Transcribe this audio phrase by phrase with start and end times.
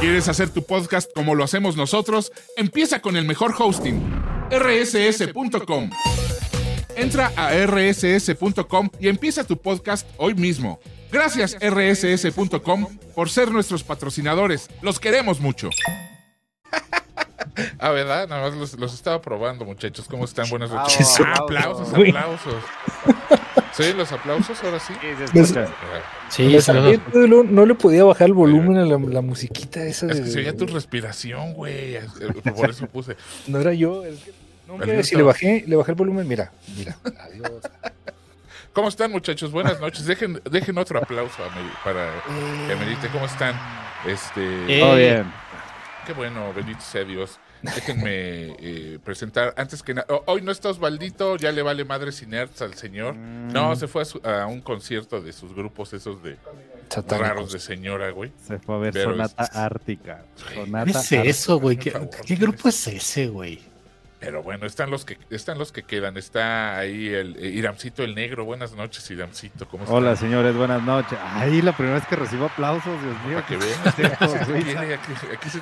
[0.00, 2.30] ¿Quieres hacer tu podcast como lo hacemos nosotros?
[2.56, 4.00] Empieza con el mejor hosting,
[4.50, 5.90] rss.com.
[6.96, 10.80] Entra a rss.com y empieza tu podcast hoy mismo.
[11.10, 14.68] Gracias rss.com por ser nuestros patrocinadores.
[14.82, 15.70] Los queremos mucho.
[17.78, 18.28] Ah, ¿verdad?
[18.28, 20.06] Nada más los, los estaba probando, muchachos.
[20.10, 20.48] ¿Cómo están?
[20.50, 21.18] Buenas noches.
[21.24, 22.62] Ah, aplausos, aplausos.
[23.76, 23.92] ¿Sí?
[23.92, 24.94] ¿Los aplausos ahora sí?
[25.00, 25.54] Sí.
[26.30, 26.42] Sí,
[27.14, 30.06] Me no, no le podía bajar el volumen a la, la musiquita esa.
[30.06, 31.96] Es que de- se oía tu respiración, güey.
[31.96, 32.02] Eh,
[32.56, 33.16] Por eso puse.
[33.46, 34.04] No era yo.
[34.04, 34.32] es que-
[34.66, 35.04] no, mira, Alberto.
[35.04, 36.96] si le bajé, le bajé el volumen, mira, mira.
[37.20, 37.52] Adiós.
[38.72, 39.52] ¿Cómo están, muchachos?
[39.52, 40.04] Buenas noches.
[40.06, 42.10] Dejen, dejen otro aplauso a Meri- para
[42.68, 43.08] que Merite.
[43.08, 43.54] ¿Cómo están?
[44.06, 45.32] Este, Eh, Todo bien.
[46.06, 47.38] Qué bueno, bendito sea Dios.
[47.62, 48.10] Déjenme
[48.60, 49.54] eh, presentar.
[49.56, 53.16] Antes que nada, hoy no está Osvaldito, ya le vale madre Nerds al señor.
[53.16, 56.36] No, se fue a, su- a un concierto de sus grupos esos de
[56.88, 57.18] Satánicos.
[57.28, 58.32] raros de señora, güey.
[58.46, 60.24] Se fue a ver Pero Sonata Ártica.
[60.48, 61.22] ¿Qué Sonata es Ártica.
[61.24, 61.76] eso, güey?
[61.76, 61.92] ¿Qué,
[62.26, 63.60] qué grupo es ese, güey?
[64.18, 66.16] Pero bueno, están los que están los que quedan.
[66.16, 68.46] Está ahí el eh, Iramcito el Negro.
[68.46, 69.68] Buenas noches, Iramcito.
[69.68, 69.94] ¿Cómo estás?
[69.94, 71.18] Hola, señores, buenas noches.
[71.22, 73.34] Ay, la primera vez que recibo aplausos, Dios mío.
[73.34, 73.78] Para que vean.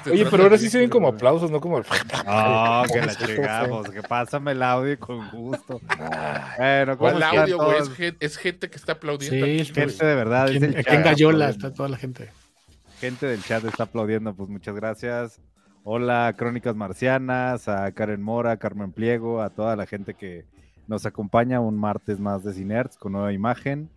[0.12, 1.84] Oye, pero ahora sí se ven como aplausos, no como el.
[2.25, 5.80] No, que la llegamos, que pásame el audio con gusto.
[6.56, 8.16] Bueno, ¿cómo ¿Cuál están audio, güey?
[8.20, 9.47] Es, gente que está aplaudiendo.
[9.47, 9.72] Sí, aquí.
[9.75, 12.30] Gente de verdad, Aquí en, el Gallola está toda la gente.
[13.00, 15.41] Gente del chat está aplaudiendo, pues muchas gracias.
[15.88, 20.46] Hola, Crónicas Marcianas, a Karen Mora, a Carmen Pliego, a toda la gente que
[20.86, 23.91] nos acompaña un martes más de Cinerts con nueva imagen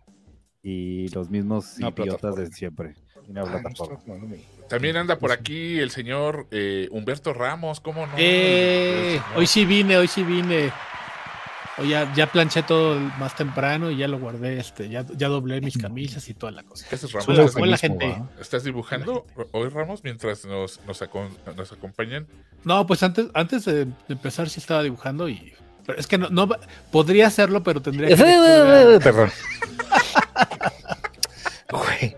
[0.62, 2.40] y los mismos Una idiotas plataforma.
[2.44, 2.94] de siempre.
[3.26, 7.80] Y una Ah, no tomando mi- También anda por aquí el señor eh, Humberto Ramos,
[7.80, 8.12] ¿cómo no?
[8.18, 10.70] Eh, hoy sí vine, hoy sí vine.
[11.80, 15.60] Hoy ya, ya planché todo más temprano y ya lo guardé, este, ya, ya doblé
[15.60, 16.86] mis camisas y toda la cosa.
[16.88, 17.28] ¿Qué haces, Ramos?
[17.28, 18.22] Hola, ¿Estás, hola, eufemismo, gente.
[18.40, 21.02] estás dibujando hoy, Ramos, mientras nos, nos,
[21.72, 22.26] acompañan?
[22.64, 25.52] No, pues antes, antes de empezar sí estaba dibujando y.
[25.86, 26.58] Pero es que no, no va-
[26.90, 28.16] podría hacerlo, pero tendría que.
[29.02, 29.30] Perdón.
[31.70, 32.16] Güey.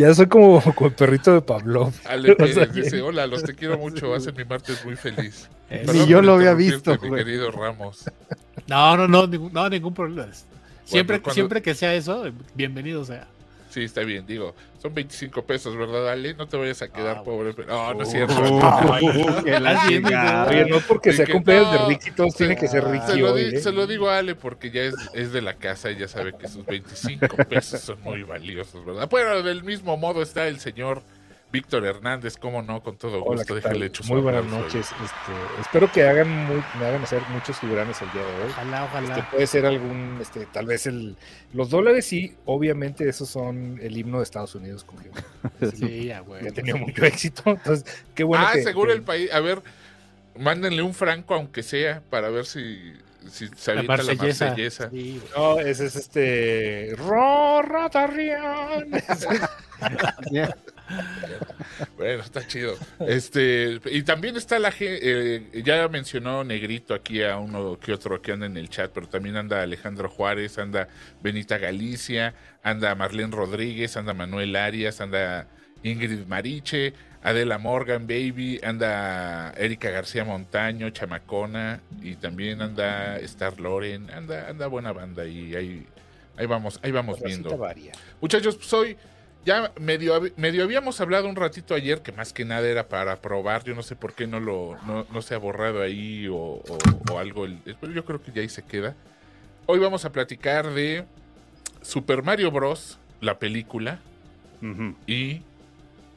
[0.00, 1.92] Ya soy como, como el perrito de Pablo.
[2.06, 5.48] Ale O Pérez sea, dice, hola, los te quiero mucho, hacen mi martes muy feliz.
[5.68, 7.22] Eh, Perdón yo lo había visto, Mi güey.
[7.24, 8.04] querido Ramos.
[8.66, 10.28] No, no, no, ningún, no, ningún problema.
[10.84, 12.24] Siempre, cuando- siempre que sea eso,
[12.54, 13.28] bienvenido sea.
[13.70, 16.34] Sí, está bien, digo, son 25 pesos, ¿verdad, Ale?
[16.34, 17.54] No te vayas a quedar Ah, pobre.
[17.54, 18.34] pero- No, no es Uh, cierto.
[20.48, 23.32] Oye, no porque sea cumpleaños no, de Ricky, todos tienen que ser Se Ricky lo,
[23.32, 23.44] hoy.
[23.50, 23.60] di- ¿eh?
[23.60, 26.32] se lo digo a Ale porque ya es, es de la casa y ya sabe
[26.36, 29.08] que sus 25 pesos son muy valiosos, ¿verdad?
[29.08, 31.02] Bueno, del mismo modo está el señor
[31.52, 34.86] Víctor Hernández, cómo no, con todo Hola, gusto, déjale echo su Muy buenas noches.
[34.92, 38.50] Este, espero que hagan muy- me hagan hacer muchos figuranes el día de hoy.
[38.50, 39.16] Ojalá, ojalá.
[39.16, 41.16] Este, puede ser algún, este, tal vez el,
[41.52, 45.10] los dólares sí, obviamente esos son el himno de Estados Unidos, como yo.
[45.76, 46.42] Sí, ya, güey.
[46.42, 47.42] que ha tenido mucho éxito.
[47.46, 47.84] Entonces,
[48.14, 49.32] qué bueno ah, que, seguro que- el país.
[49.32, 49.60] A ver,
[50.38, 52.92] mándenle un franco, aunque sea, para ver si,
[53.28, 54.46] si se La avienta la marsellesa.
[54.46, 54.90] marsellesa.
[54.90, 55.20] Sí.
[55.36, 56.94] No, ese es este.
[56.96, 58.86] Ro Ratarrián.
[61.96, 62.74] Bueno, está chido.
[63.00, 68.32] Este, y también está la gente, ya mencionó Negrito aquí a uno que otro que
[68.32, 70.88] anda en el chat, pero también anda Alejandro Juárez, anda
[71.22, 75.46] Benita Galicia, anda Marlene Rodríguez, anda Manuel Arias, anda
[75.82, 84.10] Ingrid Mariche, Adela Morgan, Baby, anda Erika García Montaño, Chamacona, y también anda Star Loren,
[84.10, 85.86] anda, anda buena banda y ahí,
[86.36, 87.56] ahí vamos, ahí vamos viendo.
[87.56, 87.92] varia.
[88.20, 88.96] Muchachos, pues hoy
[89.44, 93.64] ya medio, medio habíamos hablado un ratito ayer, que más que nada era para probar.
[93.64, 96.78] Yo no sé por qué no lo no, no se ha borrado ahí o, o-
[97.12, 97.44] o algo.
[97.46, 98.94] el- pero yo creo que ya ahí se queda.
[99.66, 101.04] Hoy vamos a platicar de
[101.82, 104.00] Super Mario Bros., la película,
[105.06, 105.40] y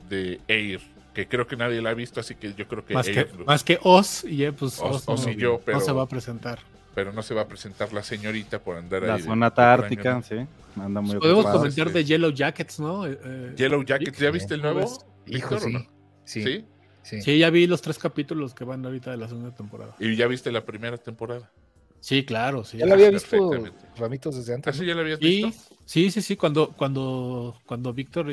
[0.10, 0.82] de Air,
[1.14, 3.30] que creo que nadie la ha visto, así que yo creo que Más que, Air,
[3.46, 5.92] más que Oz, y ya, pues Oz- Oz, no, Oz y yo, pero- no se
[5.94, 6.60] va a presentar.
[6.94, 9.22] Pero no se va a presentar la señorita por andar La ahí.
[9.22, 10.36] de- Sonata Ártica, sí.
[10.80, 11.94] Anda muy Podemos comentar sí.
[11.94, 13.06] de Yellow Jackets, ¿no?
[13.08, 13.54] Eh, eh.
[13.58, 14.90] Yellow Jacket, ¿ya viste el ¿cómo nuevo?
[14.90, 15.06] ves?
[15.28, 15.74] Hijo, Víctor, o sí.
[15.74, 15.80] no?
[16.26, 16.44] Sí.
[16.44, 16.66] ¿Sí?
[17.04, 17.22] sí.
[17.22, 19.96] Sí, ya vi los tres capítulos que van ahorita de la segunda temporada.
[20.00, 21.52] ¿Y ya viste la primera temporada?
[22.00, 22.78] Sí, claro, sí.
[22.78, 23.52] Ya la había Ah, visto.
[23.98, 24.76] Ramitos desde antes.
[24.76, 25.76] ¿Así ya la habías Y, visto?
[25.86, 28.28] sí, sí, sí, cuando, cuando, cuando Víctor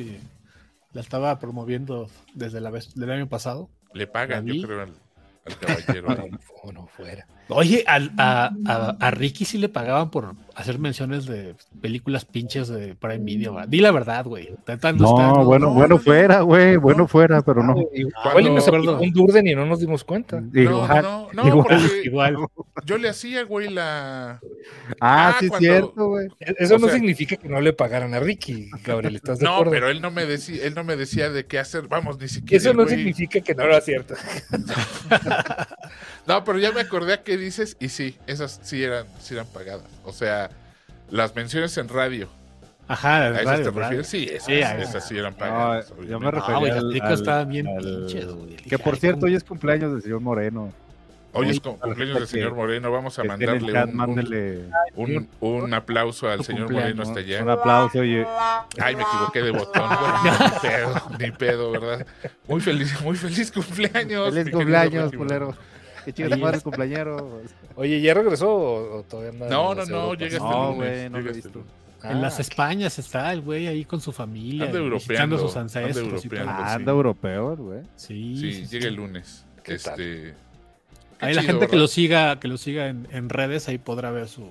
[0.93, 3.71] la estaba promoviendo desde la vez del año pasado.
[3.95, 4.81] Le pagan, ¿La yo creo.
[4.83, 4.93] al-
[5.47, 6.09] al caballero.
[6.65, 7.27] No, no fuera.
[7.51, 12.69] Oye, al- a, a- a Ricky sí le pagaban por hacer menciones de películas pinches
[12.69, 13.55] de Prime Video.
[13.55, 13.67] ¿va?
[13.67, 14.51] Di la verdad, güey.
[14.67, 17.09] No, está- bueno, no, bueno no, fuera, güey, bueno no.
[17.09, 17.75] fuera, pero no.
[17.95, 20.41] Igual nos aplicó un Durden y no nos dimos cuenta.
[20.41, 21.67] No, Igual, no, no, igual.
[21.81, 22.37] porque Igual.
[22.85, 24.41] yo le hacía, güey, la.
[25.01, 26.29] Ah, Ah, sí, es cuando- cierto, güey.
[26.41, 29.53] Eso O no sea- significa que no le pagaran a Ricky, Gabriel, ¿estás de No,
[29.55, 29.71] acuerdo?
[29.73, 31.89] pero él no me decía, él no me decía de qué hacer.
[31.89, 32.61] Vamos, ni siquiera.
[32.63, 34.15] Eso no güey- significa que no era cierto.
[36.27, 39.47] No, pero ya me acordé a qué dices y sí, esas sí eran, sí eran
[39.47, 39.85] pagadas.
[40.05, 40.51] O sea,
[41.11, 42.29] las menciones en radio.
[42.89, 43.81] Ajá, ¿A esas te radio.
[43.81, 44.07] refieres?
[44.09, 45.93] Sí, esas, Sí, esas eran No, pagadas.
[46.09, 48.57] yo me refería Ah, al- estaban bien al- pinches, güey.
[48.57, 49.31] Que por ay, cierto, ¿cómo?
[49.31, 50.73] hoy es cumpleaños del señor Moreno.
[51.33, 52.91] Hoy es cumpleaños del señor Moreno.
[52.91, 54.01] Vamos a mandarle chat, un,
[54.97, 57.45] un, un- un aplauso al señor Moreno hasta allá.
[57.45, 58.25] un aplauso y
[58.81, 59.89] Ay, me equivoqué de botón.
[60.25, 60.31] Ni
[60.69, 62.05] pedo, ni pedo, ¿verdad?
[62.49, 64.35] Muy feliz, muy feliz cumpleaños.
[64.35, 65.55] feliz cumpleaños, culero.
[66.05, 67.41] Qué chido Ahí madre el cumpleañero.
[67.77, 69.49] Oye, ¿ya regresó o, o todavía anda?
[69.49, 70.77] No, no, no, llega este No, lunes.
[70.77, 71.59] güey, no llega lo he este visto.
[71.59, 71.73] lunes.
[72.03, 72.41] En Ah, las ok.
[72.41, 74.65] Españas está el güey ahí con su familia.
[74.67, 76.09] Anda visitando europeando, sus anda ancestros.
[76.25, 76.53] europeando.
[76.53, 76.75] Ah, sí.
[76.77, 77.81] anda europeo, güey.
[77.97, 78.89] Sí, Sí, sí, llega sí.
[78.89, 79.45] el lunes.
[79.63, 80.01] ¿Qué tal?
[80.01, 80.35] Este.
[81.19, 84.11] qué Ahí la gente que lo siga, que lo siga en, en redes, ahí podrá
[84.11, 84.49] ver su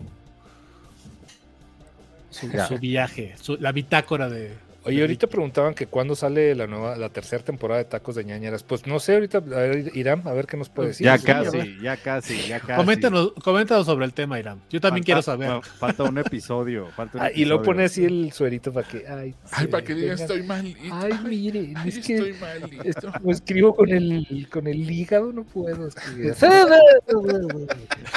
[2.30, 4.54] su, su viaje, su- la bitácora de.
[4.86, 8.64] Oye, ahorita preguntaban que cuándo sale la nueva, la tercera temporada de Tacos de ñañeras.
[8.64, 11.06] Pues no sé, ahorita, a ver, Irán, a ver qué nos puede decir.
[11.06, 12.74] ya casi, ya casi, ya casi.
[12.80, 14.62] Coméntanos, coméntanos sobre el tema, Irán.
[14.70, 15.50] Yo también Falta- quiero saber.
[15.64, 16.88] fa- Falta un episodio.
[16.96, 19.06] Falta un Ah, y lo pone así el suerito para que.
[19.08, 20.80] Ay, Ay, para que digan, estoy malito.
[20.92, 22.84] Ay, miren, Ay, es estoy que malito.
[22.84, 26.34] es- como escribo con el, con el hígado, no puedo escribir.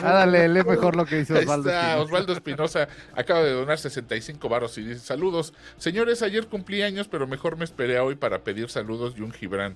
[0.03, 1.71] Ah, dale, lee mejor lo que dice Ahí Osvaldo.
[1.71, 2.01] Espinosa.
[2.01, 7.27] Osvaldo Espinosa acaba de donar 65 varos y dice: Saludos, señores, ayer cumplí años, pero
[7.27, 9.75] mejor me esperé a hoy para pedir saludos y un Gibran.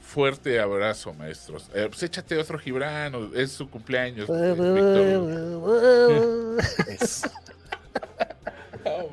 [0.00, 1.70] Fuerte abrazo, maestros.
[1.74, 4.26] Eh, pues échate otro Gibran, es su cumpleaños.
[4.28, 5.26] Víctor.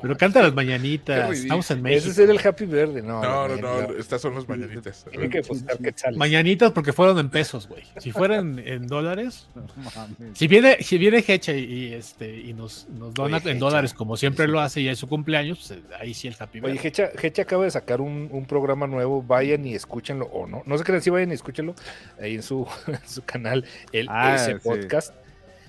[0.02, 1.32] Pero canta las Qué mañanitas.
[1.40, 2.10] Estamos en México.
[2.12, 3.22] Ese es el Happy Verde, no.
[3.22, 5.06] No, no, estas son las mañanitas.
[5.12, 6.18] Tiene que buscar quetzales.
[6.18, 7.84] Mañanitas porque fueron en pesos, güey.
[7.98, 9.48] Si fueran en dólares.
[10.34, 13.66] Si viene, si viene Hecha y, y, este y nos, nos dona Oye, en Hecha.
[13.66, 16.74] dólares como siempre lo hace y es su cumpleaños, pues, ahí sí el happy Oye,
[16.74, 16.88] birthday.
[16.88, 20.78] Hecha, Hecha acaba de sacar un, un programa nuevo, vayan y escúchenlo, o no, no
[20.78, 21.76] se crean si vayan y escúchenlo,
[22.20, 24.60] ahí en su, en su canal, el Ah, ese sí.
[24.64, 25.14] podcast.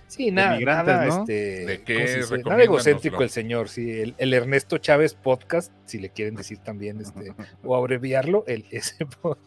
[0.09, 1.21] Sí, nada, nada, ¿no?
[1.21, 2.21] este, ¿De qué?
[2.23, 2.43] ¿cómo se?
[2.45, 7.01] Nada egocéntrico el señor, sí, el, el Ernesto Chávez Podcast, si le quieren decir también,
[7.01, 9.43] este, o abreviarlo, el ese podcast.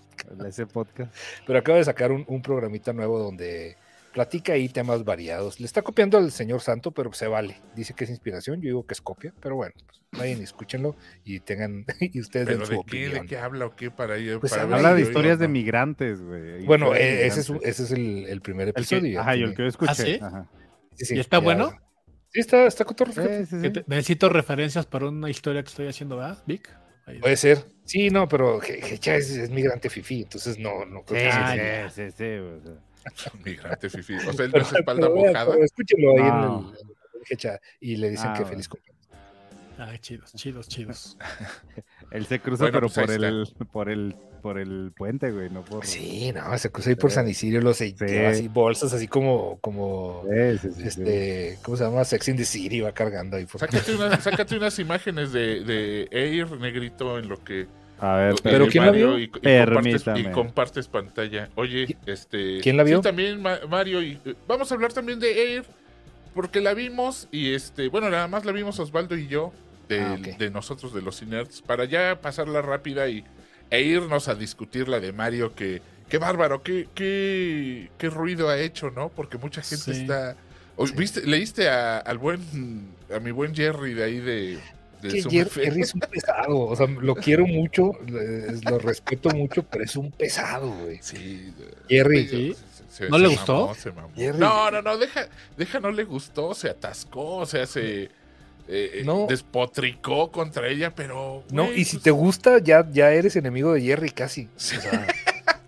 [0.46, 1.16] Ese podcast.
[1.48, 3.78] Pero acaba de sacar un, un programita nuevo donde
[4.14, 5.60] platica ahí temas variados.
[5.60, 7.58] Le está copiando al señor Santo, pero se vale.
[7.76, 10.96] Dice que es inspiración, yo digo que es copia, pero bueno, pues, vayan y escúchenlo
[11.24, 12.82] y tengan, y ustedes den ¿Pero su de qué?
[13.08, 13.22] opinión.
[13.24, 14.40] ¿De qué habla o qué para ir?
[14.40, 16.66] Pues para habla de yo historias de migrantes, güey.
[16.66, 17.80] Bueno, eh, ese es, migrantes.
[17.80, 19.20] ese es el, el primer El que- episodio.
[19.22, 19.92] ajá, y el que yo escuché.
[19.92, 20.20] ¿Ah, sí?
[20.22, 20.50] ajá.
[20.96, 21.72] sí, sí, ¿Y está ya- bueno?
[22.32, 23.70] Sí, está, está Que sí.
[23.72, 26.70] te- necesito referencias para una historia que estoy haciendo, ¿verdad, Vic?
[27.22, 27.66] Puede ser.
[27.86, 31.90] Sí, no, pero Hecha es, es migrante fifi, entonces no, no creo que Sí, Ah,
[31.90, 32.74] sí, sí, sí, sí, o sea.
[33.46, 34.16] Migrante fifi.
[34.16, 35.52] O sea, él no es espalda mojada.
[35.52, 36.72] pero escúchenlo ahí No.
[36.72, 36.90] en el,
[37.30, 38.90] Hecha y le dicen Ah, que feliz cumpleaños.
[39.78, 41.18] Ay, chidos, chidos, chidos.
[42.12, 45.64] Él se cruza, Bueno, pero pues por el, por el, por el puente, güey, no
[45.64, 45.86] por.
[45.86, 47.96] Sí, no, se cruza ahí por San Isidro, los Sí.
[48.26, 50.88] así bolsas así como, como Sí, sí, sí, sí.
[50.88, 52.04] este, ¿cómo se llama?
[52.04, 56.08] Sex in the City va cargando ahí por Sácate, una- sácate unas imágenes de, de
[56.12, 57.68] Air negrito en lo que.
[58.02, 59.20] A ver, Pero eh, ¿quién la Mario, vio?
[59.20, 60.20] Y, y compartes, Permítame.
[60.22, 61.50] y compartes pantalla.
[61.56, 62.60] Oye, ¿Qui- este.
[62.62, 62.98] quién la vio?
[62.98, 64.02] Sí, también Ma- Mario.
[64.02, 65.66] Y, eh, vamos a hablar también de Air.
[66.34, 67.90] Porque la vimos y este.
[67.90, 69.52] Bueno, nada más la vimos Osvaldo y yo.
[69.90, 71.62] De, Ah, de nosotros, de los Inerts.
[71.64, 73.24] Para ya pasarla rápida y,
[73.72, 75.54] e irnos a discutir la de Mario.
[75.56, 75.82] Que.
[76.08, 79.10] Qué bárbaro, qué, qué, qué ruido ha hecho, ¿no?
[79.10, 80.02] Porque mucha gente Sí.
[80.02, 80.36] está.
[80.96, 82.94] ¿viste, leíste a, al buen.
[83.14, 84.60] a mi buen Jerry de ahí de.
[85.02, 85.46] De que?
[85.50, 90.12] Jerry es un pesado, o sea, lo quiero mucho, lo respeto mucho, pero es un
[90.12, 91.00] pesado, güey.
[91.02, 91.54] Sí.
[91.88, 92.28] Jerry.
[92.28, 92.56] Sí.
[92.56, 93.76] se- se- ¿No se le mamó, gustó?
[93.76, 94.12] se mamó.
[94.16, 94.38] Jerry.
[94.40, 95.28] No, no, no, deja,
[95.58, 98.10] deja, no le gustó, se atascó, o sea, se
[98.68, 99.26] eh, No.
[99.28, 101.44] despotricó contra ella, pero.
[101.52, 104.46] No, y si pues, te gusta, ya, ya eres enemigo de Jerry casi.
[104.56, 105.08] O sea,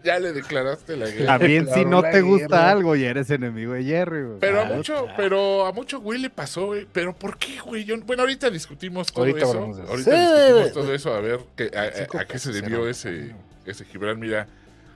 [0.04, 1.38] Ya le declaraste la guerra.
[1.38, 2.72] También si no la te gusta guerra.
[2.72, 4.40] algo y eres enemigo de Jerry, güey.
[4.40, 5.14] Pero a Claro, mucho, claro.
[5.18, 6.88] pero a mucho güey le pasó, güey.
[6.92, 7.84] Pero ¿por qué, güey?
[7.86, 9.54] Yo- bueno, ahorita discutimos todo Ahorita eso.
[9.66, 9.82] de eso.
[9.88, 10.44] Ahorita Sí.
[10.44, 11.82] discutimos todo eso, a ver que- a,
[12.18, 12.88] a- a qué se debió cero.
[12.90, 14.20] ese, ese Gibran.
[14.20, 14.48] Mira,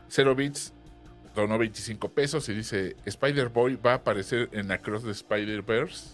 [0.09, 0.73] Zero Bits
[1.35, 6.09] donó 25 pesos y dice: Spider-Boy va a aparecer en Across the Spider-Verse.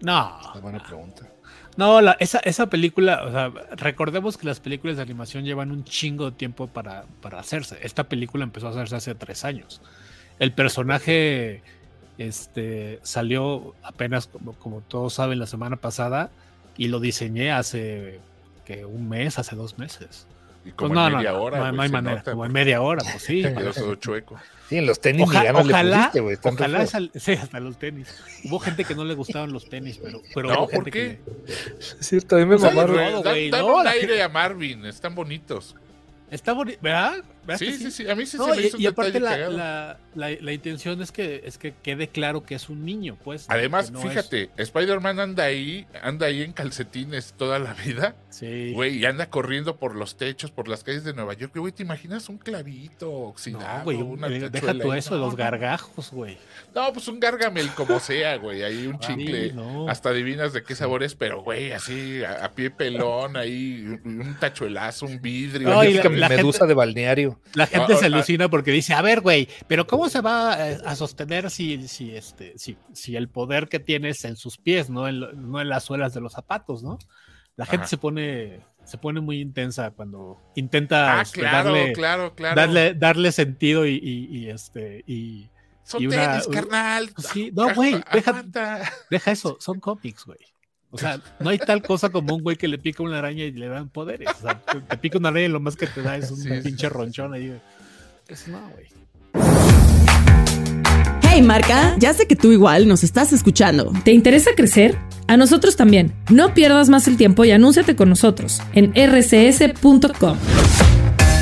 [0.00, 1.28] No, es buena pregunta.
[1.76, 5.84] No, la- esa, esa película, o sea, recordemos que las películas de animación llevan un
[5.84, 7.78] chingo de tiempo para, para hacerse.
[7.82, 9.80] Esta película empezó a hacerse hace tres años.
[10.38, 11.62] el personaje
[12.18, 16.30] este, salió apenas, como, como todos saben, la semana pasada
[16.76, 18.20] y lo diseñé hace
[18.64, 20.26] que un mes, hace dos meses.
[20.64, 21.56] Y Pues como no, en no, media no, hora.
[21.58, 23.42] no, güey, no hay manera, nota, como en media hora, pues sí.
[23.42, 24.40] Te quedó todo chueco.
[24.68, 27.60] Sí, en los tenis Oja- ni ganas le ojalá, pusiste, re ojalá sal- sí, hasta
[27.60, 28.08] los tenis.
[28.44, 30.90] Hubo gente que no le gustaban los tenis, pero, pero No, ¿por qué?
[30.90, 31.20] que-
[31.80, 32.96] Es cierto, a mí me sea, mamaron.
[33.50, 35.74] no, un la aire a Marvin, están bonitos.
[36.30, 37.22] Está bonito, ¿verdad?
[37.46, 39.12] ¿Verdad Sí, sí, sí, a mí sí No, se me y, hizo un y aparte
[39.12, 39.98] detalle la, la,
[40.30, 43.46] la- la intención es que es que quede claro que es un niño, pues.
[43.48, 48.72] Además, no fíjate, Spider-Man anda ahí, anda ahí en calcetines toda la vida, es- sí.
[48.74, 51.52] güey, y anda corriendo por los techos, por las calles de Nueva York.
[51.56, 53.78] Güey, ¿te imaginas un clavito oxidado?
[53.78, 56.38] No, güey, una eh, deja tú eso, No, los gargajos, güey.
[56.74, 59.54] No, pues un gargamel como sea, güey, ahí un chicle.
[59.88, 64.36] Hasta adivinas de qué sabor es, pero güey, así a, a pie pelón, ahí un,
[64.38, 65.68] tachuelazo, un vidrio.
[65.68, 67.31] No, y la- la medusa gente- de balneario.
[67.54, 70.70] La gente Ah, se ah, alucina porque dice, a ver, güey, pero ¿cómo se va
[70.70, 74.90] eh, a sostener si, si, este, si, si el poder que tienes en sus pies,
[74.90, 75.20] no en,
[75.50, 76.98] no en las suelas de los zapatos, ¿no?
[77.56, 77.88] La gente Ajá.
[77.90, 82.56] se pone, se pone muy intensa cuando intenta Ah, este, claro, darle, claro, claro.
[82.60, 85.50] darle, darle sentido y, y- y, este y
[85.84, 87.10] Son y una- tenis, carnal.
[87.18, 88.02] Sí, no, güey,
[89.10, 90.38] deja eso, son cómics, güey.
[90.94, 93.50] O sea, no hay tal cosa como un güey que le pica una araña y
[93.52, 94.28] le dan poderes.
[94.38, 96.36] O sea, te, te pica una araña y lo más que te da es un
[96.36, 96.60] Sí, sí.
[96.62, 97.50] pinche ronchón ahí.
[98.28, 98.88] Eso no, güey.
[101.22, 103.90] Hey marca, ya sé que tú igual nos estás escuchando.
[104.04, 104.98] ¿Te interesa crecer?
[105.28, 106.12] A nosotros también.
[106.30, 110.36] No pierdas más el tiempo y anúnciate con nosotros en rcs.com.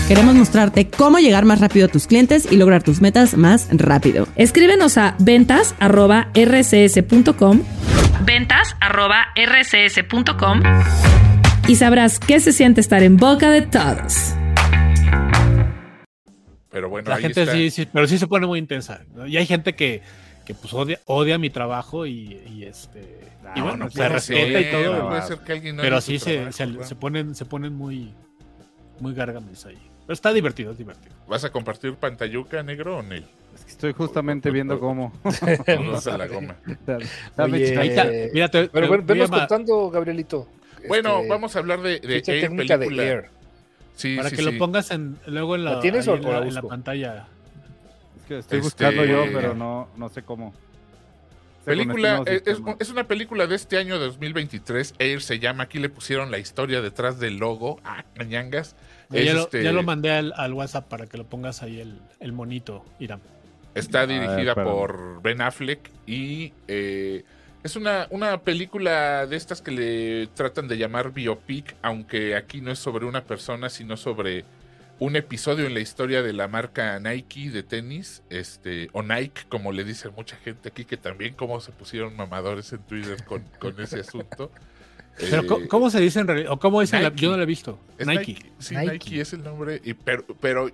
[0.06, 4.28] Queremos mostrarte cómo llegar más rápido a tus clientes y lograr tus metas más rápido.
[4.36, 7.62] Escríbenos a ventas@rcs.com.
[8.24, 10.60] ventas@rcs.com
[11.68, 14.34] y sabrás qué se siente estar en boca de todos.
[16.70, 17.54] Pero bueno, La ahí gente está.
[17.54, 19.02] sí, sí, pero sí se pone muy intensa.
[19.14, 19.26] ¿no?
[19.26, 20.00] Y hay gente que,
[20.46, 23.20] que pues odia, odia mi trabajo y, y, este
[23.56, 24.96] y No, bueno, no se respeta ser, y todo.
[25.02, 25.08] no.
[25.08, 28.14] puede ser que alguien no pero sí se, trabajo, se, se ponen, se ponen muy,
[29.00, 29.78] muy gargames ahí.
[30.06, 31.14] Pero está divertido, es divertido.
[31.28, 33.24] ¿Vas a compartir pantalluca negro o Nel?
[33.54, 35.12] Es que estoy justamente viendo cómo.
[35.66, 36.56] Vamos a la goma.
[37.36, 37.78] Dame Oye.
[37.78, 40.48] Ahí está, mira, te- Pero te bueno, venos contando, Gabrielito.
[40.88, 43.02] Bueno, este, vamos a hablar de, de Air, técnica película.
[43.02, 43.30] de Air.
[43.96, 44.50] Sí, para sí, que sí.
[44.52, 46.68] lo pongas en, luego en la, ¿La tienes o en la la, en la busco?
[46.68, 47.26] pantalla.
[48.18, 50.54] Es que estoy Este- buscando yo, pero no, no sé cómo.
[51.64, 54.94] Película, este es, es- una película de este año 2023.
[54.98, 55.64] Air se llama.
[55.64, 57.78] Aquí le pusieron la historia detrás del logo.
[57.84, 58.74] Ah, cañangas.
[59.10, 62.32] Ya, este, ya lo mandé al, al WhatsApp para que lo pongas ahí el, el
[62.32, 63.20] monito, Irán.
[63.74, 67.24] Está ver, dirigida por Ben Affleck y eh,
[67.62, 72.70] es una, una película de estas que le tratan de llamar biopic, aunque aquí no
[72.72, 74.44] es sobre una persona, sino sobre
[74.98, 79.72] un episodio en la historia de la marca Nike de tenis, este, o Nike, como
[79.72, 83.80] le dice mucha gente aquí, que también como se pusieron mamadores en Twitter con, con
[83.80, 84.50] ese asunto.
[85.18, 86.52] Pero Eh, ¿cómo, cómo se dice en realidad?
[86.52, 87.16] ¿O cómo la- Nike.
[87.16, 87.78] yo no lo he visto.
[87.98, 88.36] es Nike.
[88.58, 88.92] Sí, Nike.
[88.92, 89.20] Nike.
[89.20, 89.80] es el nombre.
[89.84, 90.70] Y, pero, pero,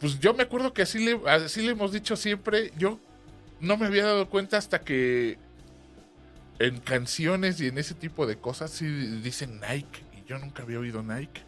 [0.00, 2.72] pues yo me acuerdo que así le, así le hemos dicho siempre.
[2.78, 2.98] Yo
[3.60, 5.38] no me había dado cuenta hasta que
[6.58, 10.02] en canciones y en ese tipo de cosas sí dicen Nike.
[10.16, 11.42] Y yo nunca había oído Nike.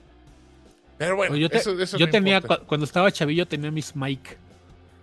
[0.98, 3.96] Pero bueno, yo te- eso, eso yo no tenía, cu- cuando estaba chavillo, tenía mis
[3.96, 4.36] Mike.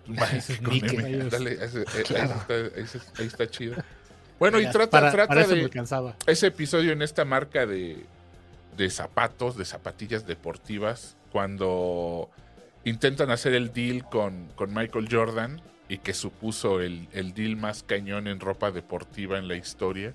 [0.06, 0.96] Mike, con Nike.
[0.96, 1.04] M.
[1.04, 2.34] Ahí Dale, ese- ahí, Claro.
[2.34, 3.76] está, ahí está- ahí está chido.
[4.38, 5.68] Bueno, y trata, para, trata para de,
[6.28, 8.06] ese episodio en esta marca de,
[8.76, 12.30] de zapatos, de zapatillas deportivas, cuando
[12.84, 17.82] intentan hacer el deal con, con Michael Jordan y que supuso el, el deal más
[17.82, 20.14] cañón en ropa deportiva en la historia.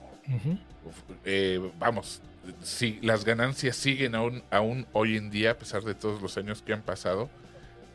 [1.26, 2.22] Eh, vamos,
[2.62, 6.62] sí, las ganancias siguen aún, aún hoy en día, a pesar de todos los años
[6.62, 7.30] que han pasado.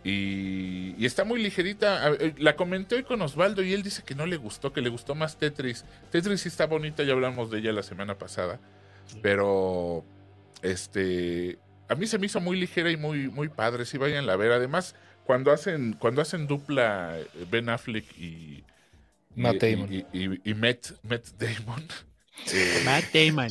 [0.04, 2.12] Y, y está muy ligerita.
[2.38, 5.14] La comenté hoy con Osvaldo y él dice que no le gustó, que le gustó
[5.14, 5.84] más Tetris.
[6.10, 8.60] Tetris sí está bonita, ya hablamos de ella la semana pasada.
[9.22, 10.04] Pero
[10.62, 11.58] este
[11.88, 13.84] a mí se me hizo muy ligera y muy, muy padre.
[13.84, 14.52] Sí, vayan a ver.
[14.52, 18.64] Además, cuando hacen, cuando hacen dupla eh, Ben Affleck y, y-
[19.36, 19.92] Matt Damon.
[19.92, 21.84] y, y- y Matt, Matt Damon.
[22.52, 23.48] eh, Matt Damon.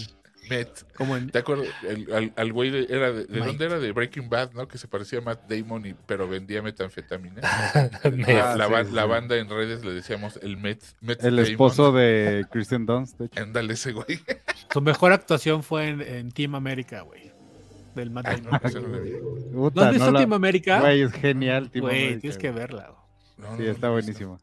[0.50, 0.84] Matt.
[0.96, 1.67] Como en, ¿Te acuerdas?
[1.84, 3.46] El, al, al güey de, era de, ¿de Mike.
[3.46, 3.79] dónde era?
[3.79, 4.65] De Breaking Bad, ¿no?
[4.67, 7.41] Que se parecía a Matt Damon, y, pero vendía metanfetamina.
[8.13, 8.91] Me- la, Ah, la sí, ba- sí.
[8.94, 10.82] la banda en redes le decíamos el Met.
[11.01, 11.51] Matt El Damon.
[11.51, 13.44] esposo de Christian Dunst, de hecho.
[13.44, 14.22] Ándale ese güey.
[14.72, 17.29] su mejor actuación fue en, en Team America, güey.
[17.97, 18.49] Del Matt Damon.
[18.51, 19.11] no, ese no lo vi.
[19.51, 20.79] ¿No Puta, has visto la- Team America?
[20.79, 22.93] Güey, es genial, Team Güey, America, tienes que verla.
[23.37, 24.39] No, Sí, no, está no, buenísimo.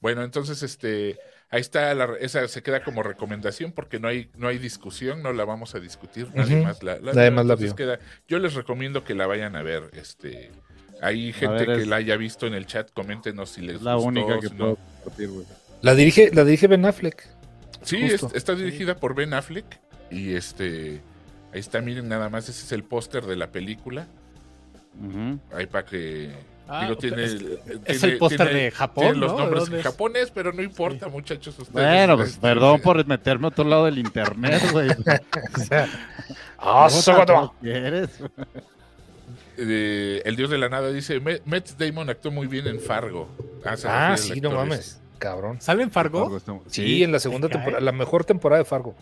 [0.00, 1.18] Bueno, entonces este
[1.50, 5.32] ahí está la, esa se queda como recomendación porque no hay no hay discusión, no
[5.32, 6.64] la vamos a discutir, nadie Ujú.
[6.64, 7.74] más la, la Nadie más la vio.
[7.74, 10.50] queda- yo les recomiendo que la vayan a ver, este
[11.02, 13.82] Hay gente ver, que es- la haya visto en el chat, coméntenos si les Es
[13.82, 15.46] la gustó, única que si puedo compartir, güey.
[15.82, 17.26] La dirige, la dirige Ben Affleck.
[17.82, 19.80] Sí, es- está dirigida por Ben Affleck
[20.10, 21.00] y este
[21.52, 24.06] ahí está, miren nada más, ese es el póster de la película.
[25.54, 26.30] Ahí para que
[26.68, 29.38] Ah, digo, tiene, es- tiene- es el póster de Japón, tiene los ¿no?
[29.38, 31.58] nombres ¿Dónde en japonés, pero no importa, muchachos.
[31.58, 34.88] Ustedes, Bueno, pues este, perdón por meterme a otro lado del internet, güey.
[35.56, 35.88] O sea,
[36.58, 37.54] ¡Ah, ¿cómo sábado!
[37.60, 38.10] quieres?
[39.56, 43.28] eh, el dios de la nada dice, "Me- Matt Damon actuó muy bien en Fargo.
[43.64, 45.00] Ah, Ah, sí, no actor mames.
[45.18, 45.60] Cabrón.
[45.60, 46.40] ¿Sale en Fargo?
[46.68, 48.94] Sí, en la segunda temporada, la mejor temporada de Fargo.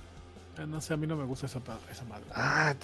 [0.66, 1.60] No sé, a mí no me gusta esa,
[1.90, 2.24] esa madre.
[2.34, 2.74] Ah,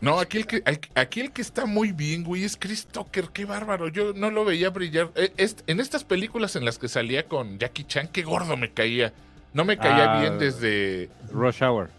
[0.00, 0.62] No, aquí el, que,
[0.94, 3.28] aquí el que está muy bien, güey, es Chris Tucker.
[3.32, 3.88] Qué bárbaro.
[3.88, 5.10] Yo no lo veía brillar.
[5.14, 8.70] Eh, est- en estas películas en las que salía con Jackie Chan, qué gordo me
[8.72, 9.12] caía.
[9.52, 10.20] No me caía Ah.
[10.20, 11.10] bien desde.
[11.32, 11.90] Rush Hour.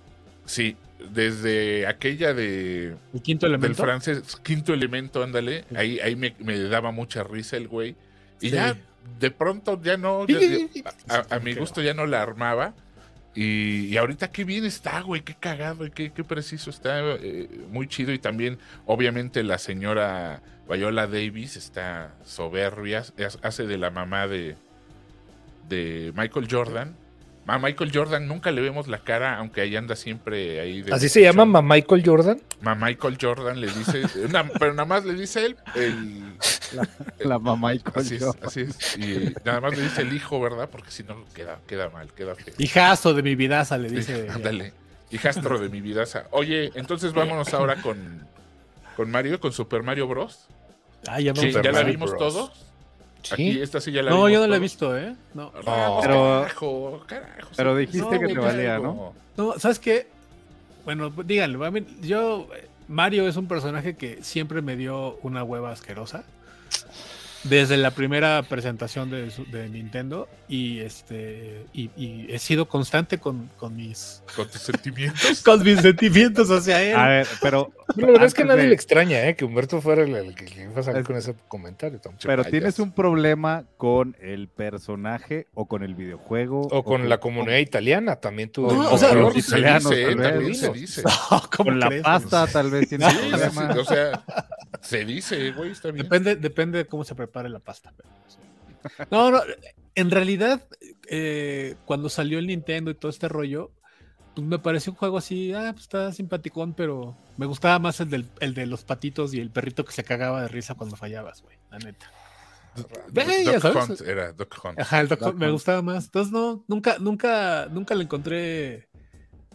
[0.45, 0.75] Sí,
[1.11, 2.95] desde aquella de.
[3.13, 3.83] ¿El quinto Del elemento?
[3.83, 5.65] francés, quinto elemento, ándale.
[5.75, 7.95] Ahí, ahí me, me daba mucha risa el güey.
[8.39, 8.55] Y Sí.
[8.55, 8.75] ya,
[9.19, 10.25] de pronto ya no.
[10.27, 12.73] ya- ya- a, a mi gusto ya no la armaba.
[13.33, 18.11] Y, ahorita qué bien está, güey, qué cagado qué, preciso está, eh, muy chido.
[18.11, 23.03] Y también, obviamente, la señora Viola Davis está soberbia,
[23.41, 24.55] hace de la mamá de,
[25.69, 26.95] de Michael Jordan.
[27.47, 30.83] A Michael Jordan nunca le vemos la cara, aunque ahí anda siempre ahí.
[30.83, 31.43] de ¿Así se llama.
[31.45, 32.41] Ma Michael Jordan?
[32.61, 34.03] Ma Michael Jordan le dice,
[34.59, 36.33] pero nada más le dice él, el,
[37.19, 38.39] La mamá y así es, coño.
[38.47, 40.69] así es, y nada más le dice el hijo, ¿verdad?
[40.71, 42.53] Porque si no queda, queda mal, queda feo.
[42.57, 44.27] Hijazo de mi vidaza, le Sí, dice.
[44.29, 44.71] ándale,
[45.11, 46.03] hijastro de mi vida.
[46.31, 48.25] Oye, entonces vámonos ahora con,
[48.95, 50.47] con Mario, con Super Mario Bros.
[51.07, 51.51] Ah, ya me Sí.
[51.51, 52.19] ¿Ya la vimos Bros.
[52.19, 52.65] todos?
[53.31, 55.15] Aquí, esta sí ya la No, vimos yo no la he visto, ¿eh?
[55.33, 55.51] No.
[55.65, 59.13] Vamos, Pero- carajo, carajo, pero dijiste que te valía, claro.
[59.37, 60.07] No, ¿sabes qué?
[60.85, 61.63] Bueno, díganlo.
[61.63, 62.47] a mí- Yo,
[62.87, 66.23] Mario es un personaje que siempre me dio una hueva asquerosa.
[67.43, 70.29] Desde la primera presentación de, su- de Nintendo.
[70.47, 71.65] Y este.
[71.73, 74.21] Y, y he sido constante con, con mis.
[74.35, 75.41] Con tus sentimientos.
[75.45, 76.95] Con mis sentimientos hacia él.
[76.95, 79.35] A ver, pero, La verdad es que nadie de- le extraña, ¿eh?
[79.35, 81.99] Que Humberto fuera el, el que, iba a salir con ese comentario.
[81.99, 82.13] Tom.
[82.23, 82.43] pero.
[82.45, 86.61] ¿tienes un problema con el personaje o con el videojuego?
[86.71, 88.71] O con la comunidad italiana también tuvo.
[88.71, 90.59] No, o sea, los se italianos, dice, tal vez.
[90.59, 91.01] se dice.
[91.31, 93.73] No, ¿cómo Con la pasta tal vez tienes Sí, sí, problema.
[93.73, 94.23] sí, o sea,
[94.81, 96.03] se dice, güey, está bien.
[96.03, 97.93] Depende, depende de cómo se prepare la pasta.
[99.11, 99.41] No, no,
[99.95, 100.67] en realidad,
[101.09, 103.71] eh, cuando salió el Nintendo y todo este rollo,
[104.33, 108.09] pues me pareció un juego así, ah, pues está simpaticón, pero me gustaba más el,
[108.09, 111.41] del, el de los patitos y el perrito que se cagaba de risa cuando fallabas,
[111.43, 112.11] güey, la neta.
[112.73, 113.75] Duck.
[113.89, 114.79] Hunt era Duck Hunt.
[114.79, 115.53] Ajá, el Doc- Duck me Hunt.
[115.53, 116.05] gustaba más.
[116.05, 118.87] Entonces, no, nunca, nunca, nunca le encontré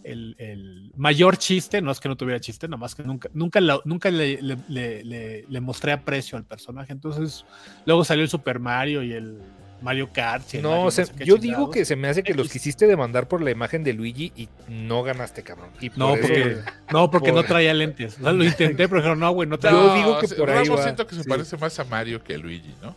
[0.06, 3.80] el, el mayor chiste, no es que no tuviera chiste, nomás que nunca, nunca, la-
[3.84, 6.92] nunca le, le- le- le- le mostré aprecio al personaje.
[6.92, 7.44] Entonces,
[7.84, 9.38] luego salió el Super Mario y el
[9.82, 10.42] Mario Kart.
[10.54, 12.48] y el Mario No, se- sé qué yo digo que se me hace que los
[12.48, 15.68] quisiste demandar por la imagen de Luigi y no ganaste, cabrón.
[15.80, 16.56] Y No, por eso- porque,
[16.92, 18.16] no, porque no traía lentes.
[18.18, 20.66] O sea, lo intenté, pero dijeron, no, güey, no traía Yo digo que por ahí
[20.68, 20.82] va.
[20.82, 21.28] siento que se Sí.
[21.28, 22.94] parece más a Mario que a Luigi, ¿no?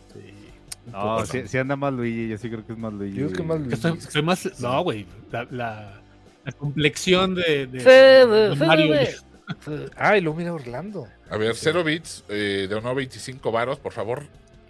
[0.90, 3.16] No, si, si anda más Luigi, yo sí creo que es más Luigi.
[3.18, 4.60] Yo creo que más Que Estoy, estoy más.
[4.60, 5.06] No, güey.
[5.30, 5.99] La, la,
[6.44, 8.94] la complexión de, de- Mario.
[10.22, 11.08] Lo mira Orlando.
[11.28, 14.24] A ver, 0 bits eh, de no 25 varos, por favor,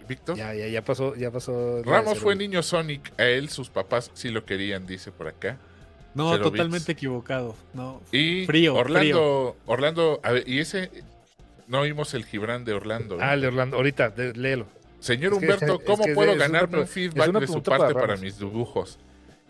[0.07, 0.35] Víctor.
[0.35, 1.81] Ya, ya, ya pasó, ya pasó.
[1.83, 5.57] Ramos fue niño Sonic, a él sus papás sí lo querían, dice por acá.
[6.13, 6.89] No, Cero totalmente bits.
[6.89, 7.55] equivocado.
[7.73, 8.01] No.
[8.11, 10.91] Y Frío, Orlando, Orlando, a ver, y ese
[11.67, 13.15] no oímos el Gibran de Orlando.
[13.15, 13.19] ¿eh?
[13.21, 14.65] Ah, el de Orlando, ahorita, de- léelo.
[14.99, 18.17] Señor es que- Humberto, es ¿cómo que puedo ganarme un feedback de su parte para
[18.17, 18.99] mis dibujos?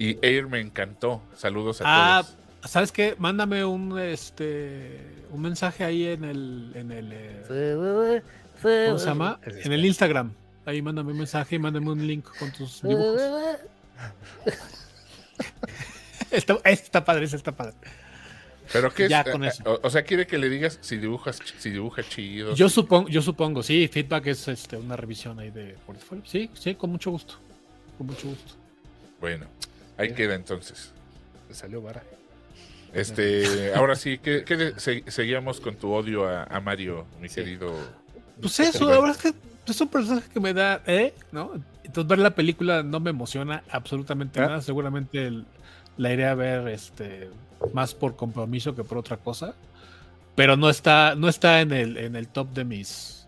[0.01, 1.21] Y Air me encantó.
[1.37, 2.71] Saludos a Ah, todos.
[2.71, 3.13] ¿sabes qué?
[3.19, 8.23] Mándame un este un mensaje ahí en el en el eh,
[8.63, 9.39] ¿cómo se llama?
[9.45, 10.33] En el Instagram.
[10.65, 13.21] Ahí mándame un mensaje y mándame un link con tus dibujos.
[16.31, 17.75] está, está padre, ese está padre.
[18.73, 19.61] Pero qué es, ya con eh, eso.
[19.65, 22.55] O, o sea, quiere que le digas si dibujas, si dibuja chido.
[22.55, 26.23] Yo supongo, yo supongo, sí, feedback es este una revisión ahí de portfolio.
[26.25, 27.35] Sí, sí, con mucho gusto.
[27.99, 28.53] Con mucho gusto.
[29.19, 29.45] Bueno,
[30.01, 30.91] ahí queda entonces.
[31.51, 32.03] Salió vara.
[32.93, 37.29] Este, ahora sí, ¿qué, qué de- se- seguíamos con tu odio a, a Mario, mi
[37.29, 37.73] querido?
[38.41, 41.13] Pues eso, la verdad es que es un personaje que me da, ¿eh?
[41.31, 41.51] ¿No?
[41.83, 44.47] Entonces ver la película no me emociona absolutamente Ah.
[44.47, 44.61] nada.
[44.61, 45.45] Seguramente el-
[45.97, 47.29] la iré a ver este
[47.73, 49.53] más por compromiso que por otra cosa.
[50.35, 53.27] Pero no está, no está en el, en el top de mis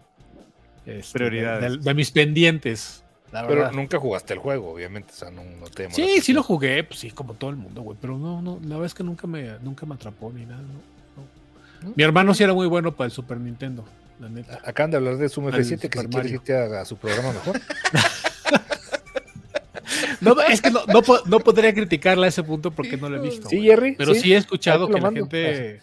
[0.86, 1.72] este, Prioridades.
[1.74, 3.03] De, de mis pendientes.
[3.34, 5.12] La Pero nunca jugaste el juego, obviamente.
[5.12, 7.82] O sea, no, no te Sí, sí lo jugué, pues sí, como todo el mundo,
[7.82, 7.98] güey.
[8.00, 10.62] Pero no, no, la verdad es que nunca me, nunca me atrapó ni nada.
[10.62, 11.90] no, no.
[11.90, 11.94] ¿No?
[11.96, 13.84] Mi hermano sí era muy bueno para el Super Nintendo.
[14.20, 14.60] la neta.
[14.64, 17.60] Acaban de hablar de Al F7, que si quieres irte a, a su programa mejor.
[20.22, 23.18] No, es que no, no, po- no podría criticarla a ese punto porque no lo
[23.18, 23.50] he visto.
[23.50, 23.62] Sí.
[23.62, 23.96] Jerry.
[23.98, 25.20] Pero sí, he escuchado que la mando.
[25.22, 25.82] gente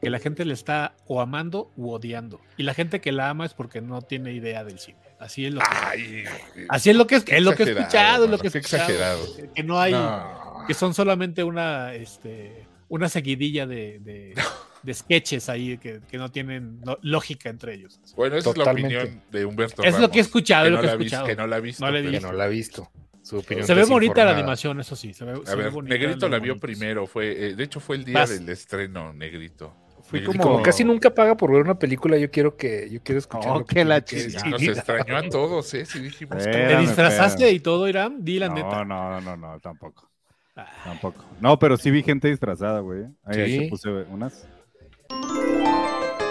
[0.00, 2.40] que la gente le está o amando u odiando.
[2.56, 4.98] Y la gente que la ama es porque no tiene idea del cine.
[5.20, 6.24] Así es lo que, Ay,
[6.70, 8.82] así es lo que es, es lo que he escuchado, es lo que he escuchado.
[8.84, 9.36] exagerado.
[9.36, 10.64] Que- Que no hay, no.
[10.66, 14.34] que son solamente una, este, una seguidilla de, de,
[14.82, 18.00] de sketches ahí que, que no tienen lógica entre ellos.
[18.16, 18.88] Bueno, esa Totalmente.
[18.88, 20.86] es la opinión de Humberto Es lo que he escuchado, que es lo no que
[20.86, 21.26] he la ha visto, escuchado.
[21.28, 21.86] que no la ha visto.
[21.90, 22.26] No he visto.
[22.26, 22.90] no la ha visto.
[23.22, 25.12] Su opinión Se ve bonita la animación, eso sí.
[25.12, 27.78] Se ve, se A ve ver, bonita, Negrito la vio primero, fue, eh, de hecho
[27.78, 28.30] fue el día Vas.
[28.30, 29.76] del estreno, Negrito.
[30.10, 33.20] Fui como- Como casi nunca paga por ver una película, yo quiero que yo quiero
[33.20, 33.52] escuchar.
[33.52, 34.48] Oh, lo que que la chingada.
[34.50, 35.86] Nos extrañó a todos, ¿eh?
[35.86, 37.54] Sí dijimos que- ¿Te disfrazaste espérame.
[37.56, 38.16] y todo, Irán?
[38.24, 38.84] Di la No, neta.
[38.84, 40.08] no, no, no, tampoco.
[40.56, 40.66] Ah.
[40.84, 41.24] Tampoco.
[41.40, 43.04] No, pero sí vi gente disfrazada, güey.
[43.24, 43.58] Ahí, ahí Sí.
[43.60, 44.46] te puse unas.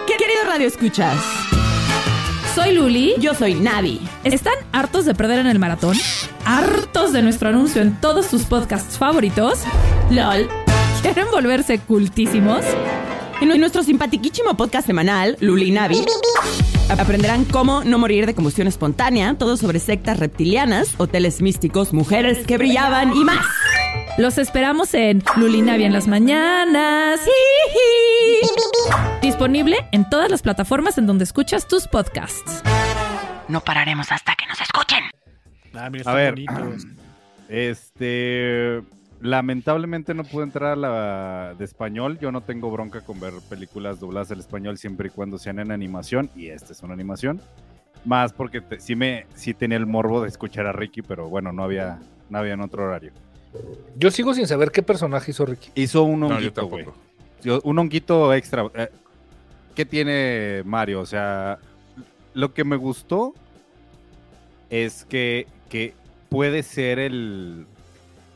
[0.06, 1.16] ¿Qué querido Radio Escuchas?
[2.54, 3.14] Soy Luli.
[3.18, 4.00] Yo soy Navi.
[4.24, 5.96] ¿Están hartos de perder en el maratón?
[6.44, 9.64] ¿Hartos de nuestro anuncio en todos sus podcasts favoritos?
[10.10, 10.48] LOL.
[11.02, 12.62] ¿Quieren volverse cultísimos?
[13.40, 16.04] En nuestro simpatiquísimo podcast semanal, Luli Navi,
[16.88, 22.58] aprenderán cómo no morir de combustión espontánea, todo sobre sectas reptilianas, hoteles místicos, mujeres que
[22.58, 23.44] brillaban y más.
[24.18, 27.20] Los esperamos en Lulinavia en las mañanas.
[29.20, 32.62] Disponible en todas las plataformas en donde escuchas tus podcasts.
[33.48, 35.04] No pararemos hasta que nos escuchen.
[35.74, 36.34] Ah, mira, A ver,
[37.48, 38.82] este.
[39.20, 42.18] Lamentablemente no pude entrar a la de español.
[42.20, 45.70] Yo no tengo bronca con ver películas dobladas al español siempre y cuando sean en
[45.72, 46.30] animación.
[46.34, 47.40] Y esta es una animación.
[48.04, 51.52] Más porque te- sí me sí tenía el morbo de escuchar a Ricky, pero bueno,
[51.52, 51.98] no había,
[52.30, 53.12] no había en otro horario.
[53.96, 55.70] Yo sigo sin saber qué personaje hizo Ricky.
[55.74, 56.86] Hizo un honguito, güey.
[57.62, 58.64] un honguito extra.
[58.74, 58.88] Eh,
[59.74, 61.00] ¿Qué tiene Mario?
[61.00, 61.58] O sea,
[62.32, 63.34] lo que me gustó
[64.70, 65.94] es que, que
[66.30, 67.66] puede ser el.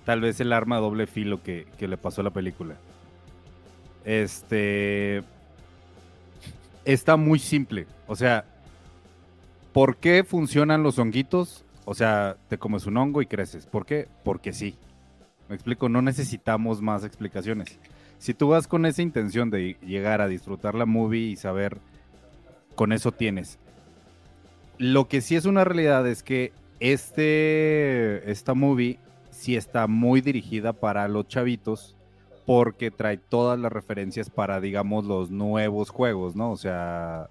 [0.05, 2.77] Tal vez el arma doble filo que, que le pasó a la película.
[4.05, 5.23] Este.
[6.85, 7.87] Está muy simple.
[8.07, 8.45] O sea,
[9.73, 11.64] ¿por qué funcionan los honguitos?
[11.87, 13.67] O sea, te comes un hongo y creces.
[13.67, 14.09] ¿Por qué?
[14.23, 14.77] Porque sí.
[15.49, 17.79] Me explico, no necesitamos más explicaciones
[18.25, 21.77] si tú vas con esa intención de llegar a disfrutar la movie y saber,
[22.75, 23.59] con eso tienes.
[24.79, 28.99] Lo que sí es una realidad es que este, esta movie
[29.45, 31.95] sí está muy dirigida para los chavitos
[32.47, 36.51] porque trae todas las referencias para, digamos, los nuevos juegos, ¿no?
[36.53, 37.29] O sea,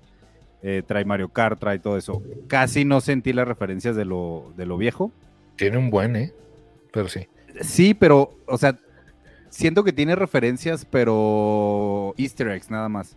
[0.61, 2.21] eh, trae Mario Kart, trae todo eso.
[2.47, 5.11] Casi no sentí las referencias de lo, de lo viejo.
[5.55, 6.31] Tiene un buen, ¿eh?
[6.91, 7.27] Pero sí.
[7.61, 8.77] Sí, pero, o sea,
[9.49, 13.15] siento que tiene referencias, pero easter eggs nada más.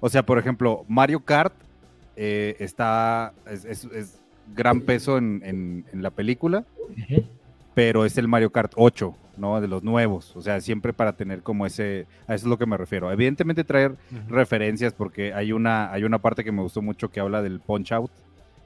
[0.00, 1.54] O sea, por ejemplo, Mario Kart
[2.16, 4.20] eh, está, es, es- es
[4.54, 6.64] gran peso en, en- en la película,
[7.74, 9.60] pero es el Mario Kart 8, ¿no?
[9.60, 10.34] De los nuevos.
[10.36, 13.10] O sea, siempre para tener como ese, a eso es lo que me refiero.
[13.10, 13.96] Evidentemente traer
[14.28, 17.92] referencias, porque hay una, hay una parte que me gustó mucho que habla del Punch
[17.92, 18.10] Out,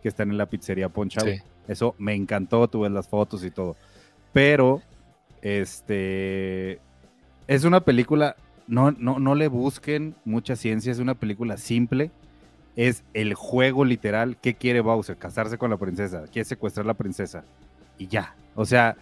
[0.03, 1.29] que está en la pizzería Punch Out.
[1.29, 1.43] Sí.
[1.67, 3.77] Eso me encantó, tuve las fotos y todo.
[4.33, 4.83] Pero,
[5.43, 6.81] este,
[7.47, 12.11] es una película, no, no, no le busquen mucha ciencia, es una película simple.
[12.77, 14.37] Es el juego literal.
[14.41, 15.17] ¿Qué quiere Bowser?
[15.17, 16.27] Casarse con la princesa.
[16.31, 17.43] Quiere secuestrar a la princesa.
[17.99, 18.37] Y ya.
[18.59, 18.97] O sea,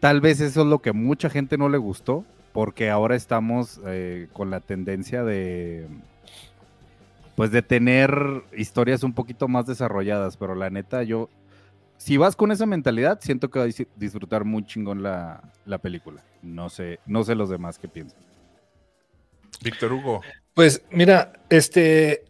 [0.00, 2.24] tal vez eso es lo que mucha gente no le gustó.
[2.52, 5.86] Porque ahora estamos eh, con la tendencia de.
[7.34, 8.14] Pues de tener
[8.54, 10.36] historias un poquito más desarrolladas.
[10.36, 11.30] Pero la neta, yo.
[11.96, 15.78] Si vas con esa mentalidad, siento que vas a dis- disfrutar muy chingón la, la
[15.78, 16.22] película.
[16.42, 18.18] No sé, no sé los demás qué piensan.
[19.64, 20.20] Víctor Hugo.
[20.52, 22.24] Pues mira, este,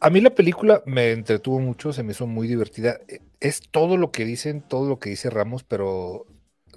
[0.00, 2.98] a mí la película me entretuvo mucho, se me hizo muy divertida.
[3.08, 6.26] Eh, Es todo lo que dicen, todo lo que dice Ramos, pero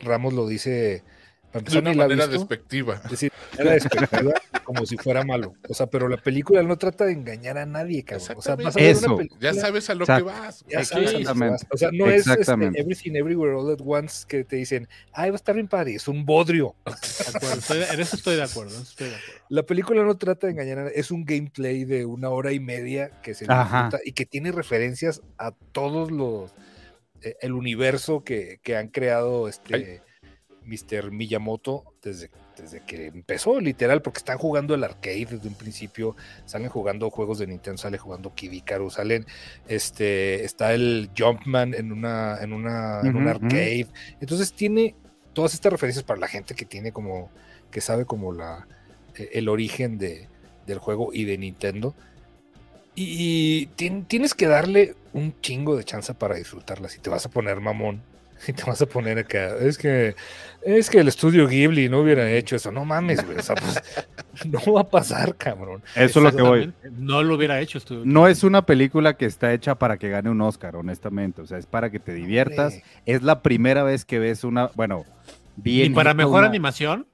[0.01, 1.03] Ramos lo dice
[1.51, 2.31] para De una manera visto.
[2.39, 3.01] despectiva.
[3.05, 4.33] Es decir, era despectiva
[4.63, 5.53] como si fuera malo.
[5.67, 8.37] O sea, pero la película no trata de engañar a nadie, cabrón.
[8.37, 9.07] O sea, vas a ver Eso.
[9.07, 10.63] una película, Ya sabes a lo que vas.
[10.69, 11.51] ya sabes a lo que Exactamente.
[11.51, 11.65] vas.
[11.71, 12.51] O sea, no es este.
[12.79, 16.07] Everything Everywhere All at Once que te dicen, ay, va a estar bien padre, es
[16.07, 16.75] un bodrio.
[16.85, 18.81] De acuerdo, estoy- en eso estoy de acuerdo.
[18.81, 19.15] estoy de.
[19.49, 22.59] La película no trata de engañar a nadie, es un gameplay de una hora y
[22.59, 26.53] media que se disfruta y que tiene referencias a todos los
[27.21, 30.01] eh, el universo que, que han creado este
[30.69, 31.11] Mr.
[31.11, 36.69] Miyamoto desde, desde que empezó, literal, porque están jugando el arcade desde un principio, salen
[36.69, 39.25] jugando juegos de Nintendo, sale jugando Kid Icarus, salen,
[39.67, 43.87] este, está el Jumpman en una, en una, en un arcade.
[44.21, 44.95] Entonces tiene
[45.33, 47.29] todas estas referencias para la gente que tiene como,
[47.71, 48.67] que sabe como la,
[49.15, 50.27] eh, el origen de,
[50.67, 51.95] del juego y de Nintendo.
[52.95, 56.89] Y tien- tienes que darle un chingo de chance para disfrutarla.
[56.89, 58.01] Si te vas a poner mamón,
[58.45, 60.15] si te vas a poner acá, es que
[60.61, 62.69] es que el estudio Ghibli no hubiera hecho eso.
[62.71, 63.37] No mames, güey.
[63.37, 63.81] O sea, pues,
[64.45, 65.81] no va a pasar, cabrón.
[65.95, 66.73] Eso es lo que voy.
[66.97, 67.77] No lo hubiera hecho.
[67.77, 71.41] estuvo- No es una película que está hecha para que gane un Oscar, honestamente.
[71.41, 72.73] O sea, es para que te diviertas.
[72.73, 72.83] Hombre.
[73.05, 75.05] Es la primera vez que ves una, bueno,
[75.55, 75.93] bien.
[75.93, 77.07] ¿Y para mejor una- animación?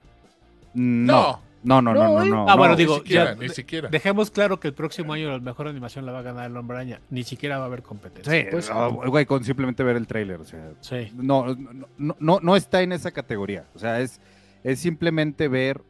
[0.74, 2.50] No, no, no, no, no, No, no.
[2.50, 2.78] Ah, bueno, no.
[2.78, 3.90] digo, ni siquiera, ya- ni siquiera.
[3.90, 6.78] Dejemos claro que el próximo año la mejor animación la va a ganar el Hombre
[6.78, 7.02] Araña.
[7.10, 8.32] Ni siquiera va a haber competencia.
[8.32, 11.12] Sí, Pues, no, güey, con simplemente ver el tráiler, o sea, Sí.
[11.16, 13.66] no, no, no, no, no está en esa categoría.
[13.76, 14.22] O sea, es,
[14.64, 15.82] es simplemente ver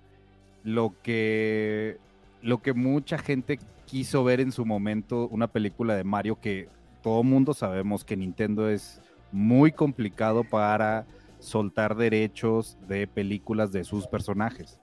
[0.63, 1.97] lo que,
[2.41, 6.67] lo que mucha gente quiso ver en su momento, una película de Mario que
[7.03, 8.99] todo mundo sabemos que Nintendo es
[9.31, 11.05] muy complicado para
[11.39, 14.79] soltar derechos de películas de sus personajes.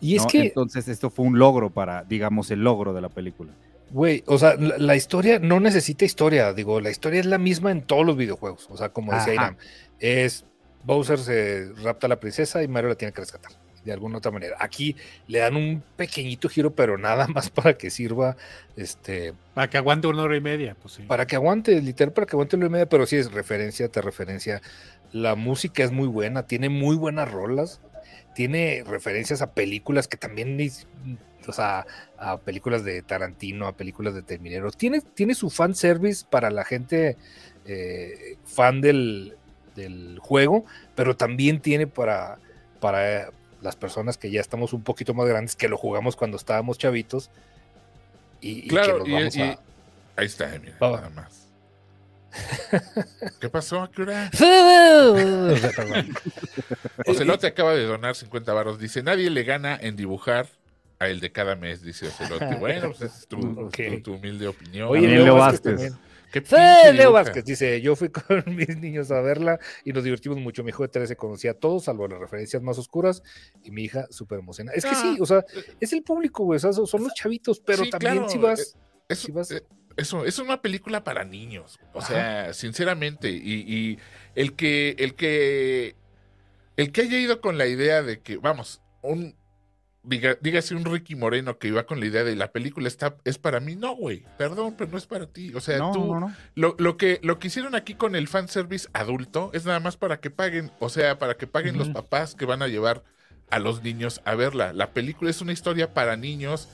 [0.00, 0.28] Y es ¿no?
[0.28, 3.52] que, Entonces esto fue un logro para, digamos, el logro de la película.
[3.90, 6.52] güey, o sea, la, la historia no necesita historia.
[6.52, 8.68] Digo, la historia es la misma en todos los videojuegos.
[8.70, 9.34] O sea, como decía.
[9.34, 9.56] Iram,
[9.98, 10.44] es
[10.86, 13.52] Bowser se rapta a la princesa y Mario la tiene que rescatar.
[13.84, 14.56] De alguna otra manera.
[14.58, 14.96] Aquí
[15.28, 18.36] le dan un pequeñito giro, pero nada más para que sirva
[18.76, 21.02] este, Para que aguante una hora y media, pues sí.
[21.02, 24.00] para que aguante, literal, para que aguante lo y media, pero sí es referencia, te
[24.00, 24.60] referencia.
[25.12, 27.80] La música es muy buena, tiene muy buenas rolas,
[28.36, 30.58] tiene referencias a películas que también,
[31.48, 31.86] o sea,
[32.18, 34.70] a películas de Tarantino, a películas de Terminero.
[34.72, 37.16] Tiene, tiene su fan service para la gente
[37.64, 39.38] eh, fan del,
[39.74, 42.38] del juego, pero también tiene para,
[42.78, 43.30] para
[43.62, 47.30] las personas que ya estamos un poquito más grandes, que lo jugamos cuando estábamos chavitos.
[48.42, 49.58] Y, y Claro, que nos vamos y- a-
[50.16, 51.45] ahí está, mira, nada más.
[53.40, 53.82] ¿Qué pasó?
[53.82, 54.30] ¿A qué hora?
[57.06, 58.78] Ocelote acaba de donar 50 varos.
[58.78, 60.48] Dice, nadie le gana en dibujar
[60.98, 62.56] a el de cada mes, dice Ocelote.
[62.60, 63.76] Bueno, pues es tu, Ok.
[63.76, 64.88] tu- tu humilde opinión.
[64.88, 65.90] Oye, Leo, Leo Vázquez, Vázquez.
[65.92, 66.06] también.
[66.32, 67.12] ¿Qué Leo?
[67.12, 70.62] Vázquez dice, yo fui con mis niños a verla y nos divertimos mucho.
[70.64, 73.22] Mi hijo de 13 conocía a todos, salvo las referencias más oscuras,
[73.62, 74.76] y mi hija súper emocionada.
[74.76, 75.44] Es que Ah, sí, o sea,
[75.80, 78.76] es el público, güey, o sea, son los chavitos, pero Sí, también claro, si vas...
[79.08, 79.62] Es, Si vas- eh,
[79.96, 81.78] eso, es una película para niños.
[81.92, 82.06] O Ajá.
[82.08, 83.30] sea, sinceramente.
[83.30, 83.98] Y, y
[84.34, 85.96] el que, el que.
[86.76, 89.34] El que haya ido con la idea de que, vamos, un.
[90.02, 93.38] Diga, dígase un Ricky Moreno que iba con la idea de la película está, es
[93.38, 93.74] para mí.
[93.74, 94.22] No, güey.
[94.38, 95.52] Perdón, pero no es para ti.
[95.54, 96.14] O sea, No, tú.
[96.14, 96.36] no, no.
[96.54, 100.20] Lo, lo que, lo que hicieron aquí con el fanservice adulto es nada más para
[100.20, 103.02] que paguen, o sea, para que paguen los papás que van a llevar
[103.50, 104.72] a los niños a verla.
[104.72, 106.68] La película es una historia para niños.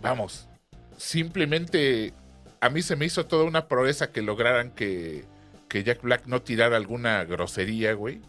[0.00, 0.48] Vamos,
[0.96, 2.14] simplemente
[2.60, 5.24] a mí se me hizo toda una proeza que lograran que,
[5.68, 8.20] que Jack Black no tirara alguna grosería, güey.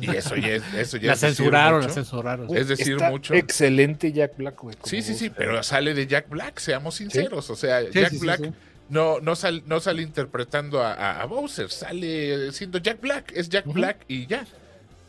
[0.00, 2.56] Y eso ya es, eso ya La es decir censuraron, la censuraron.
[2.56, 3.34] Es decir, Está mucho.
[3.34, 4.74] Excelente Jack Black, güey.
[4.84, 7.50] Sí, sí, sí, pero sale de Jack Black, seamos sinceros.
[7.50, 8.52] O sea, Sí, Jack sí, Black sí.
[8.88, 13.50] no, no, sal- no sale interpretando a, a- a Bowser, sale siendo Jack Black, es
[13.50, 13.66] Jack.
[13.66, 14.46] Black y ya.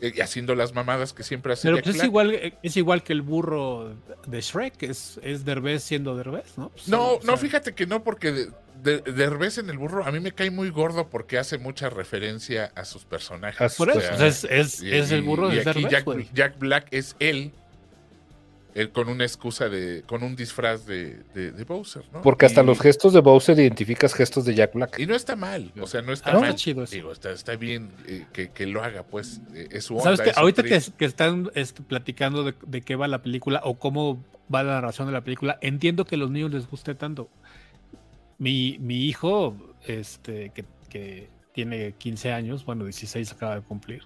[0.00, 2.06] Eh, y haciendo las mamadas que siempre hace Pero Jack pues es Black.
[2.08, 3.94] igual, es igual que el burro
[4.26, 6.68] de Shrek, es, es Derbez siendo Derbez, ¿no?
[6.70, 8.48] Pues, No, o sea, no, fíjate que no, porque de,
[8.82, 12.70] de, Derbez en el burro a mí me cae muy gordo porque hace mucha referencia
[12.76, 13.74] a sus personajes.
[13.74, 16.32] Por eso, O sea, es, es, y- es el burro y de aquí Derbez, Jack.
[16.32, 17.50] Jack Black es él,
[18.74, 22.22] él con una excusa de, con un disfraz de, de, de Bowser, ¿no?
[22.22, 24.98] Porque hasta Y- los gestos de Bowser identificas gestos de Jack Black.
[24.98, 26.54] Y no está mal, o sea, no está Ah, está mal.
[26.54, 26.94] chido eso.
[26.94, 30.04] Digo, está, está bien eh, que, que lo haga, pues, eh, es su onda.
[30.16, 33.60] ¿Sabes es su Ahorita que, que están este, platicando de, de qué va la película
[33.64, 34.22] o cómo
[34.54, 37.28] va la narración de la película, entiendo que a los niños les guste tanto.
[38.38, 44.02] Mi, mi hijo, este, que, que tiene 15 años, bueno, 16 acaba de cumplir,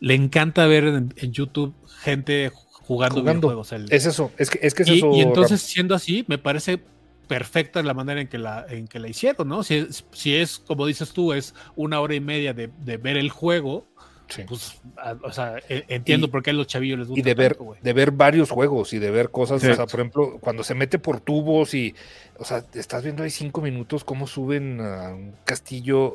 [0.00, 2.50] le encanta ver en, en YouTube gente
[2.86, 3.48] jugando, Jugando.
[3.48, 3.72] videojuegos.
[3.72, 5.10] El- Es eso, es que es, que es y, eso.
[5.14, 5.68] y entonces, Ram.
[5.68, 6.80] siendo así, me parece
[7.26, 9.62] perfecta la manera en que la, en que la hicieron, ¿no?
[9.62, 13.16] Si es, si es, como dices tú, es una hora y media de, de ver
[13.16, 13.86] el juego,
[14.28, 14.42] Sí.
[14.48, 17.22] pues, a- o sea, e- entiendo Y- por qué a los chavillos les gusta y
[17.22, 19.68] de ver, tanto, de ver varios juegos y de ver cosas, Sí.
[19.68, 21.94] o sea, por ejemplo, cuando se mete por tubos y,
[22.38, 26.14] o sea, estás viendo ahí cinco minutos cómo suben a un castillo,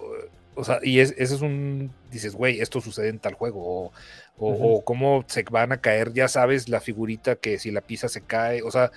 [0.60, 3.92] o sea, y es, ese es un, dices, güey, esto sucede en tal juego, o,
[4.38, 8.22] o- cómo se van a caer, ya sabes, la figurita que si la pisa se
[8.22, 8.92] cae, o sea,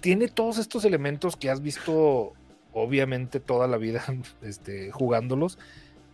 [0.00, 2.32] tiene todos estos elementos que has visto,
[2.72, 4.04] obviamente, toda la vida,
[4.42, 5.58] este, jugándolos.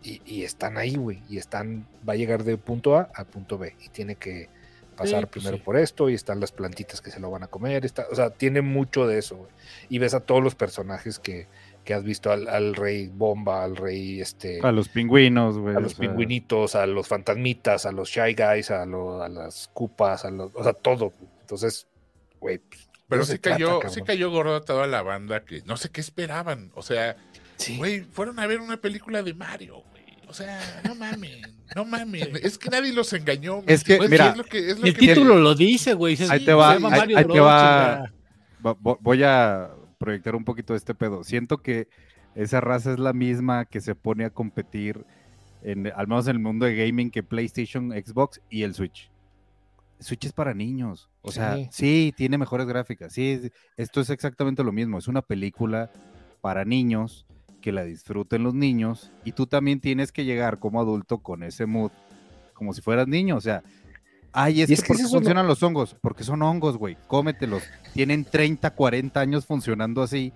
[0.00, 3.58] Y, y están ahí, güey, y están, va a llegar de punto A a punto
[3.58, 4.48] B, y tiene que
[4.96, 5.62] pasar pues primero sí.
[5.64, 8.30] por esto, y están las plantitas que se lo van a comer, está, o sea,
[8.30, 9.50] tiene mucho de eso, güey.
[9.88, 11.48] Y ves a todos los personajes que,
[11.88, 15.74] que has visto, al, al rey bomba, al rey, este, A los pingüinos, güey.
[15.74, 19.28] a o los sea, pingüinitos, a los fantasmitas, a los shy guys, a, lo- a
[19.30, 21.14] las cupas, a los, o sea, todo.
[21.40, 21.86] Entonces,
[22.40, 23.94] güey, pues, Pero sí se trata, cayó, cabrón.
[23.94, 26.70] sí cayó gorda toda la banda que no sé qué esperaban.
[26.74, 27.16] O sea,
[27.56, 27.78] Sí.
[27.78, 30.04] güey, fueron a ver una película de Mario, güey.
[30.28, 31.40] O sea, no mamen,
[31.74, 32.32] no mamen.
[32.42, 33.62] Es que nadie los engañó.
[33.66, 36.18] Es que, mira, es lo que, es lo El que- título lo dice, güey.
[36.28, 38.12] Ahí sí, te va, se llama ahí- Mario ahí te va.
[39.00, 41.24] Voy a proyectar un poquito este pedo.
[41.24, 41.88] Siento que
[42.34, 45.04] esa raza es la misma que se pone a competir,
[45.62, 49.10] en, al menos en el mundo de gaming, que PlayStation, Xbox y el Switch.
[49.98, 51.10] Switch es para niños.
[51.22, 51.68] O sea, Sí.
[51.72, 53.12] sí, tiene mejores gráficas.
[53.12, 54.98] Sí, es- esto es exactamente lo mismo.
[54.98, 55.90] Es una película
[56.40, 57.26] para niños
[57.60, 61.66] que la disfruten los niños y tú también tienes que llegar como adulto con ese
[61.66, 61.90] mood,
[62.54, 63.34] como si fueras niño.
[63.36, 63.64] O sea,
[64.42, 65.18] ay, es Y que es que ¿por es qué eso, ¿no?
[65.20, 65.96] funcionan los hongos?
[66.00, 66.96] Porque son hongos, güey.
[67.06, 67.62] Cómetelos.
[67.94, 70.32] Tienen 30, 40 años funcionando así.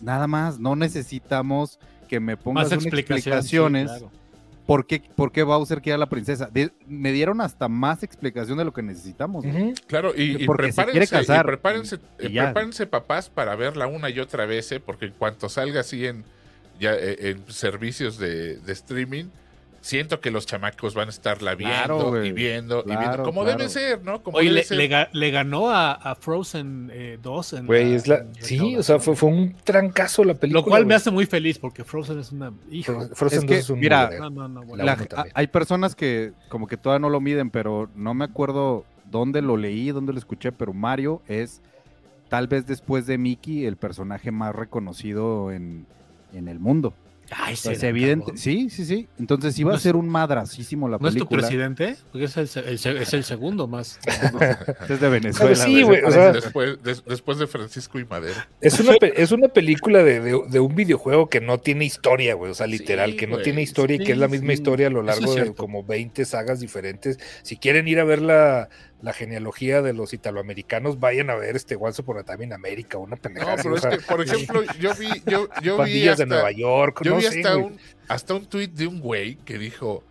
[0.00, 3.90] Nada más, no necesitamos que me pongas unas explicación, sí, explicaciones.
[3.90, 4.10] claro.
[4.66, 6.48] ¿Por qué, por qué Bowser quiere a la princesa?
[6.52, 9.44] De- me dieron hasta más explicación de lo que necesitamos.
[9.44, 9.74] Ujú.
[9.88, 14.08] Claro, y, y prepárense, y casar, prepárense, y- y eh, prepárense, papás para verla una
[14.08, 14.78] y otra vez, ¿eh?
[14.78, 16.24] porque en cuanto salga así en,
[16.78, 19.24] ya, eh, en servicios de, de streaming,
[19.82, 23.58] siento que los chamacos van a estarla viendo Claro, y viendo y viendo, como claro.
[23.58, 24.22] debe ser, ¿no?
[24.22, 24.76] Como Oye, debe le, ser.
[24.78, 28.16] le ga- le ganó a, a Frozen eh, 2 en Güey, la- es la.
[28.20, 30.60] en Sí, o sea, fue, fue un trancazo la película.
[30.62, 32.52] Lo cual me hace muy feliz porque Frozen es una.
[32.70, 32.92] Hijo.
[32.92, 34.08] Fro- Frozen Es que, 2 es un mira.
[34.18, 34.62] No, no, no.
[34.62, 34.76] bueno.
[34.84, 35.32] La La- uno también.
[35.36, 39.56] hay personas que como que todavía no lo miden, pero no me acuerdo dónde lo
[39.56, 41.60] leí, dónde lo escuché, pero Mario es
[42.28, 45.86] tal vez después de Mickey el personaje más reconocido en,
[46.32, 46.94] en el mundo.
[47.34, 49.08] Ay, Pues será, evidente, sí, sí, sí.
[49.18, 51.40] Entonces iba ¿No a ser un madrasísimo la ¿No es tu película.
[51.42, 51.96] presidente?
[52.12, 53.98] Porque es el, es el segundo más.
[54.88, 55.54] Es de Venezuela.
[55.56, 56.00] sí, güey.
[56.00, 58.34] güey, o sea- después, des- después de Francisco y Madero.
[58.60, 62.50] Es una, es una película de, de- de un videojuego que no tiene historia, güey.
[62.50, 64.52] O sea, literal, Sí, que no tiene historia y sí, que es la misma sí.
[64.54, 67.18] historia a lo largo es de como 20 sagas diferentes.
[67.42, 68.20] Si quieren ir a ver
[69.02, 72.98] la, genealogía de los italoamericanos, vayan a ver este Once Upon a Time in America,
[72.98, 73.54] una No, pendejada.
[73.54, 77.00] así, pero es que, por ejemplo, yo vi, yo, yo vi hasta, de Nueva York,
[77.04, 77.66] yo no vi sé, hasta güey.
[77.66, 80.04] un, hasta un tuit de un güey que dijo,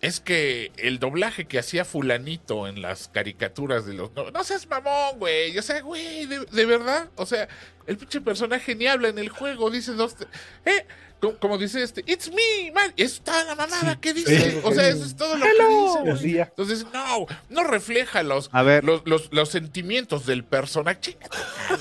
[0.00, 4.10] es que el doblaje que hacía fulanito en las caricaturas de los...
[4.14, 5.58] No, no seas mamón, güey.
[5.58, 7.10] O sea, güey, de, de verdad.
[7.16, 7.48] O sea,
[7.86, 9.70] el pinche personaje ni habla en el juego.
[9.70, 10.16] Dice dos...
[10.64, 10.86] Eh,
[11.20, 12.92] como, como dice este, it's me, man.
[12.96, 14.52] Es toda la mamada que dice.
[14.52, 14.58] Sí.
[14.64, 16.40] O sea, eso es todo lo que dice.
[16.40, 21.16] Entonces, no, no refleja los, A ver, los, los, los sentimientos del personaje.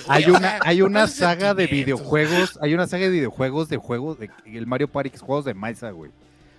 [0.07, 3.77] Hay una, sea, hay una ¿cuáles saga de videojuegos, hay una saga de videojuegos de
[3.77, 6.11] juegos de el Mario Party que es juegos de Maisa, güey.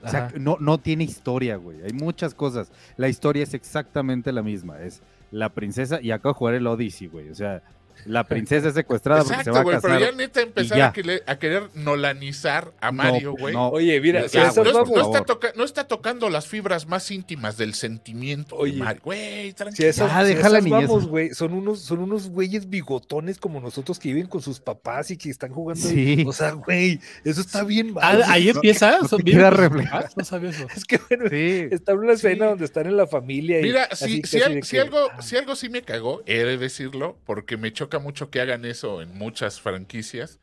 [0.03, 1.83] O sea, no, no tiene historia, güey.
[1.83, 2.73] Hay muchas cosas.
[2.97, 4.81] La historia es exactamente la misma.
[4.81, 7.29] Es la princesa, y acabo de jugar el Odyssey, güey.
[7.29, 7.63] O sea,
[8.07, 9.91] la princesa es secuestrada porque se va Exacto, a casar.
[9.99, 10.87] pero ya neta empezar ya.
[10.89, 13.55] a, querer, a querer nolanizar a Mario, güey.
[13.55, 15.25] no, Oye, mira, si no, está favor.
[15.27, 19.03] toca- no está tocando las fibras más íntimas del sentimiento de Oye, Mario.
[19.05, 19.89] Güey, Si tranquilo.
[19.89, 20.89] esas, Ya, si deja la esas niñez.
[20.89, 25.11] vamos, güey, son unos, son unos güeyes bigotones como nosotros que viven con sus papás
[25.11, 25.87] y que están jugando.
[25.89, 26.25] Sí.
[26.27, 28.23] O sea, güey, eso está bien Ah, mal.
[28.27, 28.99] ahí No, empieza.
[29.03, 30.07] no son bien- reflejar.
[30.07, 30.67] Ah, No sabía eso.
[30.77, 31.69] Es que bueno, Sí.
[31.71, 32.49] está en una escena Sí.
[32.51, 33.61] donde están en la familia.
[33.61, 35.83] Y Mira, así si, si, al- de si que, algo, ah, si algo sí me
[35.83, 40.41] cagó, he de decirlo, porque me choca mucho que hagan eso en muchas franquicias,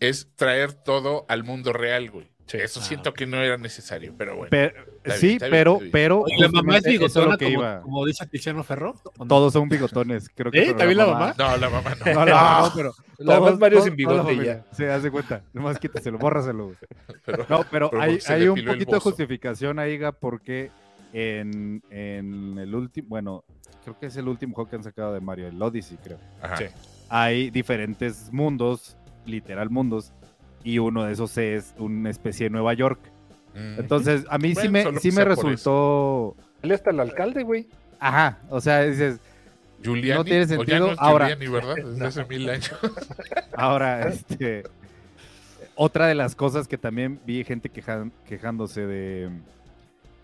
[0.00, 2.28] es traer todo al mundo real, güey.
[2.50, 4.48] Eso Ah, siento que no era necesario, pero bueno.
[4.50, 4.72] Pero-
[5.04, 6.20] bien, sí, bien, pero, pero.
[6.22, 7.80] Oye, ¿La mamá es bigotona que como, iba.
[7.82, 8.94] como dice Tiziano Ferro?
[9.28, 10.62] Todos son bigotones, creo que.
[10.62, 10.74] ¿Eh?
[10.74, 11.34] ¿También la mamá?
[11.36, 12.04] No, la mamá no.
[12.14, 12.94] No, no, no, pero.
[13.18, 14.64] La todos- Mario sin la bigote ya.
[14.72, 15.42] Sí, haz de cuenta.
[15.52, 16.72] Nomás quítaselo, bórraselo.
[17.26, 20.70] Pero- No, pero Pero hay, se hay un poquito de justificación ahí, Ga, porque
[21.12, 23.44] en, en el último, bueno,
[23.84, 26.18] creo que es el último juego que han sacado de Mario, el Odyssey, creo.
[26.42, 26.56] Ajá.
[26.56, 26.64] Sí.
[27.08, 30.12] Hay diferentes mundos, literal mundos,
[30.64, 32.98] y uno de esos es una especie de Nueva York.
[33.54, 33.80] Mm.
[33.80, 36.36] Entonces, a mí sí me, sí me resultó...
[36.62, 37.66] Él hasta el alcalde, güey.
[37.98, 39.20] Ajá, o sea, dices,
[39.82, 40.86] Giuliani, no tiene o ya sentido.
[40.88, 41.74] no es Ahora- Giuliani, ¿verdad?
[41.92, 42.70] Desde hace mil años.
[43.56, 44.64] Ahora, este,
[45.74, 49.30] otra de las cosas que también vi gente quejan- quejándose de,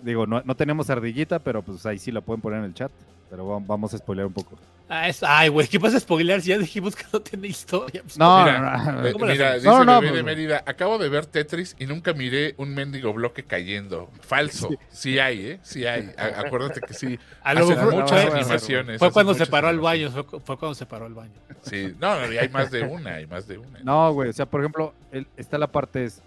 [0.03, 2.91] digo, no, no tenemos ardillita, pero pues ahí sí la pueden poner en el chat,
[3.31, 4.57] pero va- vamos a spoilear un poco.
[4.87, 8.03] Ah, es- ay, güey, ¿qué pasa spoiler si ya dijimos que no tiene historia?
[8.03, 10.23] Pues, No, Mira, no, no, Eh, ¿Cómo le mira, dice No, no, Bebé de.
[10.23, 14.11] Mérida, acabo de ver Tetris y nunca miré un mendigo bloque cayendo.
[14.21, 14.69] Falso.
[14.91, 15.61] Sí hay, ¿eh?
[15.63, 16.11] Sí hay.
[16.19, 17.19] A- acuérdate que sí.
[17.43, 18.99] A lo mejor muchas fue, animaciones.
[18.99, 21.33] fue cuando se paró al baño, fue, fue cuando se paró al baño.
[21.63, 23.81] Sí, no, no, y hay más de una, hay más de una.
[23.83, 26.21] No, güey, o sea, por ejemplo, el- está la parte es,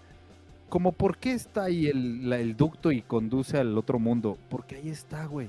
[0.68, 4.74] como por qué está ahí el, la- el ducto y conduce al otro mundo, porque
[4.76, 5.48] ahí está, güey.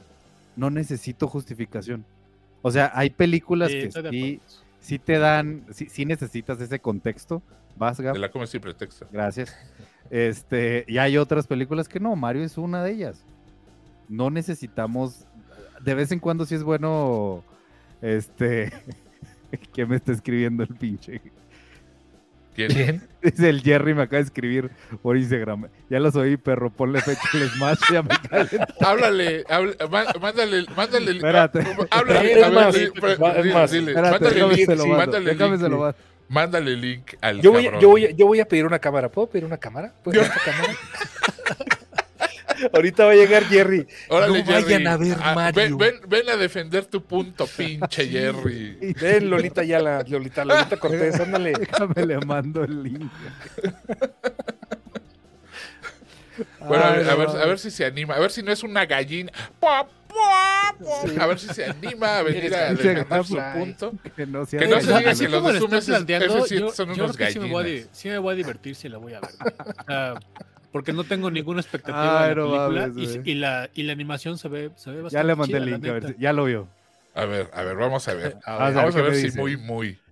[0.60, 2.06] No necesito justificación.
[2.62, 4.40] O sea, hay películas Sí, que
[4.82, 7.42] sí, te dan, sí, sí necesitas ese contexto.
[7.78, 8.14] Vas, Gab?
[8.14, 9.08] Te la comes sin pretexto.
[9.10, 9.56] Gracias.
[10.10, 13.24] Este, y hay otras películas que no, Mario es una de ellas.
[14.10, 15.26] No necesitamos,
[15.82, 17.46] de vez en cuando sí es bueno,
[18.02, 18.74] este,
[19.74, 21.22] ¿Quién me está escribiendo el pinche?
[22.68, 22.72] ¿Quién?
[22.72, 23.08] ¿Quién?
[23.22, 24.70] Dice el Jerry, me acaba de escribir
[25.02, 25.68] por Instagram.
[25.90, 28.10] Ya los oí, perro, ponle fecha al Smash, ya me.
[28.82, 29.44] Háblale,
[29.90, 31.12] má- mándale, mándale.
[31.12, 31.60] Espérate.
[31.62, 32.88] ah, Háblale, Es a ver,
[33.48, 35.36] es más, dile, mándale mándale
[35.70, 35.96] mando.
[36.30, 37.82] mándale link al Yo voy, cabrón.
[37.82, 39.10] yo, voy, yo voy a pedir una cámara.
[39.10, 39.94] ¿Puedo pedir una cámara?
[40.04, 40.74] ¿Puedo pedir una cámara?
[42.74, 43.88] Ahorita va a llegar Jerry.
[44.10, 44.86] Órale, no vayan Jerry.
[44.88, 45.78] a ver Ah, Mario.
[45.78, 48.94] ven, ven, ven a defender tu punto, pinche Jerry.
[49.00, 51.54] Ven, Lolita Yala, Lolita, Lolita Cortés, ándale.
[51.60, 53.12] Déjame le mando el link.
[56.60, 57.42] Bueno, a Ay, ver, a, no ver, mames.
[57.42, 58.16] a ver si se anima.
[58.16, 59.30] A ver si no es una gallina.
[59.60, 61.24] ¡Pua, pua, pua!
[61.24, 63.94] A ver si se anima a venir a defender su punto.
[64.16, 66.72] Que no se Que no haga se la- diga que los lo planteando, F7 yo,
[66.72, 67.98] son yo unos creo que sí me, voy a, di- gallinas.
[67.98, 69.32] sí me voy a divertir si la voy a ver.
[70.72, 73.94] Porque no tengo ninguna expectativa Ay, de la no película mames, y, la, y la
[73.94, 76.18] animación se ve, se ve bastante Ya le mandé chida, el la link, a ver
[76.20, 76.68] ya lo vio.
[77.16, 78.38] A ver, a ver, vamos a ver.
[78.46, 79.40] A ver, Vamos ¿qué a ver si dice?
[79.40, 80.00] muy, muy.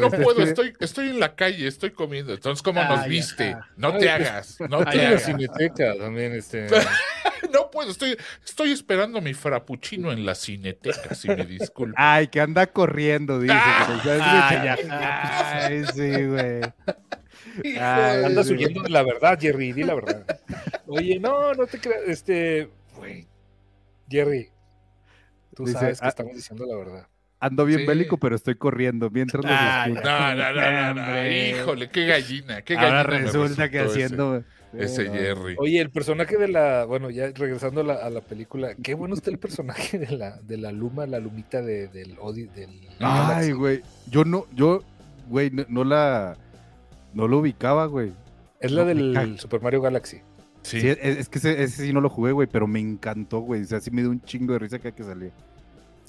[0.00, 2.32] No puedo, estoy, estoy en la calle, estoy comiendo.
[2.32, 3.56] Entonces, ¿cómo nos Ay, viste?
[3.76, 5.24] No Ay, te hagas, no te hagas.
[5.24, 6.66] cineteca también, este.
[7.52, 11.94] No puedo, estoy, estoy esperando mi frappuccino en la cineteca, si me disculpa.
[11.96, 13.54] Ay, que anda corriendo, dice.
[13.56, 15.66] Ah, que nos ay, escucha.
[15.66, 16.60] Ay, sí, güey.
[17.64, 20.24] Ay, Andas huyendo de la verdad, Jerry, di la verdad.
[20.86, 23.26] Oye, no, no te creas, este, güey,
[24.08, 24.48] Jerry,
[25.54, 27.06] tú Dice, sabes que ah, estamos diciendo la verdad.
[27.40, 27.86] Ando bien Sí.
[27.86, 30.08] bélico, pero estoy corriendo mientras los Ay, escucho.
[30.10, 31.50] No, no, no, no, no, Hombre.
[31.50, 32.98] híjole, qué gallina, qué gallina.
[32.98, 34.42] Ahora resulta que ese- haciendo.
[34.76, 35.12] Ese, no.
[35.14, 35.54] Jerry.
[35.58, 39.14] Oye, el personaje de la, bueno, ya regresando a la, a la película, qué bueno
[39.14, 43.52] está el personaje de la, de la Luma, la Lumita de, del Odi, del Ay,
[43.52, 43.80] güey.
[44.10, 44.82] Yo no, yo,
[45.28, 46.36] güey, no, no la.
[47.14, 48.12] No lo ubicaba, güey.
[48.60, 49.38] Es la no, del.
[49.38, 50.18] Super Mario Galaxy.
[50.62, 50.80] Sí.
[50.80, 53.62] Sí, es, es que ese, ese sí no lo jugué, güey, pero me encantó, güey.
[53.62, 55.30] O sea, sí me dio un chingo de risa cada que salía.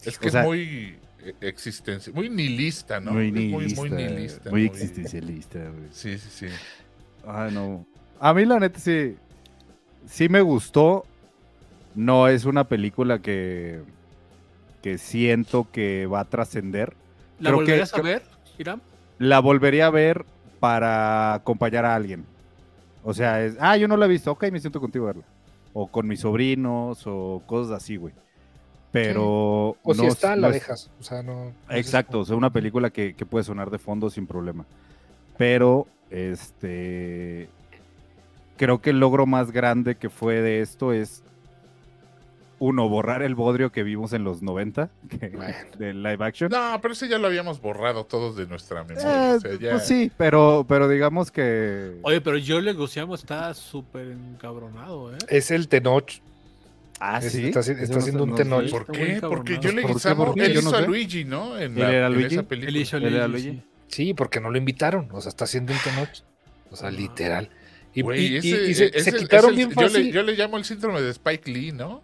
[0.03, 3.11] Es que o sea- es muy eh, existencia, muy nihilista, ¿no?
[3.13, 3.81] muy nihilista.
[3.81, 4.49] Muy, muy nihilista.
[4.49, 5.89] muy existencialista, güey.
[5.91, 6.45] Sí, sí, sí.
[7.27, 7.85] Ay, no.
[8.19, 9.15] A mí, la neta, sí.
[10.05, 11.05] Sí me gustó.
[11.95, 13.81] No es una película que.
[14.81, 16.93] que siento que va a trascender.
[17.39, 18.23] ¿La Creo que- volverías a creo- ver,
[18.57, 18.81] Iram?
[19.19, 20.25] La volvería a ver
[20.59, 22.25] para acompañar a alguien.
[23.03, 23.55] O sea, es.
[23.59, 24.31] Ah, yo no la he visto.
[24.31, 25.23] Ok, me siento contigo a verla.
[25.73, 28.13] O con mis sobrinos, o cosas así, güey.
[28.91, 29.77] Pero.
[29.83, 30.89] O si está, no la dejas.
[30.99, 31.45] O sea, no.
[31.45, 34.65] no es Exacto, o sea, una película que, que puede sonar de fondo sin problema.
[35.37, 37.49] Pero, este.
[38.57, 41.23] Creo que el logro más grande que fue de esto es.
[42.59, 45.55] Uno, borrar el bodrio que vimos en los 90 que- Bueno.
[45.77, 46.51] de live action.
[46.51, 49.31] No, pero ese ya lo habíamos borrado todos de nuestra memoria.
[49.31, 51.97] Eh, o sea, ya- Pues sí, pero, pero digamos que.
[52.01, 55.17] Oye, pero Joe Leguizamo está súper encabronado, ¿eh?
[55.29, 56.11] Es el Tenoch.
[56.99, 57.45] Ah, sí.
[57.47, 58.69] está está no haciendo un no Tenoch.
[58.69, 59.19] ¿Por qué?
[59.21, 59.93] Porque yo le ¿Por qué?
[59.93, 60.45] Guisamo, ¿Por qué?
[60.47, 60.81] él Yo hizo no a.
[60.81, 61.57] Luigi, ¿no?
[61.57, 62.33] En, ¿Él la- era en Luigi?
[62.35, 62.77] esa película.
[62.77, 63.61] hizo Él era Luigi, Luigi.
[63.87, 64.05] sí.
[64.07, 65.07] Sí, porque no lo invitaron.
[65.13, 66.09] O sea, está haciendo un Tenoch.
[66.71, 66.91] O sea, Ah.
[66.91, 67.49] literal.
[67.93, 70.11] Y, ese- y se, quitaron el- bien yo le, fácil.
[70.13, 72.03] yo le llamo el síndrome de Spike Lee, ¿no?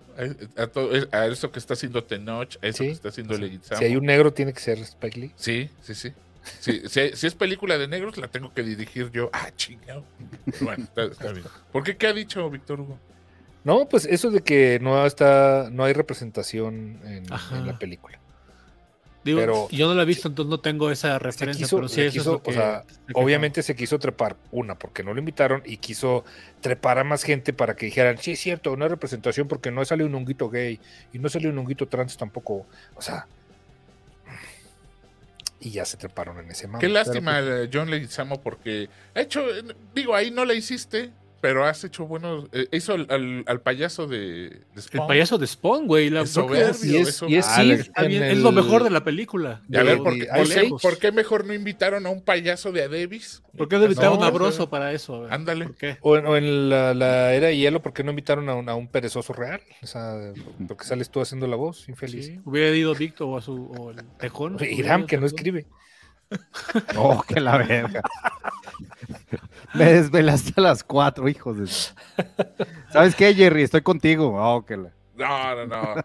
[0.58, 2.86] A, a todo- a eso que está haciendo Tenoch, a eso Sí.
[2.88, 3.80] que está haciendo Leguizamo.
[3.80, 5.32] Si hay un negro, tiene que ser Spike Lee.
[5.36, 6.12] Sí, sí, sí.
[6.60, 9.30] Sí, si, si es película de negros, la tengo que dirigir yo.
[9.34, 10.04] Ah, chingado.
[10.62, 11.46] Bueno, está, está bien.
[11.72, 11.98] ¿Por qué?
[11.98, 13.00] ¿Qué ha dicho Víctor Hugo?
[13.64, 17.26] No, pues eso de que no está, no hay representación en
[17.66, 18.20] la película.
[19.26, 22.00] Digo, Pero- yo no la he visto, entonces no tengo esa referencia, quiso- pero sí
[22.02, 24.76] le eso es quiso, lo que- o sea, lo que- obviamente se quiso trepar, una,
[24.76, 26.24] porque no lo invitaron, y quiso
[26.62, 30.06] trepar a más gente para que dijeran, sí, es cierto, hay representación porque no salió
[30.06, 30.80] un honguito gay
[31.12, 32.68] y no salió un honguito trans tampoco.
[32.96, 33.26] O sea,
[35.60, 36.80] y ya se treparon en ese mame.
[36.80, 39.44] Qué Pero, lástima, pues, eh, John Leguizamo, porque ha hecho,
[39.96, 41.10] digo, ahí no la hiciste,
[41.48, 42.46] pero has hecho buenos.
[42.54, 45.08] eh, hizo al, al- al payaso de, de El Spawn.
[45.08, 46.10] payaso de Spawn, güey.
[46.10, 47.72] La Es que soberbio, y es, eso- y es Ah, el-
[48.24, 49.62] Es lo mejor de la película.
[49.70, 52.22] Y a ver, de- ¿por, de qué, por, qué, por mejor no invitaron a un
[52.24, 53.44] payaso de Adebis?
[53.56, 55.16] ¿Por qué no invitaron No, a Broso para eso?
[55.16, 55.66] A ver, Ándale.
[55.66, 55.98] ¿Por qué?
[56.02, 58.68] O en, o en la, la era de hielo, ¿por qué no invitaron a un,
[58.68, 59.62] a un perezoso real?
[59.84, 60.16] O sea,
[60.68, 62.26] porque sales tú haciendo la voz, infeliz.
[62.26, 64.58] Sí, hubiera ido Víctor o, a su, o el Tejón.
[64.68, 65.68] Irán, que no escribe.
[66.98, 68.02] Oh, que la verga.
[69.74, 71.68] Me desvelaste a las cuatro, hijos de.
[72.92, 73.64] ¿Sabes qué, Jerry?
[73.64, 74.34] Estoy contigo.
[74.38, 74.90] Oh, que la.
[75.16, 75.96] No, no, no.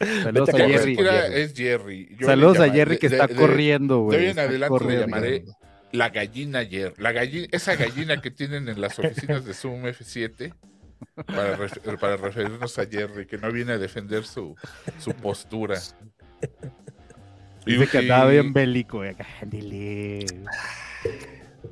[0.22, 0.96] Saludos a Jerry.
[1.32, 2.16] es Jerry.
[2.18, 4.18] Yo Saludos a Jerry que de- está de- corriendo, De güey.
[4.18, 5.44] hoy en está adelante le llamaré
[5.92, 6.94] la gallina Jerry.
[6.98, 10.52] La gallina, esa gallina que tienen en las oficinas de Zoom F7
[11.26, 11.56] para,
[11.98, 14.56] para referirnos a Jerry, que no viene a defender su,
[14.98, 15.78] su postura.
[17.66, 19.02] Dice que andaba bien bélico.
[19.42, 20.24] Ándele.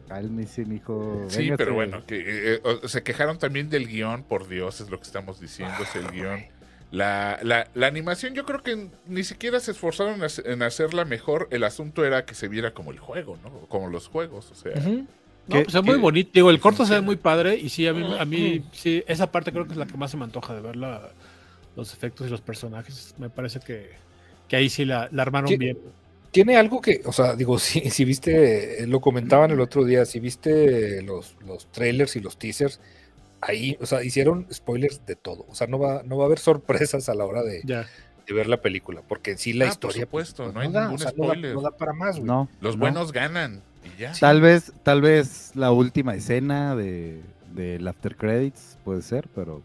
[0.06, 1.26] Cálmese, mijo.
[1.28, 4.90] Sí, pero bueno, que eh, eh, o- se quejaron también del guion, por Dios, es
[4.90, 6.44] lo que estamos diciendo, es el guion.
[6.90, 11.04] La, la- la animación yo creo que ni siquiera se esforzaron en hace- en hacerla
[11.04, 11.48] mejor.
[11.50, 13.50] El asunto era que se viera como el juego, ¿no?
[13.68, 14.50] Como los juegos.
[14.50, 14.74] O sea.
[14.74, 15.06] No,
[15.56, 16.30] ¿Qué- pues es muy bonito.
[16.32, 19.30] Digo, el corto se ve muy padre y sí, a mí, a mí sí, esa
[19.30, 21.10] parte creo que es la que más se me antoja de ver la-
[21.76, 23.14] los efectos y los personajes.
[23.18, 23.90] Me parece que,
[24.48, 25.78] que ahí sí la, la armaron bien.
[26.30, 30.20] Tiene algo que, o sea, digo, si, si viste, lo comentaban el otro día, si
[30.20, 32.80] viste los, los trailers y los teasers,
[33.40, 35.46] ahí, o sea, hicieron spoilers de todo.
[35.48, 37.86] O sea, no va, no va a haber sorpresas a la hora de, Ya.
[38.26, 40.06] de ver la película, porque en sí la Ah, por historia.
[40.06, 41.54] pues, supuesto, pues, no hay da, ningún o sea, no da- spoiler.
[41.54, 42.26] No da, para más, güey.
[42.26, 42.48] No.
[42.60, 42.80] los no.
[42.80, 43.62] buenos ganan.
[43.96, 44.12] Y ya.
[44.18, 47.20] Tal vez, tal vez la última escena de
[47.54, 49.62] del after credits puede ser, pero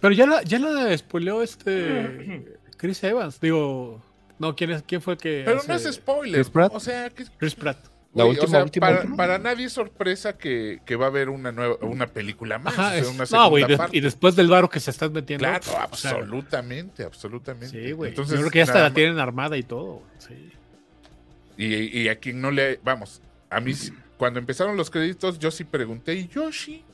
[0.00, 2.44] Pero ya la, ya la spoileó este
[2.76, 3.40] Chris Evans.
[3.40, 4.02] Digo,
[4.38, 5.42] no, ¿quién, es, quién fue el que.
[5.44, 6.34] Pero hace- no es spoiler.
[6.40, 6.72] Chris Pratt?
[6.74, 7.78] O sea, que, Chris Pratt.
[8.14, 9.16] La última, o sea, última, para, última.
[9.18, 12.72] para nadie es sorpresa que, que va a haber una nueva una película más.
[12.72, 15.42] Ajá, o sea, es- una no, güey, y después del varo que se están metiendo.
[15.44, 15.60] Claro,
[15.90, 17.68] o sea, absolutamente, absolutamente.
[17.68, 18.10] Sí, güey.
[18.12, 20.02] Entonces, Yo creo que ya hasta la tienen armada y todo.
[20.18, 20.50] Sí.
[21.58, 22.80] Y, y a quien no le.
[22.82, 23.20] Vamos,
[23.50, 26.84] a mí, sí- cuando empezaron los créditos, yo sí pregunté, ¿y Yoshi?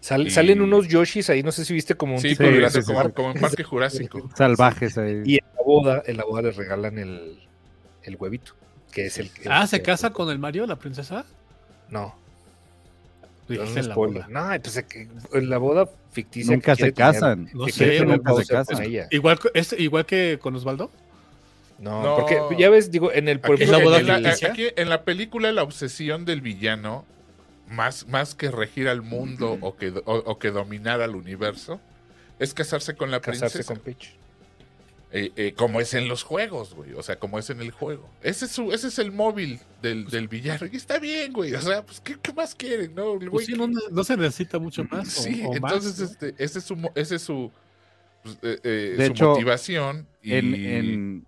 [0.00, 2.50] Sal- Y- Salen unos Yoshis ahí, no sé si viste como un Sí, tipo sí,
[2.50, 3.12] de como, sí, sí, como- sí.
[3.12, 4.30] como en Parque Jurásico.
[4.36, 5.22] salvajes ahí.
[5.24, 7.38] Y en la boda, en la boda les regalan el,
[8.04, 8.52] el huevito,
[8.92, 11.24] que es el el- Ah, ¿se el- casa con el Mario, la princesa?
[11.90, 12.14] No,
[13.48, 14.24] no es en la spoiler.
[14.26, 14.54] boda.
[14.56, 14.84] No, pues
[15.32, 16.52] en la boda ficticia.
[16.52, 17.48] Nunca se tener- casan.
[17.54, 18.84] No que sé, nunca se casan.
[19.10, 20.90] Igual, es, igual que con Osvaldo.
[21.78, 22.16] No, No.
[22.16, 24.66] porque ya ves, digo, en el por Aquí, ¿Es la ejemplo, boda en, la, aquí
[24.76, 27.04] en la película, la obsesión del villano,
[27.68, 31.80] más, más que regir al mundo o, que, o, o que dominar al universo,
[32.38, 33.74] es casarse con la casarse princesa.
[33.74, 34.14] con Peach.
[35.10, 36.92] Eh, eh, como es en los juegos, güey.
[36.92, 38.10] O sea, como es en el juego.
[38.22, 40.66] Ese es, su, ese es el móvil del, del villano.
[40.70, 41.54] Y está bien, güey.
[41.54, 42.94] O sea, pues, ¿qué, qué más quieren?
[42.94, 45.18] No, El Pues sí, no, no se necesita mucho más.
[45.18, 46.04] o- Sí, o más, entonces ¿no?
[46.06, 47.50] este, ese es su, mo- ese es su,
[48.22, 50.06] pues, eh, eh, De su hecho, motivación.
[50.22, 50.34] Y...
[50.34, 51.26] En, en-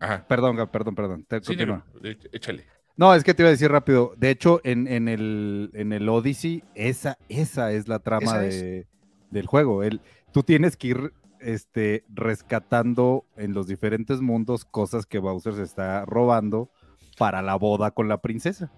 [0.00, 0.26] Ajá.
[0.26, 1.24] perdón, perdón, perdón.
[1.28, 2.66] te- Sí, eh, échale.
[2.96, 4.14] No, es que te iba a decir rápido.
[4.16, 8.86] De hecho, en, en el, en el Odyssey, esa, esa es la trama de-
[9.30, 9.82] del juego.
[9.82, 10.00] El,
[10.32, 16.04] tú tienes que ir este, rescatando en los diferentes mundos cosas que Bowser se está
[16.04, 16.70] robando
[17.18, 18.70] para la boda con la princesa.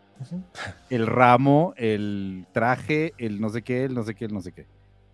[0.88, 4.52] El ramo, el traje, el no sé qué, el no sé qué, el no sé
[4.52, 4.66] qué.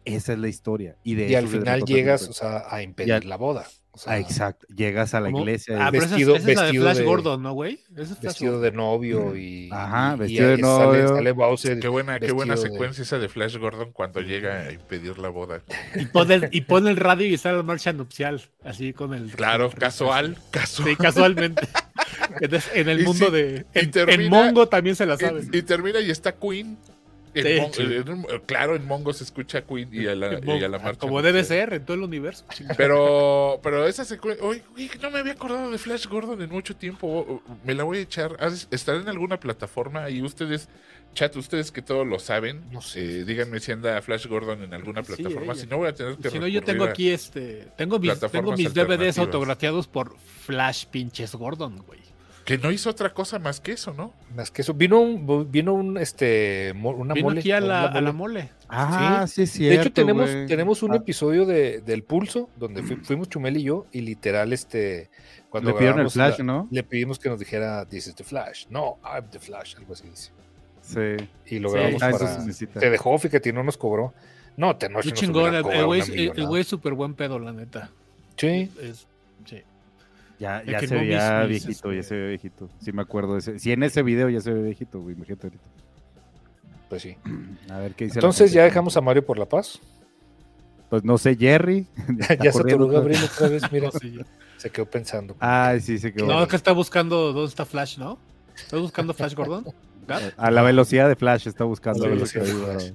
[0.04, 0.96] Esa es la historia.
[1.02, 3.66] Y, de Y al final llegas, o sea, a impedir al- la boda.
[3.94, 4.66] O sea, Ah, exacto.
[4.74, 5.40] Llegas a la ¿Cómo?
[5.40, 5.76] iglesia.
[5.78, 7.78] Ah, esa es- vestido- esa es, la de Flash de- Gordon, ¿no, güey?
[7.94, 8.70] Es vestido Gordon.
[8.70, 9.68] de novio y.
[9.70, 11.08] Ajá, vestido y de ahí novio.
[11.08, 11.78] Sale, sale Bowser.
[11.78, 15.28] Qué buena, qué buena de- secuencia esa de Flash Gordon cuando llega a impedir la
[15.28, 15.60] boda.
[15.94, 18.40] Y pone, el, y pone el radio y está la marcha nupcial.
[18.64, 19.30] Así con el.
[19.32, 20.88] Claro, el- casual, casual.
[20.88, 21.68] Sí, casualmente.
[22.40, 23.66] Entonces, en el Y mundo sí, de.
[23.74, 25.42] y En, termina- en Mongo también se la sabe.
[25.52, 26.78] Y, y termina y está Queen.
[27.34, 27.82] En Sí, Mon- sí.
[27.82, 30.98] en- claro, en Mongo se escucha a Queen y a la, y a la marcha.
[30.98, 32.44] como debe ser en todo el universo.
[32.76, 34.62] Pero, pero esa secuencia, oye,
[35.00, 37.42] no me había acordado de Flash Gordon en mucho tiempo.
[37.64, 38.36] Me la voy a echar.
[38.38, 40.10] Ah, ¿Estará en alguna plataforma?
[40.10, 40.68] Y ustedes,
[41.14, 43.20] chat, ustedes que todos lo saben, No sé.
[43.20, 45.52] eh, díganme si anda Flash Gordon en alguna Sí, plataforma.
[45.54, 45.62] ella.
[45.62, 47.68] si no, voy a tener que Si no, yo tengo aquí este.
[47.76, 52.01] Tengo mis, tengo mis DVDs autografiados por Flash pinches Gordon, güey.
[52.44, 54.12] Que no hizo otra cosa más que eso, ¿no?
[54.34, 54.74] Más que eso.
[54.74, 57.40] Vino un, vino un, este, una Vino mole.
[57.40, 58.40] aquí a la, a la mole.
[58.42, 58.50] mole.
[58.68, 62.96] Ah, sí, es De hecho, tenemos, tenemos un Ah, episodio de, del Pulso, donde fu-
[63.04, 65.08] fuimos Chumel y yo, y literal, este,
[65.50, 66.68] cuando Le pidieron el flash, la- ¿no?
[66.70, 68.66] le pedimos que nos dijera, This is the Flash.
[68.70, 70.30] No, I'm the Flash, algo así dice.
[70.80, 71.28] Sí.
[71.54, 72.80] Y lo Sí, grabamos Ah, eso para...
[72.80, 74.12] Te dejó, fíjate, y no nos cobró.
[74.56, 75.54] No, te no, chingón.
[75.54, 76.00] El güey
[76.62, 77.90] es- súper buen pedo, la neta.
[78.36, 79.06] Sí, Es, sí.
[80.42, 82.68] Ya, ya que se veía viejito, ya este- se ve viejito.
[82.80, 83.58] Sí me acuerdo de ese.
[83.60, 85.64] Si en ese video ya se ve viejito, güey, imagínate ahorita.
[86.88, 87.16] pues sí.
[87.70, 88.18] A ver qué dice.
[88.18, 89.78] Entonces ya dejamos a Mario por la paz.
[90.90, 91.86] Pues no sé, Jerry.
[92.42, 94.18] ya se atoró Gabriel otra vez, mira, No, sí.
[94.56, 95.36] se quedó pensando.
[95.38, 96.26] Ay, sí, se quedó.
[96.26, 98.18] No, que está buscando dónde está Flash, ¿no?
[98.56, 99.64] ¿Estás buscando Flash Gordon?
[100.36, 102.04] A la velocidad de Flash está buscando.
[102.04, 102.92] A la velocidad de Flash.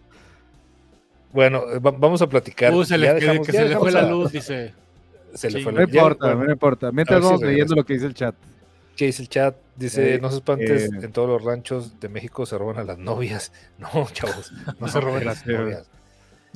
[1.34, 2.74] Bueno, eh, va- vamos a platicar.
[2.74, 4.74] Uy, se le, dejamos- que ya se le fue la a- luz, dice.
[5.38, 5.64] Se le Sí.
[5.64, 6.92] fue No la importa, no importa.
[6.92, 7.52] Mientras si vamos regresa.
[7.54, 8.36] leyendo lo que dice el chat.
[8.96, 9.56] ¿Qué dice el chat?
[9.76, 10.90] Dice, Eh, no se espantes, eh.
[11.04, 13.52] en todos los ranchos de México se roban a las novias.
[13.78, 15.88] No, chavos, no se roban las novias.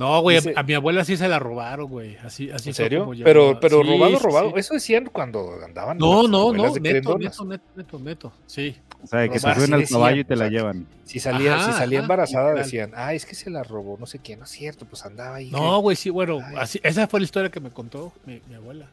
[0.01, 2.17] No, güey, Dice- a, mi abuela sí se la robaron, güey.
[2.17, 3.05] Así, así ¿En serio?
[3.05, 4.49] como Pero, pero Sí, robado, robado.
[4.49, 4.59] sí.
[4.59, 5.97] Eso decían cuando andaban.
[5.99, 8.33] No, no, no, neto, neto, neto, neto, neto.
[8.47, 8.75] Sí.
[9.03, 10.87] O sea, que se suben sí al decían, caballo y te o la sea, llevan.
[11.05, 12.63] Si salía, Ajá, si salía ajá, embarazada, literal.
[12.65, 14.39] decían, ah, es que se la robó, no sé quién.
[14.39, 15.49] No es cierto, pues andaba ahí.
[15.51, 16.55] No, güey, sí, bueno, Ay.
[16.59, 18.87] así, esa fue la historia que me contó mi, mi abuela.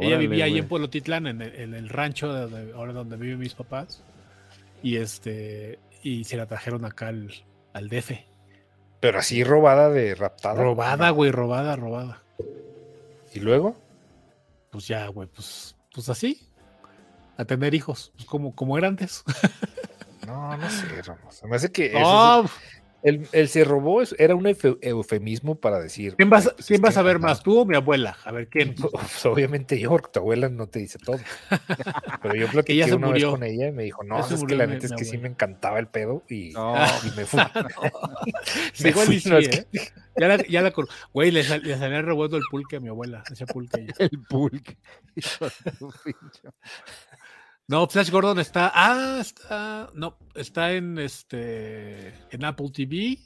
[0.00, 3.38] Ella vivía ahí en Pueblotitlán, en el, en el rancho de donde- ahora donde viven
[3.38, 4.02] mis papás.
[4.82, 7.32] Y este, y se la trajeron acá al,
[7.72, 8.12] al DF.
[9.00, 10.62] Pero así robada de raptada.
[10.62, 12.22] Robada, güey, robada, robada.
[13.32, 13.76] ¿Y luego?
[14.70, 16.48] Pues ya, güey, pues, pues así.
[17.36, 19.22] A tener hijos, pues como, como era antes.
[20.26, 21.40] No, no sé, Ramos.
[21.44, 22.44] Me hace que es- No,
[23.02, 24.46] el, el se robó es- era un
[24.80, 26.14] eufemismo para decir.
[26.16, 27.26] ¿Quién vas, "Güey, pues ¿quién vas que, a ver ajá".
[27.26, 27.42] más?
[27.42, 28.16] ¿Tú o mi abuela?
[28.24, 28.74] A ver, ¿quién?
[28.92, 31.16] Pues, obviamente yo, porque tu abuela no te dice todo.
[32.22, 33.32] Pero yo platiqué ya se una murió.
[33.32, 35.28] vez con ella y me dijo, no, es que la neta es que sí me
[35.28, 36.74] encantaba el pedo y, No,
[37.04, 37.40] y me fui.
[38.82, 39.66] Me igual fui, y sí, no, es ¿eh?
[39.72, 39.80] que-
[40.20, 40.72] Ya la, ya la
[41.12, 43.22] Güey, le, sal- le salía revuelto el pulque a mi abuela.
[43.30, 43.80] Ese pulque.
[43.82, 43.94] ella.
[43.98, 44.76] el pulque.
[45.14, 46.50] Hijo de tu pinche-
[47.68, 48.72] No, Flash Gordon está.
[48.74, 49.90] Ah, está.
[49.94, 52.08] No, está en este.
[52.30, 53.18] En Apple TV,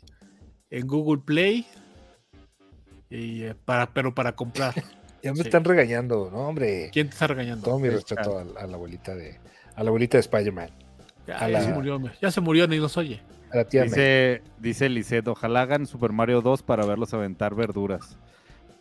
[0.70, 1.64] en Google Play.
[3.09, 4.74] Y eh, para, pero para comprar.
[5.24, 5.43] Ya me Sí.
[5.43, 6.90] están regañando, ¿no, hombre?
[6.93, 7.64] ¿Quién te está regañando?
[7.64, 9.38] Todo mi respeto a, a la abuelita de
[9.76, 10.70] a la abuelita de Spider-Man,
[11.28, 13.22] Ya, a ya la- se murió, ya se murió, ni nos oye.
[13.53, 13.90] a la tía May.
[13.90, 18.16] Dice, dice Lisette, ojalá hagan Super Mario 2 para verlos aventar verduras.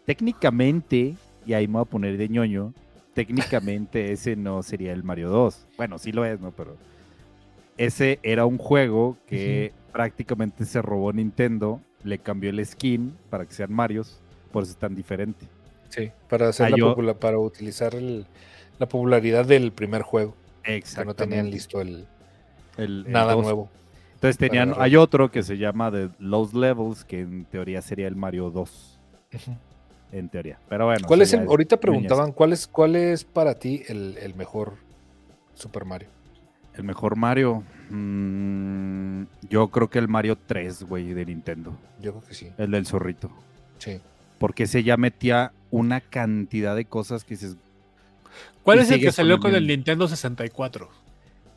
[0.07, 1.14] Técnicamente,
[1.45, 2.74] y ahí me voy a poner de ñoño,
[3.14, 5.68] técnicamente ese no sería el Mario 2.
[5.78, 6.51] Bueno, sí lo es, ¿no?
[6.51, 6.76] Pero
[7.78, 13.53] ese era un juego que prácticamente se robó Nintendo, le cambió el skin para que
[13.53, 14.20] sean Marios,
[14.51, 15.45] por eso es tan diferente.
[15.89, 18.26] Sí, para hacer Ah, la yo- popula- para utilizar el-
[18.80, 22.07] la popularidad del primer juego, que no tenían listo el
[22.78, 23.43] El- nada 2.
[23.43, 23.70] nuevo.
[24.14, 28.16] Entonces tenían, hay otro que se llama The Lost Levels, que en teoría sería el
[28.16, 28.99] Mario 2,
[29.34, 29.57] Ujú.
[30.12, 30.59] En teoría.
[30.70, 31.07] Pero bueno.
[31.07, 34.74] ¿Cuál es el, ahorita preguntaban cuál es cuál es para ti el, el mejor
[35.53, 36.09] Super Mario?
[36.76, 37.64] El mejor Mario.
[37.89, 41.78] mm, yo creo que el Mario 3, güey, de Nintendo.
[41.99, 42.49] Yo creo que sí.
[42.57, 43.30] El del zorrito.
[43.78, 43.99] Sí.
[44.39, 47.57] Porque ese ya metía una cantidad de cosas que dices.
[48.64, 49.68] ¿Cuál es el que salió con el.
[49.68, 50.89] Nintendo 64?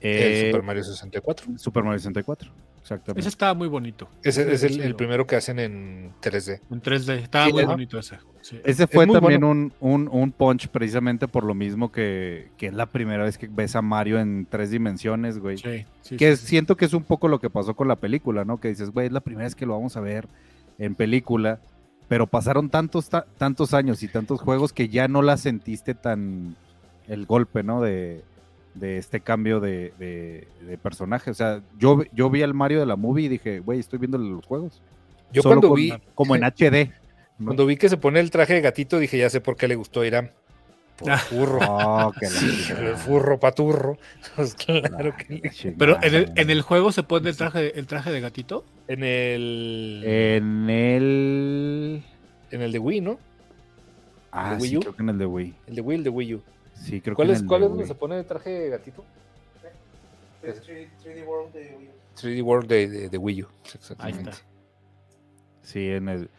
[0.00, 1.58] eh, el Super Mario 64.
[1.58, 2.50] Super Mario 64.
[2.50, 3.28] Ese Exactamente.
[3.28, 4.08] estaba muy bonito.
[4.22, 6.60] Ese es el, primero que hacen en 3D.
[6.70, 7.22] En 3D.
[7.22, 8.18] Estaba Sí, muy bonito ese.
[8.44, 8.60] Sí.
[8.64, 9.50] Ese fue también bueno.
[9.50, 13.48] un, un, un punch precisamente por lo mismo que, que es la primera vez que
[13.48, 15.58] ves a Mario en tres dimensiones, güey.
[15.58, 16.48] Sí, sí, que sí, sí.
[16.48, 18.58] siento que es un poco lo que pasó con la película, ¿no?
[18.58, 20.28] Que dices, güey, es la primera vez que lo vamos a ver
[20.78, 21.60] en película,
[22.08, 26.54] pero pasaron tantos, ta- tantos años y tantos juegos que ya no la sentiste tan
[27.08, 27.80] el golpe, ¿no?
[27.80, 28.22] De,
[28.74, 31.30] de este cambio de, de- de personaje.
[31.30, 34.18] O sea, yo, yo vi al Mario de la movie y dije, güey, estoy viendo
[34.18, 34.82] los juegos.
[35.32, 36.92] Yo Solo cuando con- vi Como en HD.
[37.38, 37.46] ¿No?
[37.46, 39.74] cuando vi que se pone el traje de gatito dije, ya sé por qué le
[39.74, 40.32] gustó a Irán.
[40.96, 41.18] Por Ah.
[41.18, 41.58] furro.
[42.06, 43.98] Oh, que el furro paturro.
[44.36, 45.72] Pues claro que le-.
[45.76, 48.64] Pero en el, en el juego se pone el traje, el traje de gatito.
[48.88, 52.02] en el En el...
[52.52, 53.18] en el de Wii, ¿no?
[54.30, 54.80] Ah, Wii sí, U?
[54.80, 55.54] creo que en el de Wii.
[55.66, 56.42] El de Wii, el de Wii U.
[56.74, 58.50] Sí, creo ¿Cuál que es, en el cuál de es donde se pone el traje
[58.50, 59.04] de gatito?
[60.42, 61.92] Es 3D, 3D World de Wii U.
[62.20, 63.46] 3D World de, de- de Wii U.
[63.46, 64.30] Ahí Exactamente.
[64.30, 64.42] está.
[65.62, 66.30] Sí, en el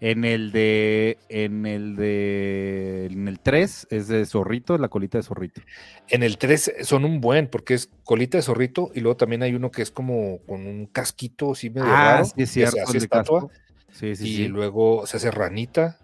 [0.00, 5.22] en el de en el de en el 3 es de zorrito, la colita de
[5.22, 5.60] zorrito.
[6.08, 9.54] En el 3 son un buen, porque es colita de zorrito y luego también hay
[9.54, 12.22] uno que es como con un casquito así medio raro.
[12.22, 13.52] Ah, sí es que se cierto, hace estatua, casco.
[13.92, 14.48] Sí, sí, y sí.
[14.48, 15.98] luego se hace ranita.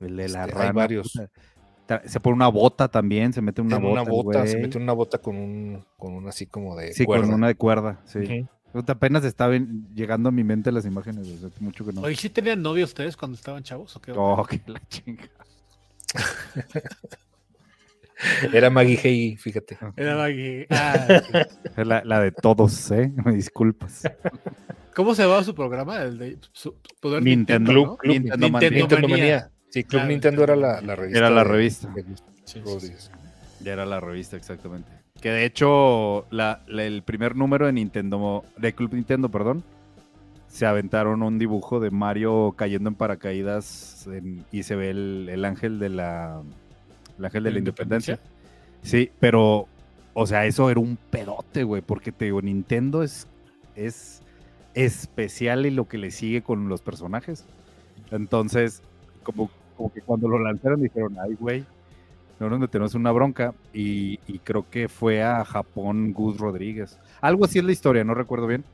[0.00, 1.12] el de la este, hay varios.
[2.06, 3.92] Se pone una bota también, se mete una en bota.
[4.02, 7.26] una bota, se mete una bota con un, con un así como de Sí, cuerda.
[7.26, 8.46] con una de cuerda, sí.
[8.74, 12.00] Apenas estaban llegando a mi mente las imágenes, o sea, hace mucho que no.
[12.02, 14.12] Oye, ¿sí tenían novio ustedes cuando estaban chavos o qué?
[14.16, 15.24] Oh, que la chinga.
[18.52, 19.76] Era Maggie Hey, fíjate.
[19.96, 20.66] Era Maggie.
[20.70, 21.32] Ah, sí.
[21.84, 23.12] La, la de todos, ¿eh?
[23.24, 24.02] Me disculpas.
[24.94, 26.02] ¿Cómo se llamaba su programa?
[26.02, 27.72] El de su- Poder Nintendo.
[27.72, 29.24] Club Nintendo Man- Nintendo Nintendo Manía.
[29.24, 29.50] Manía.
[29.70, 31.18] Sí, Club Claro, Nintendo era la, revista.
[31.18, 31.88] Era la de- revista.
[31.88, 32.14] de- Sí,
[32.44, 33.10] sí, Rodríguez.
[33.60, 34.90] Ya era la revista, exactamente.
[35.20, 39.62] Que de hecho, la- la- el primer número de Nintendo, de Club Nintendo, perdón,
[40.48, 45.44] se aventaron un dibujo de Mario cayendo en paracaídas en- y se ve el, el
[45.44, 46.42] ángel de la,
[47.18, 48.18] el ángel de la independencia.
[48.82, 49.66] Sí, pero,
[50.12, 53.26] o sea, eso era un pedote, güey, porque te digo, Nintendo es,
[53.76, 54.20] es
[54.74, 57.46] especial y lo que le sigue con los personajes.
[58.10, 58.82] Entonces,
[59.22, 61.64] como, como que cuando lo lanzaron dijeron, ay, güey,
[62.40, 63.54] no metemos en una bronca.
[63.72, 66.98] Y, y creo que fue a Japón Gus Rodríguez.
[67.20, 68.64] Algo así es la historia, no recuerdo bien.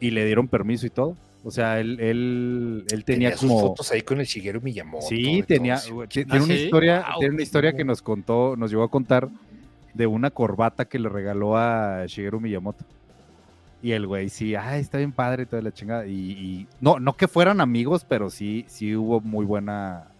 [0.00, 1.16] Y le dieron permiso y todo.
[1.44, 3.60] O sea, él, él, él tenía, sus como...
[3.60, 5.06] fotos ahí con el Shigeru Miyamoto.
[5.08, 5.90] Sí, y tenía, sí.
[6.08, 6.52] tiene una sí?
[6.52, 9.28] historia, Wow, tiene una historia que nos contó, nos llegó a contar
[9.92, 12.84] de una corbata que le regaló a Shigeru Miyamoto.
[13.82, 16.06] Y el güey sí, ay, está bien padre toda la chingada.
[16.06, 20.11] Y, y- no, no que fueran amigos, pero sí, sí hubo muy buena,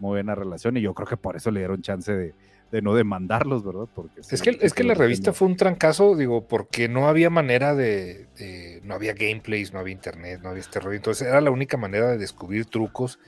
[0.00, 0.76] muy buena relación.
[0.76, 2.34] Y yo creo que por eso le dieron chance de,
[2.72, 3.86] de no demandarlos, ¿verdad?
[3.94, 7.74] Porque Es que, es que la revista fue un trancazo, digo, porque no había manera
[7.74, 10.96] de, de- No había gameplays, no había internet, no había este rollo.
[10.96, 13.18] Entonces era la única manera de descubrir trucos.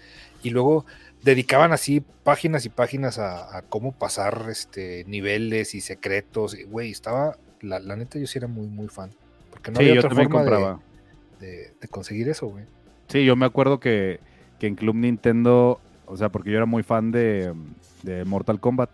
[0.42, 0.86] Y luego
[1.22, 6.56] dedicaban así páginas y páginas a, a cómo pasar este, niveles y secretos.
[6.68, 7.36] Güey, estaba.
[7.60, 9.10] La, la neta, yo sí era muy, muy fan.
[9.50, 10.80] Porque no Sí, había yo otra también forma de, compraba.
[11.40, 12.64] de- de conseguir eso, güey.
[13.08, 14.18] Sí, yo me acuerdo que,
[14.58, 17.52] que en Club Nintendo, o sea, porque yo era muy fan de,
[18.02, 18.90] de Mortal Kombat.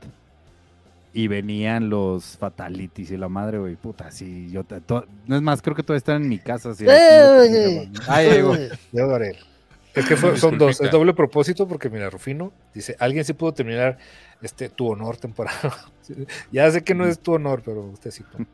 [1.14, 5.62] Y venían los Fatalities y la madre, güey, puta, sí, yo, to- no es más,
[5.62, 6.74] creo que todavía están en mi casa.
[6.74, 6.84] Sí,
[8.22, 8.54] ya llegó.
[8.92, 9.36] Ya, Gabriel.
[9.98, 13.52] Es que fue- son dos, es doble propósito porque mira, Rufino dice, alguien sí pudo
[13.52, 13.98] terminar
[14.40, 15.76] este tu honor temporada.
[16.52, 18.22] ya sé que no es tu honor, pero usted sí.
[18.22, 18.46] pudo.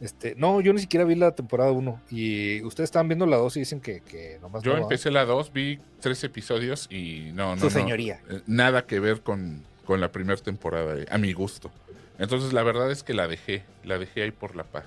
[0.00, 3.56] Este, no, yo ni siquiera vi la temporada 1 y ustedes estaban viendo la 2
[3.56, 4.82] y dicen que, que nomás Yo no va.
[4.84, 8.20] empecé la 2, vi tres episodios y no, no, Su señoría.
[8.30, 11.70] Eh, Nada que ver con, con la primera temporada, eh, a mi gusto.
[12.18, 14.84] Entonces la verdad es que la dejé, la dejé ahí por la paz.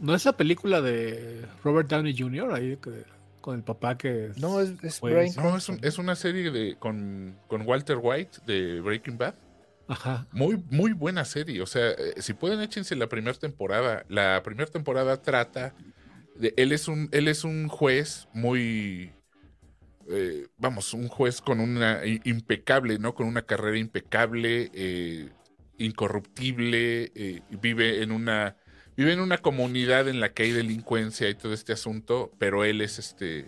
[0.00, 2.52] ¿No es la película de Robert Downey Jr.
[2.52, 3.04] ahí que-
[3.44, 4.30] con el papá que...
[4.38, 8.38] No, es, es Pues, No, es, un- es una serie de, con, con Walter White
[8.46, 9.34] de Breaking Bad.
[9.86, 10.26] Ajá.
[10.32, 11.60] Muy, muy buena serie.
[11.60, 14.06] O sea, eh, si pueden, échense la primera temporada.
[14.08, 15.74] La primera temporada trata
[16.36, 16.54] de.
[16.56, 19.12] Él es un, él es un juez muy.
[20.08, 22.00] eh, vamos, un juez con una.
[22.06, 23.14] impecable, ¿no?
[23.14, 25.28] Con una carrera impecable, eh,
[25.76, 27.12] incorruptible.
[27.14, 28.56] eh, vive en una.
[28.96, 32.80] Vive en una comunidad en la que hay delincuencia y todo este asunto, pero él
[32.80, 33.46] es este.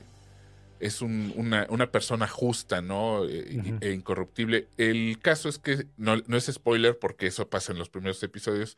[0.78, 3.24] Es un- una, una persona justa, ¿no?
[3.26, 3.78] Eh.
[3.80, 4.68] E incorruptible.
[4.76, 8.76] El caso es que, no, no es spoiler porque eso pasa en los primeros episodios,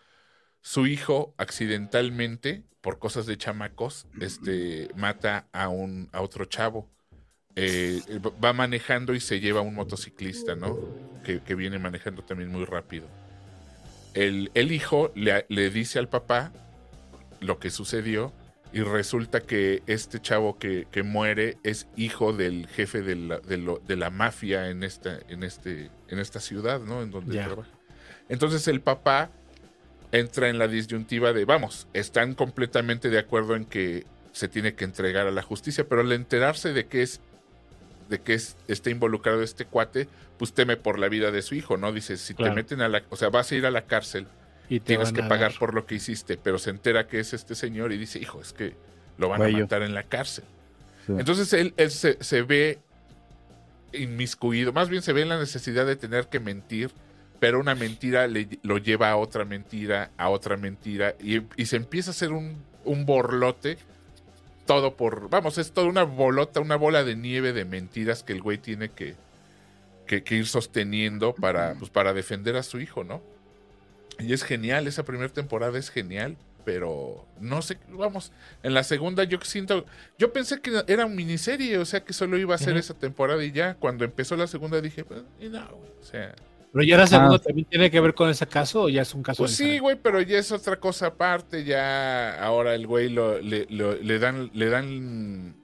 [0.60, 6.88] su hijo accidentalmente, por cosas de chamacos, este, mata a, un, a otro chavo.
[7.56, 8.00] Eh,
[8.44, 10.78] va manejando y se lleva a un motociclista, ¿no?
[11.24, 13.08] Que, que viene manejando también muy rápido.
[14.22, 16.52] El, el hijo le, le dice al papá
[17.40, 18.32] lo que sucedió
[18.72, 23.56] y resulta que este chavo que, que muere es hijo del jefe de la, de
[23.58, 27.02] lo- de la mafia en esta, en, este, en esta ciudad, ¿no?
[27.02, 27.70] En donde trabaja.
[28.28, 29.30] Entonces el papá
[30.12, 34.84] entra en la disyuntiva de, vamos, están completamente de acuerdo en que se tiene que
[34.84, 37.20] entregar a la justicia, pero al enterarse de que es
[38.08, 41.76] de que es, está involucrado este cuate, pues teme por la vida de su hijo,
[41.76, 41.92] ¿no?
[41.92, 42.52] Dice, si Claro.
[42.52, 44.26] te meten a la, o sea, vas a ir a la cárcel,
[44.68, 47.32] Y te tienes que pagar dar- por lo que hiciste, pero se entera que es
[47.34, 48.74] este señor y dice, hijo, es que
[49.18, 50.44] lo van a matar en la cárcel.
[51.06, 51.12] Sí.
[51.18, 52.78] Entonces él, él se, se ve
[53.92, 56.90] inmiscuido, más bien se ve en la necesidad de tener que mentir,
[57.40, 61.76] pero una mentira le, lo lleva a otra mentira, a otra mentira, y, y se
[61.76, 63.78] empieza a hacer un, un borlote,
[64.68, 68.42] todo por, vamos, es toda una bolota, una bola de nieve de mentiras que el
[68.42, 69.14] güey tiene que,
[70.06, 73.22] que, que ir sosteniendo para, pues, para defender a su hijo, ¿no?
[74.18, 78.30] Y es genial, esa primera temporada es genial, pero no sé, vamos,
[78.62, 79.86] en la segunda yo siento,
[80.18, 83.42] yo pensé que era una miniserie, o sea que solo iba a ser esa temporada
[83.42, 86.34] y ya, cuando empezó la segunda dije, pues, y no, o sea,
[86.72, 87.38] Pero ya la segunda Ah.
[87.38, 89.96] también tiene que ver con ese caso o ya es un caso pues sí, güey,
[89.96, 94.50] pero ya es otra cosa aparte, ya ahora el güey lo, le, lo- le dan,
[94.52, 95.54] le dan,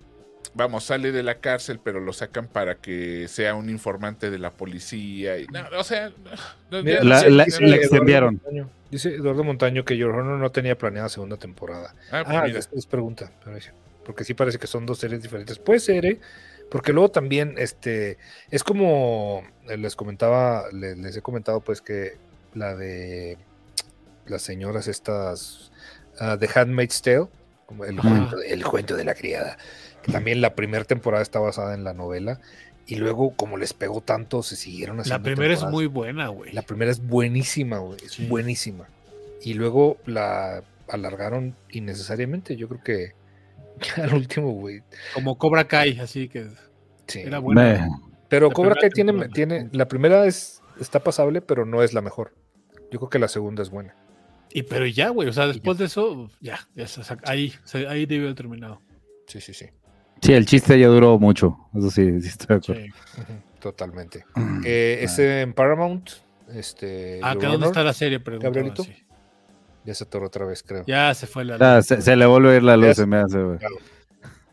[0.54, 4.50] vamos, sale de la cárcel, pero lo sacan para que sea un informante de la
[4.50, 6.10] policía, y no, o sea,
[6.70, 8.40] no, Mira, La- Eduardo extendieron.
[8.42, 11.94] Montaño- dice Eduardo Montaño que Your Honor no tenía planeada segunda temporada.
[12.12, 12.58] Ah, pues Ah, mira.
[12.58, 13.30] es, es pregunta,
[14.06, 15.58] porque sí parece que son dos series diferentes.
[15.58, 16.20] Puede ser, ¿eh?
[16.74, 18.18] Porque luego también, este,
[18.50, 22.14] es como eh, les comentaba, le- les, he comentado, pues que
[22.52, 23.38] la de
[24.26, 25.70] las señoras estas,
[26.18, 27.28] ah, The Handmaid's Tale,
[27.86, 29.56] el, cuento, de- el cuento de la criada,
[30.02, 32.40] que también la primera temporada está basada en la novela,
[32.88, 36.52] y luego como les pegó tanto, se siguieron La haciendo primera es muy buena, güey.
[36.52, 37.98] La primera es buenísima, güey.
[38.04, 38.26] Es Sí.
[38.26, 38.88] buenísima.
[39.42, 42.56] Y luego la alargaron innecesariamente.
[42.56, 43.12] Yo creo que
[44.02, 44.82] al último, güey.
[45.14, 46.46] Como Cobra Kai, así que
[47.06, 47.20] Sí.
[47.20, 47.62] era buena.
[47.62, 47.88] Me-
[48.28, 49.68] Pero la Cobra Kai tiene, tiene.
[49.72, 52.32] La primera es está pasable, pero no es la mejor.
[52.90, 53.94] Yo creo que la segunda es buena.
[54.52, 57.86] Y pero ya, güey, o sea, después de eso, ya, ya se saca- ahí, se-
[57.88, 58.80] ahí debió haber terminado.
[59.26, 59.66] Sí, sí, sí.
[60.22, 61.58] Sí, el chiste ya duró mucho.
[61.76, 62.82] Eso sí, sí estoy de acuerdo.
[62.82, 63.22] Sí.
[63.60, 64.24] Totalmente.
[64.64, 66.08] Eh, ese en Paramount.
[66.52, 67.20] Este.
[67.22, 68.82] Ah, dónde Honor, está la serie, Gabrielito?
[68.84, 68.94] sí.
[69.84, 70.82] Ya se atoró otra vez, creo.
[70.86, 73.06] Ya se fue la Ah, se, se le vuelve a ir la luz, se- se
[73.06, 73.58] me hace, güey.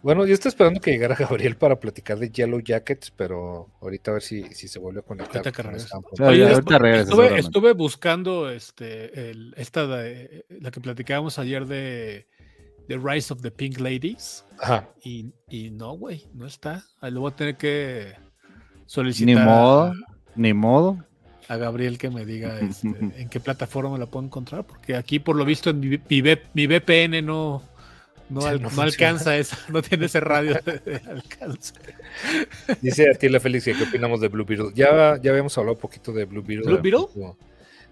[0.03, 4.13] Bueno, yo estoy esperando que llegara Gabriel para platicar de Yellow Jackets, pero ahorita a
[4.15, 5.43] ver si, si se vuelve a conectar.
[5.45, 12.27] Ahorita Sí, Oye, ahorita estuve, buscando este, el, esta de, la que platicábamos ayer de,
[12.87, 14.89] de Rise of the Pink Ladies Ajá.
[15.03, 16.83] y, y no, güey, no está.
[16.99, 18.13] Ahí lo voy a tener que
[18.87, 19.35] solicitar.
[19.35, 19.93] Ni a- modo,
[20.35, 21.05] ni modo.
[21.47, 22.87] a Gabriel que me diga este,
[23.17, 25.99] en qué plataforma la puedo encontrar, porque aquí por lo visto en mi,
[26.53, 27.61] mi VPN no,
[28.31, 31.73] no, al- no no alcanza esa, no tiene ese radio de, de alcance.
[32.81, 34.71] Dice Atila Félix que qué opinamos de Blue Beetle.
[34.75, 36.65] Ya, ya habíamos hablado un poquito de Blue Beetle.
[36.65, 37.33] ¿Blue Beetle?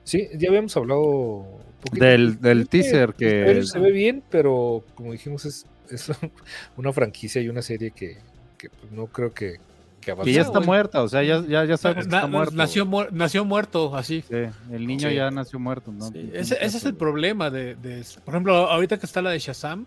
[0.03, 2.05] Sí, ya habíamos hablado un poquito.
[2.05, 3.29] Del, del que teaser el que...
[3.29, 6.11] trailer se ve bien, pero como dijimos, es, es
[6.77, 8.17] una franquicia y una serie que,
[8.57, 9.57] que, pues, no creo que,
[10.01, 10.29] que avance.
[10.31, 12.55] Que ya está muerta, o sea, ya, ya, ya sabemos que Na- está muerto.
[12.55, 14.23] nació, muer- nació muerto, así.
[14.27, 14.35] Sí,
[14.71, 15.15] el niño Sí.
[15.15, 16.07] ya nació muerto, ¿no?
[16.09, 19.39] Sí, ese, ese es el problema de, de- Por ejemplo, ahorita que está la de
[19.39, 19.85] Shazam,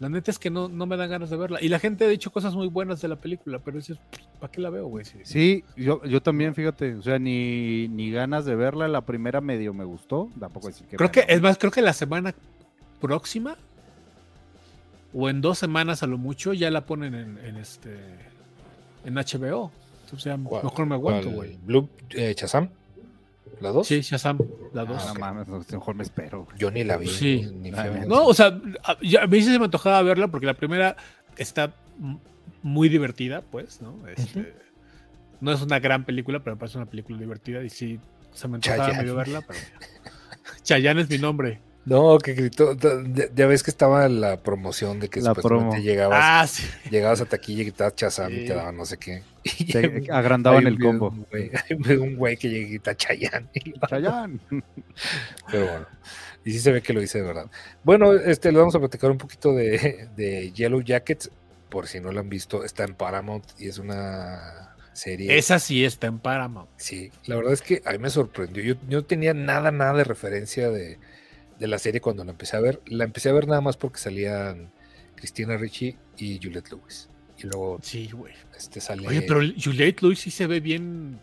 [0.00, 1.58] la neta es que no, no me dan ganas de verla.
[1.62, 3.98] Y la gente ha dicho cosas muy buenas de la película, pero dices,
[4.40, 5.04] ¿para qué la veo, güey?
[5.04, 5.18] Sí.
[5.24, 9.72] Sí, yo, yo también, fíjate, o sea, ni, ni ganas de verla, la primera medio
[9.72, 10.96] me gustó, tampoco decir que...
[10.96, 12.34] Creo que, es más, creo que la semana
[13.00, 13.56] próxima
[15.12, 17.96] o en dos semanas a lo mucho ya la ponen en, en este
[19.04, 19.70] en HBO.
[20.12, 21.56] O sea, ¿Cuál- mejor me aguanto, güey.
[21.62, 22.68] Blue eh, Shazam,
[23.60, 23.86] la 2.
[23.86, 24.38] Sí, Shazam,
[24.72, 25.06] la Ah, 2.
[25.06, 26.46] no mames, mejor me espero.
[26.58, 27.08] Yo ni la vi.
[27.08, 27.48] Sí.
[27.54, 27.88] ni Ah.
[28.06, 30.96] No, o sea, a, ya- a mí sí se me antojaba verla porque la primera
[31.36, 31.74] está
[32.62, 34.06] muy divertida, pues, ¿no?
[34.08, 34.54] Este,
[35.40, 38.00] No es una gran película, pero me parece una película divertida y sí
[38.32, 39.02] se me antojaba Chayanne.
[39.02, 39.42] medio verla.
[39.46, 39.58] Pero...
[40.62, 41.60] Chayanne es mi nombre.
[41.86, 42.74] No, que gritó.
[42.74, 45.84] Ya, ya ves que estaba la promoción de que La supuestamente promo.
[45.84, 46.64] llegabas, Ah, sí.
[46.90, 48.46] llegabas a taquilla y gritabas Shazam y Sí.
[48.46, 49.22] te daban no sé qué.
[49.58, 51.08] Y Te agrandaban el combo.
[51.08, 51.50] un güey-
[52.32, 53.48] un que llega y grita Chayanne.
[53.88, 54.40] Chayán.
[55.50, 55.86] Pero bueno.
[56.44, 57.46] Y sí se ve que lo hice de verdad.
[57.82, 61.30] Bueno, este, le vamos a platicar un poquito de, de Yellow Jackets.
[61.70, 65.36] Por si no lo han visto, está en Paramount y es una serie.
[65.36, 66.68] Esa sí está en Paramount.
[66.76, 68.62] Sí, la verdad es que a mí me sorprendió.
[68.62, 70.98] Yo, yo no tenía nada, nada de referencia de,
[71.58, 72.80] de la serie cuando la empecé a ver.
[72.86, 74.70] La empecé a ver nada más porque salían
[75.14, 77.08] Cristina Ricci y Juliette Lewis.
[77.38, 78.32] Y luego Sí, güey.
[78.56, 79.06] este sale.
[79.06, 81.20] Oye, pero Juliette Lewis sí se ve bien,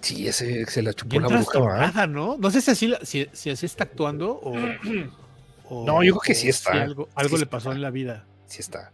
[0.00, 2.36] Sí, ese se la chupó la bruja, ¿no?
[2.36, 4.52] No sé si así, si, si así está actuando o,
[5.68, 6.72] o- No, yo creo que sí está.
[6.72, 7.76] si algo algo Sí le pasó está.
[7.76, 8.26] en la vida.
[8.46, 8.92] Sí está.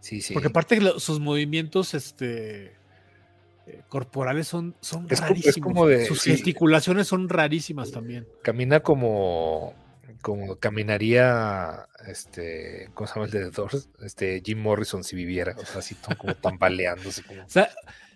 [0.00, 0.34] Sí, sí.
[0.34, 2.74] Porque aparte sus movimientos este,
[3.66, 5.66] eh, corporales son, son Es como- es rarísimos.
[5.72, 6.32] como de- sus sí.
[6.32, 8.26] gesticulaciones son rarísimas también.
[8.42, 9.74] Camina como.
[10.22, 11.86] Como caminaría.
[12.06, 12.88] Este.
[12.94, 13.90] ¿Cómo se llama el de The Doors?
[14.00, 14.40] Este.
[14.44, 15.54] Jim Morrison si viviera.
[15.58, 17.22] O sea, así como tambaleándose.
[17.22, 17.42] Como...
[17.42, 17.68] O sea,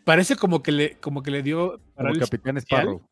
[0.04, 3.02] parece como que le, como que le dio Como parálisis Capitán Sparrow.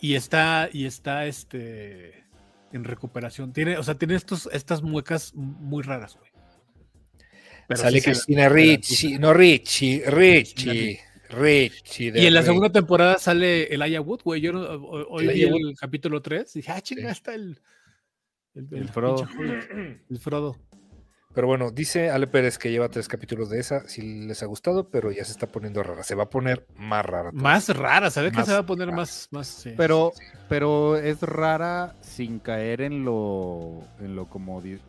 [0.00, 2.24] y está, y está este
[2.72, 3.52] en recuperación.
[3.52, 6.30] Tiene, o sea, tiene estos, estas muecas muy raras, güey.
[7.66, 9.18] Pero Sale sí Cristina Ricci.
[9.18, 10.02] No, Ricci.
[10.04, 10.98] Ricci.
[11.28, 12.10] Ricci.
[12.10, 14.40] de Y en la segunda temporada sale el Aya Wood, güey.
[14.40, 14.52] Yo
[15.10, 17.60] hoy vi el capítulo 3 y dije, ah, chinga, está el.
[18.54, 19.26] El, El Frodo.
[20.10, 20.56] El Frodo.
[21.34, 23.86] Pero bueno, dice Ale Pérez que lleva tres capítulos de esa.
[23.88, 26.02] Si les ha gustado, pero ya se está poniendo rara.
[26.02, 27.30] Se va a poner más rara.
[27.30, 27.42] todavía.
[27.42, 28.96] Más rara, ¿sabes que se va a poner rara.
[28.96, 29.72] más, más sí.
[29.76, 30.12] Pero,
[30.48, 34.80] pero es rara sin caer en lo, en lo como que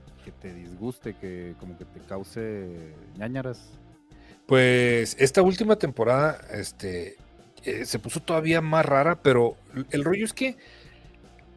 [0.42, 3.78] te disguste, que como que te cause ñañaras.
[4.48, 7.18] Pues esta última temporada este,
[7.64, 9.56] eh, se puso todavía más rara, pero
[9.92, 10.58] el rollo es que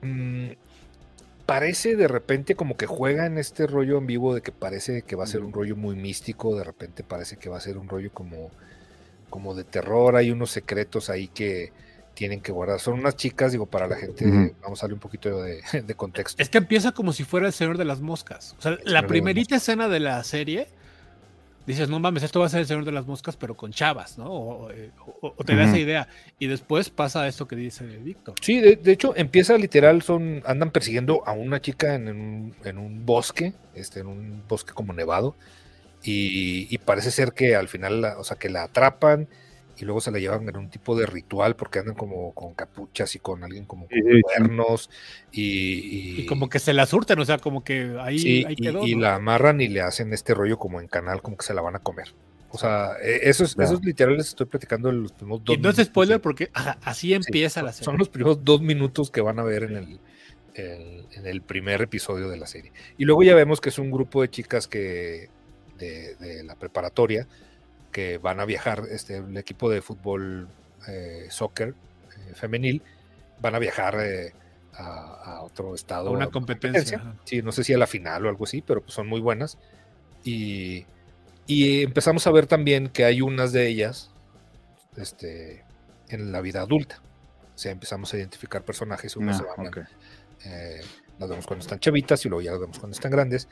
[0.03, 0.51] mm,
[1.53, 5.17] parece de repente como que juega en este rollo en vivo de que parece que
[5.17, 7.89] va a ser un rollo muy místico, de repente parece que va a ser un
[7.89, 8.51] rollo como,
[9.29, 11.73] como de terror, hay unos secretos ahí que
[12.15, 12.81] tienen que guardar.
[12.81, 16.43] Son unas chicas, digo, para la gente, vamos a darle un poquito de, de contexto.
[16.43, 18.57] Es que empieza como si fuera el Señor de las Moscas.
[18.59, 20.69] O sea, la primerita escena de la serie,
[21.67, 24.19] dices, no mames, esto va a ser el Señor de las Moscas, pero con chavas,
[24.19, 24.27] ¿no?
[24.31, 24.91] O, eh,
[25.21, 26.09] o- o te da esa idea.
[26.39, 28.35] Y después pasa esto que dice Víctor.
[28.41, 32.79] Sí, de, de hecho, empieza literal, son, andan persiguiendo a una chica en un, en
[32.79, 35.37] un bosque, este, en un bosque como nevado,
[36.03, 39.29] y, y parece ser que al final, la- o sea, que la atrapan
[39.83, 43.15] y luego se la llevan en un tipo de ritual porque andan como con capuchas
[43.17, 44.23] y con alguien como con Sí, sí, sí.
[44.23, 44.91] cuernos
[45.33, 48.87] y, Y como que se la surten, o sea, como que ahí, sí, ahí quedó.
[48.87, 49.03] y ¿no?
[49.03, 51.75] la amarran y le hacen este rollo como en canal, como que se la van
[51.77, 52.15] a comer.
[52.51, 53.65] O sea, eh, eso es, Ya.
[53.65, 56.51] eso es literal, les estoy platicando en los primeros dos Y no es spoiler porque
[56.53, 57.85] ajá, así Sí, empieza la serie.
[57.87, 60.01] Son los primeros dos minutos que van a ver en el,
[60.55, 62.73] el- en el primer episodio de la serie.
[62.99, 65.29] Y luego ya vemos que es un grupo de chicas que
[65.79, 67.27] de, de la preparatoria
[67.93, 70.49] que van a viajar, este, el equipo de fútbol
[70.89, 71.75] eh, soccer
[72.29, 72.83] eh, femenil,
[73.41, 74.33] van a viajar eh,
[74.75, 76.09] a, a otro estado.
[76.09, 77.15] A una competencia, ajá.
[77.25, 79.59] Sí, no sé si a la final o algo así, pero pues son muy buenas.
[80.25, 80.87] Y,
[81.47, 84.11] y empezamos a ver también que hay unas de ellas
[84.97, 85.65] este,
[86.09, 87.01] en la vida adulta.
[87.55, 89.79] O sea, empezamos a identificar personajes, unos se Ah, van, ok.
[90.47, 90.81] eh,
[91.19, 93.49] las vemos cuando están chavitas y luego ya las vemos cuando están grandes.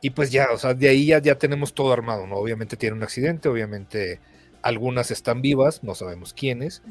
[0.00, 2.36] Y pues ya, o sea, de ahí ya, ya tenemos todo armado, ¿no?
[2.36, 4.20] Obviamente tiene un accidente, obviamente
[4.62, 6.82] algunas están vivas, no sabemos quiénes.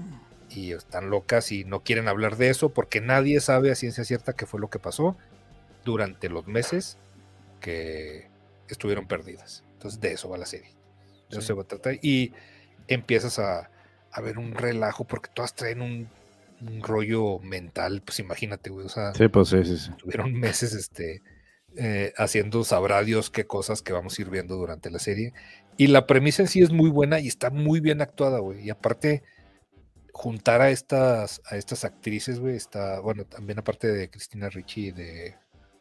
[0.49, 4.34] y están locas y no quieren hablar de eso porque nadie sabe a ciencia cierta
[4.34, 5.18] qué fue lo que pasó
[5.84, 6.97] durante los meses
[7.60, 8.30] que
[8.70, 9.64] estuvieron perdidas.
[9.74, 10.70] Entonces de eso va la serie.
[11.30, 11.47] De eso Sí.
[11.47, 11.95] se va a tratar.
[12.01, 12.32] Y
[12.88, 13.70] empiezas a,
[14.12, 16.08] a ver un relajo porque todas traen un,
[16.62, 18.86] un rollo mental, pues imagínate, güey.
[18.86, 19.91] O sea, Sí, pues sí, sí, sí.
[19.97, 21.22] tuvieron meses este,
[21.78, 25.34] eh, haciendo sabrá Dios qué cosas que vamos a ir viendo durante la serie.
[25.78, 28.65] Y la premisa en sí es muy buena y está muy bien actuada, güey.
[28.65, 29.23] Y aparte,
[30.11, 34.91] juntar a estas, a estas actrices, güey, está, bueno, también aparte de Cristina Ricci y
[34.91, 35.36] de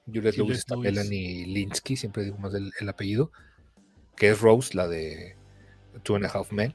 [0.06, 0.76] Juliette Lewis, está.
[0.76, 3.30] Melanie Linsky, siempre digo más el, el apellido,
[4.16, 5.36] que es Rose, la de
[6.02, 6.74] Two and a Half Men,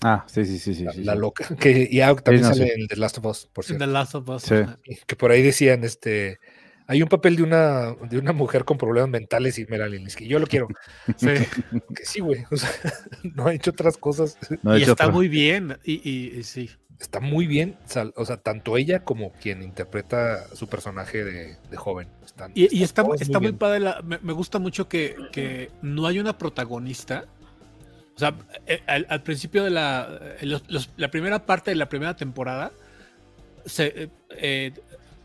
[0.00, 0.84] Ah, sí, sí, sí, sí.
[0.84, 1.18] la, sí, la sí.
[1.18, 2.80] loca, que ya también no, sale sí.
[2.80, 3.84] en The Last of Us, por En cierto.
[3.84, 4.42] The Last of Us.
[4.42, 4.54] Sí.
[5.06, 6.38] que por ahí decían, este,
[6.90, 10.26] hay un papel de una, de una mujer con problemas mentales y Melanie Linsky.
[10.26, 10.66] Yo lo quiero.
[11.16, 11.28] Sí.
[11.94, 12.44] Que sí, güey.
[12.50, 12.70] O sea,
[13.34, 14.36] no ha hecho otras cosas.
[14.62, 15.08] No y está otra.
[15.10, 15.78] muy bien.
[15.84, 16.70] Y, y- y sí.
[16.98, 17.76] Está muy bien.
[18.16, 22.08] O sea, tanto ella como quien interpreta su personaje de, de joven.
[22.24, 23.78] Están, Y, y está, está muy padre.
[23.80, 27.26] la- me, me gusta mucho que, que no hay una protagonista.
[28.16, 28.34] O sea,
[28.66, 30.08] eh, al, al principio de la,
[30.40, 32.72] eh, los- los- la primera parte de la primera temporada
[33.64, 34.72] se eh, eh,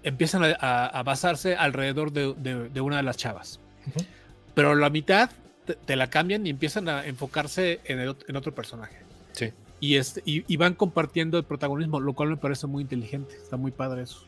[0.04, 3.60] empiezan a, a- a basarse alrededor de, de- de una de las chavas.
[3.88, 4.06] Ujú.
[4.54, 5.30] Pero la mitad
[5.66, 8.98] te, te la cambian y empiezan a enfocarse en, el en otro personaje.
[9.32, 9.52] Sí.
[9.80, 13.36] Y, este, y, y van compartiendo el protagonismo, lo cual me parece muy inteligente.
[13.36, 14.26] Está muy padre eso.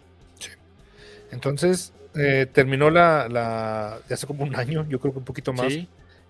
[1.31, 3.99] Entonces, eh, terminó la, la.
[4.07, 5.71] de hace como un año, yo creo que un poquito más.
[5.73, 5.87] Sí.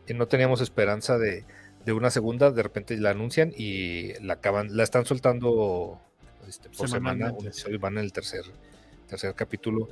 [0.08, 1.44] y no teníamos esperanza de,
[1.86, 6.00] de una segunda, de repente la anuncian y la acaban, la están soltando
[6.48, 7.78] este, por semana, un sí.
[7.78, 8.44] van en el tercer,
[9.08, 9.90] tercer capítulo.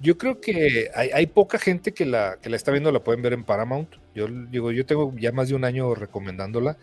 [0.00, 3.22] Yo creo que hay, hay poca gente que la, que la está viendo, la pueden
[3.22, 3.88] ver en Paramount.
[4.14, 6.76] Yo digo, yo tengo ya más de un año recomendándola.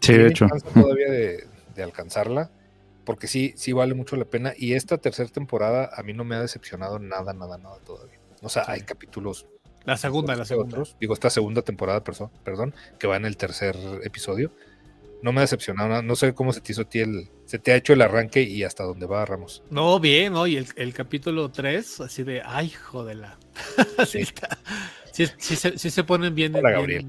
[0.00, 0.46] Sí, de hecho.
[0.74, 2.50] todavía de, de alcanzarla,
[3.04, 4.52] porque sí, sí vale mucho la pena.
[4.56, 8.18] Y esta tercera temporada a mí no me ha decepcionado nada, nada, nada todavía.
[8.42, 9.46] O sea, hay capítulos
[9.84, 10.76] La segunda, la segunda.
[10.76, 10.96] otros.
[11.00, 14.52] Digo, esta segunda temporada, perso- perdón, que va en el tercer episodio.
[15.22, 16.02] No me ha decepcionado nada.
[16.02, 17.28] No sé cómo se te hizo a ti el.
[17.46, 19.62] Se te ha hecho el arranque y hasta dónde va Ramos.
[19.70, 20.46] No, bien, ¿no?
[20.46, 23.38] Y el, el capítulo 3, así de, ay, jodela.
[24.06, 24.58] sí, está.
[25.12, 26.54] Sí, sí se, sí se ponen bien.
[26.54, 27.06] Hola, bien- Gabriel.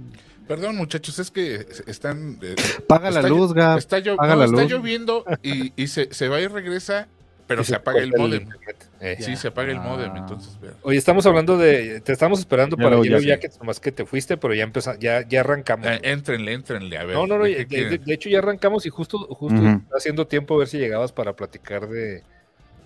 [0.47, 2.37] Perdón, muchachos, es que están.
[2.41, 2.55] eh,
[2.87, 3.77] Paga la luz, Gab.
[3.77, 4.71] está, llo- apaga no, la está luz.
[4.71, 7.07] lloviendo y, y se, se va y regresa,
[7.47, 8.41] pero Y se apaga el modem.
[8.43, 8.89] internet.
[9.05, 9.81] Eh, Sí, se apaga el Ah.
[9.81, 10.57] modem, entonces.
[10.61, 10.71] vea.
[10.81, 11.99] Oye, estamos hablando de.
[11.99, 13.35] Te estamos esperando Ya para lo- Yellow ya.
[13.35, 15.87] Jackets, nomás que te fuiste, pero ya empezamos, ya, ya arrancamos.
[15.87, 17.15] Eh, Éntrenle, éntrenle, a ver.
[17.17, 17.43] no, no, no.
[17.43, 17.89] ¿de De, qué quieren?
[17.89, 19.61] de- de hecho, ya arrancamos y justo, justo
[19.95, 22.23] haciendo tiempo a ver si llegabas para platicar de,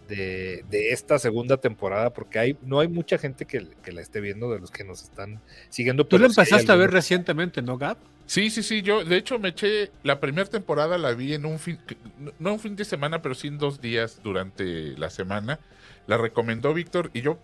[0.07, 4.19] de, de esta segunda temporada, porque hay, no hay mucha gente que, que la esté
[4.21, 5.39] viendo de los que nos están
[5.69, 6.07] siguiendo.
[6.07, 7.97] Tú hay empezaste a ver recientemente, ¿no, Gab?
[8.25, 11.59] Sí, sí, sí, yo de hecho me eché, la primera temporada la vi en un
[11.59, 11.77] fin,
[12.39, 15.59] no un fin de semana, pero sí en dos días durante la semana.
[16.07, 17.37] La recomendó Víctor y yo,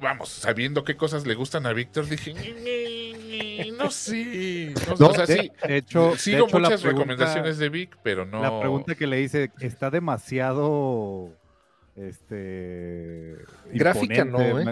[0.00, 4.72] vamos, sabiendo qué cosas le gustan a Víctor, dije, "Ni, ni, ni, no sé.
[4.88, 7.68] No, No, o sea, de, sí, de hecho, de sigo hecho, muchas pregunta- recomendaciones de
[7.68, 8.40] Vic, pero no.
[8.42, 11.32] La pregunta que le hice, ¿está demasiado
[11.96, 13.36] este
[13.72, 14.64] Gráfica, no, ¿eh?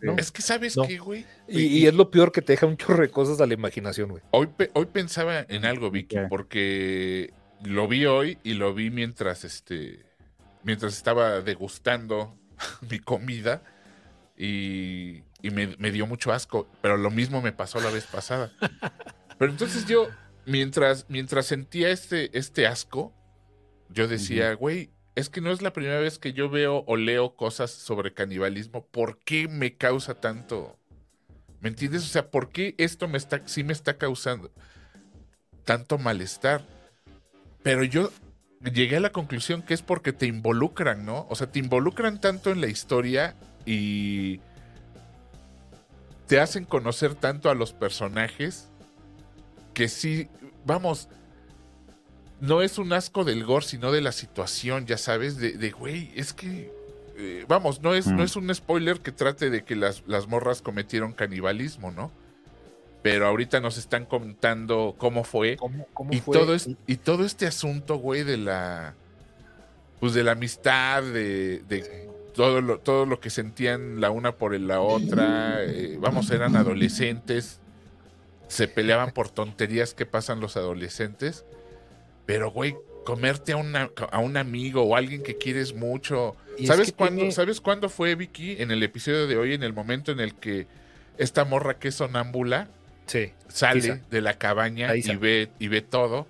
[0.00, 0.08] sí.
[0.16, 0.86] Es que sabes No.
[0.86, 1.24] qué, güey.
[1.48, 4.10] Y, y es lo peor que te deja un chorro de cosas a la imaginación,
[4.10, 4.22] güey.
[4.30, 7.32] Hoy, pe- hoy pensaba en algo, Vicky, porque
[7.64, 10.04] lo vi hoy y lo vi mientras este
[10.66, 12.36] mientras estaba degustando
[12.90, 13.62] mi comida
[14.36, 18.52] y, y me, me dio mucho asco, pero lo mismo me pasó la vez pasada.
[19.38, 20.08] Pero entonces yo,
[20.44, 23.14] mientras, mientras sentía este, este asco,
[23.90, 27.36] yo decía, güey, es que no es la primera vez que yo veo o leo
[27.36, 28.84] cosas sobre canibalismo.
[28.86, 30.76] ¿Por qué me causa tanto?
[31.60, 32.02] ¿Me entiendes?
[32.02, 34.52] O sea, ¿por qué esto me está, sí me está causando
[35.64, 36.66] tanto malestar?
[37.62, 38.10] Pero yo
[38.62, 41.26] llegué a la conclusión que es porque te involucran, ¿no?
[41.28, 43.34] O sea, te involucran tanto en la historia
[43.64, 44.40] y
[46.26, 48.68] te hacen conocer tanto a los personajes
[49.74, 50.28] que sí,
[50.64, 51.08] vamos,
[52.40, 56.10] no es un asco del gore, sino de la situación, ya sabes, de, de güey,
[56.16, 56.72] es que,
[57.16, 58.16] eh, vamos, no es, Mm.
[58.16, 62.10] no es un spoiler que trate de que las, las morras cometieron canibalismo, ¿no?
[63.06, 65.56] Pero ahorita nos están contando cómo fue.
[65.58, 66.36] ¿Cómo, cómo Y fue?
[66.36, 68.94] todo, es, y todo este asunto, güey, de la.
[70.00, 74.58] Pues de la amistad, de, de todo, lo, todo lo que sentían la una por
[74.58, 75.62] la otra.
[75.62, 77.60] eh, vamos, eran adolescentes.
[78.48, 81.44] Se peleaban por tonterías que pasan los adolescentes.
[82.26, 86.34] Pero, güey, comerte a, una, a un amigo o alguien que quieres mucho.
[86.58, 88.56] Es ¿Sabes que cuándo, tiene- ¿Sabes cuándo fue, Vicky?
[88.60, 90.66] En el episodio de hoy, en el momento en el que
[91.18, 92.68] esta morra que es sonámbula
[93.06, 93.32] Sí.
[93.48, 96.26] sale de la cabaña Ahí y ve, y ve todo.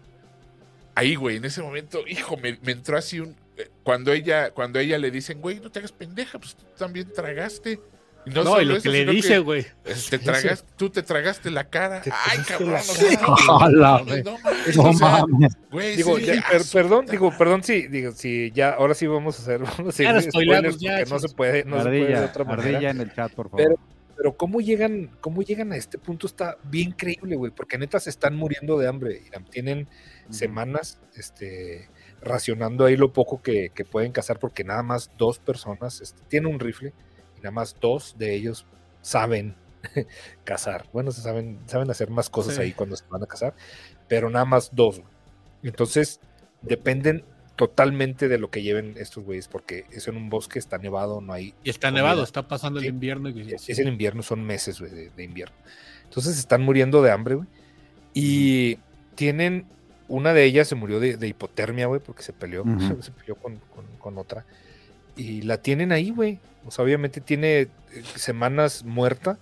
[0.94, 3.34] ahí, güey, en ese momento, hijo, me, me entró así un...
[3.56, 7.10] eh, Cuando ella, cuando ella le dicen, güey, no te hagas pendeja, pues tú también
[7.12, 7.80] tragaste.
[8.28, 9.64] Y No, solo y lo eso, que le dice, güey.
[10.10, 12.00] Te tragas, tú te tragaste la cara.
[12.02, 13.78] Te Ay, tragaste cabrón.
[13.80, 14.22] la cara.
[14.74, 18.10] no, mames, no No güey, Digo, sí, ya, per- su perdón, digo, perdón si, digo,
[18.10, 21.10] si ya, ahora sí vamos a hacer, vamos a seguir Ya, spoilers spoileamos, ya, porque
[21.10, 22.68] no se puede, no se puede de otra manera.
[22.68, 23.64] ardilla en el chat, por favor.
[23.64, 23.76] Pero,
[24.16, 28.10] pero cómo llegan, cómo llegan a este punto está bien creíble, güey, porque neta se
[28.10, 29.22] están muriendo de hambre.
[29.26, 29.44] Irán.
[29.44, 29.88] Tienen
[30.30, 31.90] semanas, este,
[32.22, 36.52] racionando ahí lo poco que, que pueden cazar, porque nada más dos personas este, tienen
[36.52, 36.92] un rifle
[37.36, 38.66] y nada más dos de ellos
[39.02, 39.54] saben
[40.44, 40.86] cazar.
[40.92, 42.62] Bueno, se saben, saben hacer más cosas Sí.
[42.62, 43.54] ahí cuando se van a cazar,
[44.08, 45.00] pero nada más dos.
[45.00, 45.12] güey.
[45.62, 46.20] Entonces,
[46.62, 47.24] dependen
[47.56, 51.32] totalmente de lo que lleven estos güeyes, porque es en un bosque, está nevado, no
[51.32, 52.02] hay Y está comida.
[52.02, 53.28] nevado, está pasando el invierno.
[53.30, 55.56] Y, es es el invierno, son meses de, de invierno.
[56.04, 57.48] Entonces están muriendo de hambre, güey.
[58.14, 58.78] Y
[59.14, 59.66] tienen,
[60.08, 62.64] una de ellas se murió de, de hipotermia, güey, porque se peleó,
[63.00, 64.44] se peleó con, con- con otra.
[65.16, 66.38] Y la tienen ahí, güey.
[66.66, 67.68] O sea, obviamente tiene eh,
[68.16, 69.38] semanas muerta.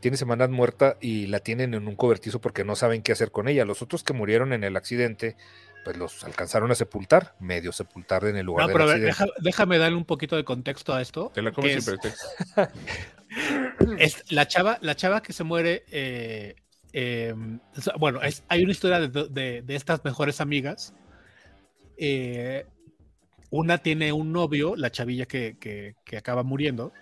[0.00, 3.48] Tiene semanas muerta y la tienen en un cobertizo porque no saben qué hacer con
[3.48, 3.64] ella.
[3.64, 5.36] Los otros que murieron en el accidente,
[5.86, 9.26] pues los alcanzaron a sepultar, medio sepultar en el lugar No, pero a ver, deja-
[9.38, 11.30] déjame darle un poquito de contexto a esto.
[11.32, 12.26] Te la comes sin es- pretexto.
[14.00, 16.56] es la chava, la chava que se muere, eh,
[16.92, 17.32] eh,
[17.80, 20.92] sea, bueno, es- hay una historia de, de- de estas mejores amigas.
[21.98, 22.66] Eh,
[23.50, 26.92] una tiene un novio, la chavilla que, que- que acaba muriendo,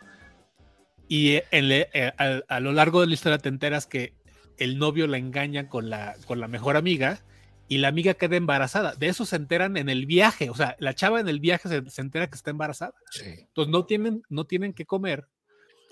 [1.08, 4.12] y eh, en le- eh, a, a lo largo de la historia te enteras que
[4.58, 7.20] el novio la engaña con la, con la mejor amiga
[7.68, 8.94] y la amiga queda embarazada.
[8.94, 11.88] De eso se enteran en el viaje, o sea, la chava en el viaje se,
[11.90, 12.92] se entera que está embarazada.
[13.10, 13.24] Sí.
[13.38, 15.26] Entonces no tienen, no tienen que comer.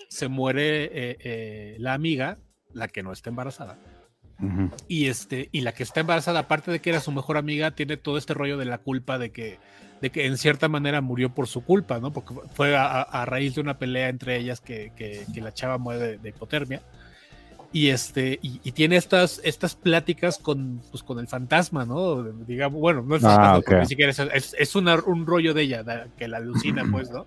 [0.09, 2.37] Se muere eh, eh, la amiga,
[2.73, 3.79] la que no está embarazada.
[4.39, 4.71] Ujú.
[4.87, 7.97] Y este, y la que está embarazada, aparte de que era su mejor amiga, tiene
[7.97, 9.59] todo este rollo de la culpa de que,
[10.01, 12.11] de que en cierta manera murió por su culpa, ¿no?
[12.11, 15.53] Porque fue a, a- a raíz de una pelea entre ellas que, que- que la
[15.53, 16.81] chava muere de, de hipotermia.
[17.73, 22.21] Y este, y, y tiene estas, estas pláticas con, pues, con el fantasma, ¿no?
[22.23, 23.65] Digamos, bueno, no es Ah, fantasma, ok.
[23.65, 26.83] porque ni siquiera es, es, es una- un rollo de ella, da- que la alucina,
[26.91, 27.25] pues, ¿no?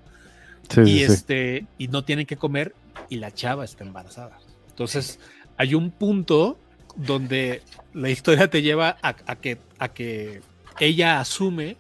[0.71, 1.13] Sí, y sí, sí.
[1.13, 2.75] este y no tienen que comer
[3.09, 4.39] y la chava está embarazada.
[4.69, 5.19] Entonces
[5.57, 6.59] hay un punto
[6.97, 10.41] donde la historia te lleva a, a que a que
[10.81, 11.77] ella asume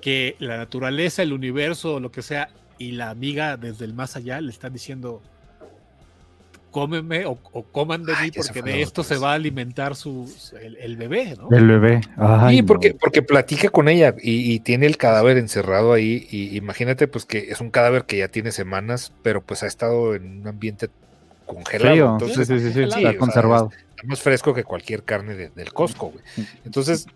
[0.00, 4.40] que la naturaleza, el universo, lo que sea, y la amiga desde el más allá
[4.40, 5.22] le están diciendo
[6.76, 10.30] cómeme o, o coman de Ay, mí porque de esto se va a alimentar su,
[10.60, 11.48] el, el bebé, ¿no?
[11.56, 12.02] El bebé.
[12.18, 12.66] Ay, Sí, no.
[12.66, 16.26] porque, porque platica con ella y, y tiene el cadáver encerrado ahí.
[16.30, 20.14] Y imagínate, pues que es un cadáver que ya tiene semanas, pero pues ha estado
[20.14, 20.90] en un ambiente
[21.46, 21.92] congelado.
[21.94, 22.12] Frío.
[22.12, 23.70] Entonces, sí, sí, sí, sí, sí, está sea, conservado.
[23.96, 26.22] está más fresco que cualquier carne de- del Costco, güey.
[26.66, 27.06] Entonces,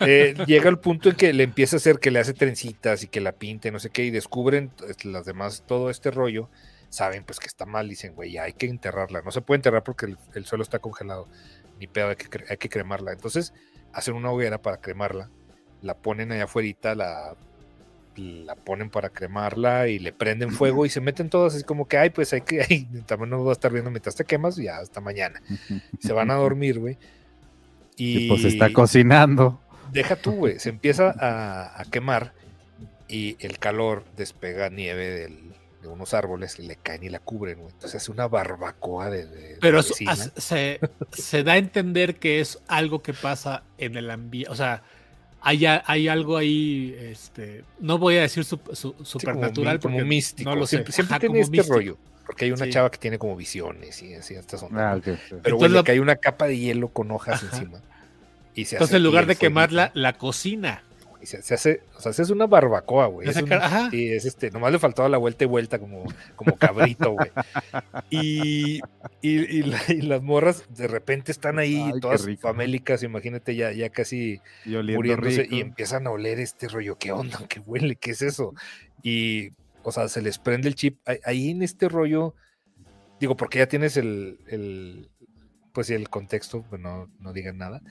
[0.00, 3.06] eh, llega el punto en que le empieza a hacer que le hace trencitas y
[3.06, 6.48] que la pinte, no sé qué, y descubren eh, las demás todo este rollo.
[6.90, 9.22] Saben pues que está mal, dicen, güey, hay que enterrarla.
[9.22, 11.26] No se puede enterrar porque el, el suelo está congelado.
[11.78, 13.12] Ni pedo, hay que, hay que cremarla.
[13.12, 13.54] Entonces,
[13.92, 15.30] hacen una hoguera para cremarla.
[15.82, 17.36] La ponen allá afuera, la,
[18.16, 21.96] la ponen para cremarla y le prenden fuego y se meten todas así como que,
[21.96, 24.64] ay, pues hay que, ay, también no va a estar viendo mientras te quemas y
[24.64, 25.40] ya hasta mañana.
[26.00, 26.98] Se van a dormir, güey.
[27.96, 29.60] Y pues está cocinando.
[29.92, 30.58] Deja tú, güey.
[30.58, 32.32] Se empieza a, a quemar
[33.08, 37.72] y el calor despega nieve del- de unos árboles le caen y la cubren, güey.
[37.72, 39.26] Entonces es una barbacoa de.
[39.26, 40.12] de- Pero de eso vecina.
[40.12, 40.80] as- se,
[41.12, 44.50] se da a entender que es algo que pasa en el ambiente.
[44.50, 44.82] O sea,
[45.40, 49.80] hay, hay algo ahí, este, no voy a decir su- su- Sí, como supernatural mi-
[49.82, 50.50] como, místico.
[50.50, 50.76] no lo sé.
[50.76, 51.74] siempre siempre Ajá, tiene como este místico.
[51.76, 51.98] rollo.
[52.26, 52.70] Porque hay una Sí.
[52.70, 54.98] chava que tiene como visiones y así, estas ondas.
[54.98, 55.12] Ah, sí.
[55.42, 57.56] Pero, le lo- cae una capa de hielo con hojas Ajá.
[57.56, 57.80] encima.
[58.54, 60.82] Y se Entonces, hace en lugar de quemarla, la cocina.
[61.22, 63.26] Y se, se hace, o sea, se hace una barbacoa, güey.
[63.26, 63.50] Le Es un-
[63.92, 66.04] este, nomás le faltaba la vuelta y vuelta como,
[66.36, 67.30] como cabrito, güey.
[68.10, 68.78] Y,
[69.20, 73.70] y, y la- y las morras de repente están ahí, Ay, todas famélicas, imagínate, ya,
[73.72, 75.54] ya casi Y muriéndose rico.
[75.56, 76.96] y empiezan a oler este rollo.
[76.98, 77.38] ¿Qué onda?
[77.48, 77.96] ¿Qué huele?
[77.96, 78.54] ¿Qué es eso?
[79.02, 79.50] Y,
[79.82, 80.98] o sea, se les prende el chip.
[81.06, 82.34] Ahí- Ahí en este rollo,
[83.20, 85.10] digo, porque ya tienes el, el
[85.72, 87.82] pues sí, el contexto, pues no, no digan nada,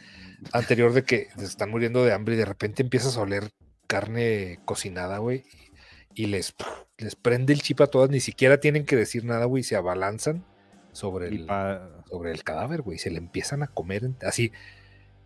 [0.51, 3.51] anterior de que se están muriendo de hambre y de repente empiezas a oler
[3.87, 5.43] carne cocinada, güey,
[6.13, 6.53] y les,
[6.97, 10.45] les prende el chip a todas, ni siquiera tienen que decir nada, güey, se abalanzan
[10.91, 11.47] sobre el,
[12.09, 14.51] sobre el cadáver, güey, se le empiezan a comer así.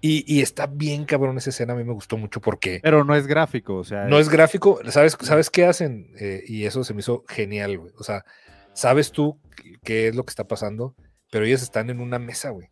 [0.02, 3.16] Y, y está bien cabrón esa escena, a mí me gustó mucho porque Pero no
[3.16, 4.06] es gráfico, o sea.
[4.06, 6.12] no es gráfico, ¿sabes, ¿sabes qué hacen?
[6.20, 7.94] Eh, y eso se me hizo genial, güey.
[7.98, 8.26] O sea,
[8.74, 9.40] sabes tú
[9.84, 10.94] qué es lo que está pasando,
[11.34, 12.70] pero ellos están en una mesa, güey.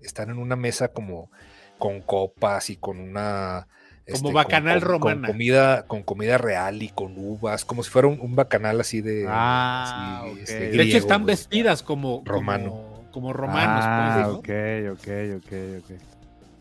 [0.00, 1.30] Están en una mesa como
[1.78, 3.68] con copas y con una
[4.04, 5.28] este, Como bacanal romana.
[5.28, 9.00] Con comida, con comida real y con uvas, como si fuera un, un bacanal así
[9.00, 9.26] de.
[9.28, 12.70] Ah, así, este, De hecho, están vestidas como Romano.
[12.70, 14.96] Como, como romanos, Ah, pues, ¿no?
[14.96, 15.52] ok, ok, ok,
[15.84, 16.00] ok.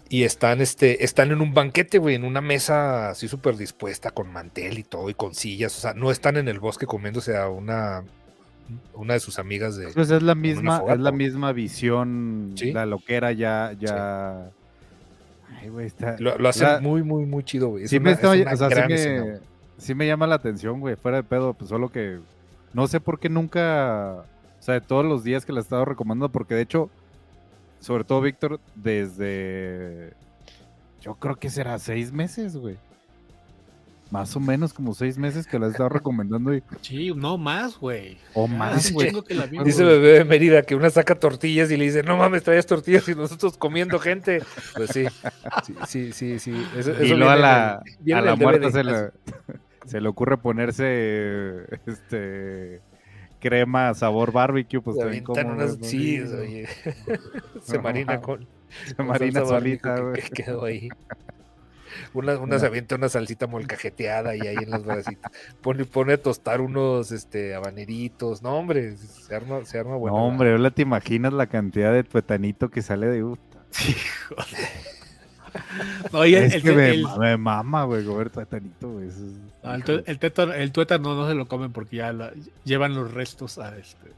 [0.10, 4.32] Y están, este, están en un banquete, güey, en una mesa así súper dispuesta, con
[4.32, 5.76] mantel y todo, y con sillas.
[5.76, 8.04] O sea, no están en el bosque comiéndose a una,
[8.94, 9.88] una de sus amigas de.
[9.94, 12.72] Pues es la misma, es la misma visión, Sí.
[12.72, 14.50] la loquera ya, ya.
[15.62, 16.16] Ay, güey, está.
[16.20, 17.84] Lo, lo hacen la- muy, muy, muy chido, güey.
[17.86, 19.38] Es sí una- me está- es una o sea, sí gran me, escena, güey.
[19.78, 22.20] sí me llama la atención, güey, fuera de pedo, pues solo que
[22.74, 24.24] no sé por qué nunca,
[24.60, 26.90] o sea, de todos los días que la he estado recomendando, porque de hecho,
[27.80, 30.14] sobre todo Víctor, desde,
[31.02, 32.78] yo creo que será seis meses, güey.
[34.12, 37.78] Más o menos como seis meses que la he estado recomendando y, Sí, no más,
[37.78, 38.18] güey.
[38.34, 39.12] o más, güey.
[39.30, 42.66] la Dice bebé de Mérida que una saca tortillas y le dice, no mames, traes
[42.66, 44.42] tortillas y nosotros comiendo gente.
[44.76, 45.06] Pues sí,
[45.64, 46.40] sí, sí, sí.
[46.40, 46.66] sí.
[46.76, 49.12] Eso, Y eso luego a la, el- a la muerta se le,
[49.86, 52.82] se le ocurre ponerse este
[53.40, 56.68] crema sabor barbecue, pues Se también como unas- sí, oye.
[57.62, 58.48] se marina con,
[58.86, 60.22] se marina solita, que- güey.
[60.24, 60.90] que quedó ahí.
[62.14, 65.32] Una, una se avienta una salsita molcajeteada y ahí en las bracitas.
[65.62, 68.42] Pone, pone a tostar unos este, habaneritos.
[68.42, 70.18] No, hombre, se arma, se arma bueno.
[70.18, 73.60] no, hombre, ahora te imaginas la cantidad de tuetanito que sale de Utah.
[76.14, 79.08] No, y el, es el- que me, el- ma- me mama, güey, comer tuetanito, güey.
[79.08, 80.04] es- no, el, híjole.
[80.06, 82.32] tue- el tuétano no se lo comen porque ya la-
[82.64, 84.10] llevan los restos a este.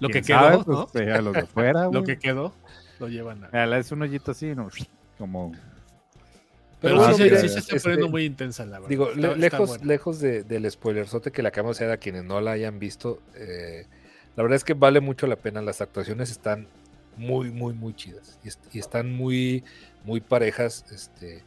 [0.00, 0.64] Lo que ¿Quién quedó, sabe?
[0.66, 0.86] ¿no?
[0.92, 2.52] Pues, a los de afuera, Lo que quedó,
[2.98, 3.76] lo llevan a.
[3.78, 4.68] Es un hoyito así, ¿no?
[5.16, 5.52] Como...
[6.82, 8.88] Pero bueno, sí, se- mira, sí se está este, poniendo muy intensa, la verdad.
[8.88, 9.84] Digo, Está- le- está lejos, bueno.
[9.84, 13.20] lejos de- del spoilerzote que le acabamos de hacer a quienes no la hayan visto,
[13.36, 13.86] eh,
[14.36, 15.62] la verdad es que vale mucho la pena.
[15.62, 16.66] Las actuaciones están
[17.16, 18.38] muy, muy, muy chidas.
[18.44, 19.64] Y, est- y están muy,
[20.04, 20.84] muy parejas.
[20.90, 21.44] Este,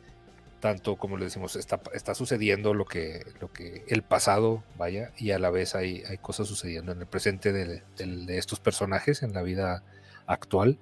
[0.62, 5.30] tanto como le decimos, está, está sucediendo lo que, lo que el pasado vaya, y
[5.32, 9.22] a la vez hay, hay cosas sucediendo en el presente de, del- de estos personajes
[9.22, 9.84] en la vida
[10.28, 10.80] actual.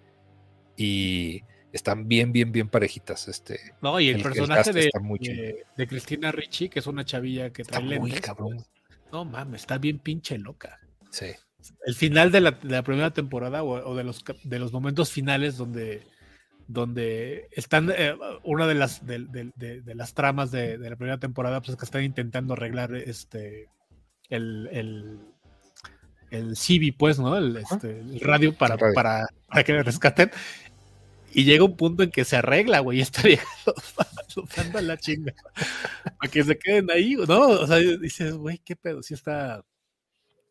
[0.77, 1.43] Y
[1.73, 3.27] están bien, bien, bien parejitas.
[3.27, 7.63] Este, No, y el, personaje de, de, de Cristina Ricci, que es una chavilla que
[7.63, 8.21] está trae muy lentes.
[8.21, 8.63] cabrón.
[9.11, 10.79] No mames, está bien pinche loca.
[11.09, 11.27] Sí.
[11.85, 15.11] El final de la, de la primera temporada o, o de, los, de los momentos
[15.11, 16.03] finales donde,
[16.67, 19.51] donde están, eh, una de las, de,
[19.95, 23.69] las tramas de, la primera temporada, pues es que están intentando arreglar este,
[24.29, 25.19] el, el,
[26.29, 27.35] el CB, pues, ¿no?
[27.35, 28.77] El, este, el radio para.
[28.77, 30.31] Para, para que rescaten.
[31.33, 33.45] Y llega un punto en que se arregla, güey, y esta vieja
[34.35, 35.33] los, manda la chinga.
[36.19, 37.39] Para que se queden ahí, ¿no?
[37.47, 39.63] O sea, dices, güey, qué pedo, sí está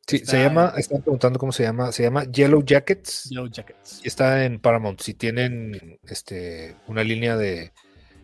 [0.09, 4.01] Sí, Está- se llama, están preguntando cómo se llama, se llama Yellow Jackets Yellow Jackets.
[4.05, 5.01] y está en Paramount.
[5.01, 7.73] Si tienen este una línea de,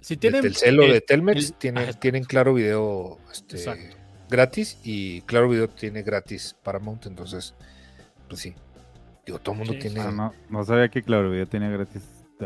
[0.01, 3.65] Si de tienen Telcel o eh, de Telmex, el- tienen, tienen Claro Video este,
[4.29, 7.55] gratis y Claro Video tiene gratis Paramount, entonces,
[8.29, 8.55] pues sí.
[9.25, 10.03] Digo, todo el mundo Sí, tiene.
[10.11, 12.03] No, no sabía que Claro Video tenía gratis.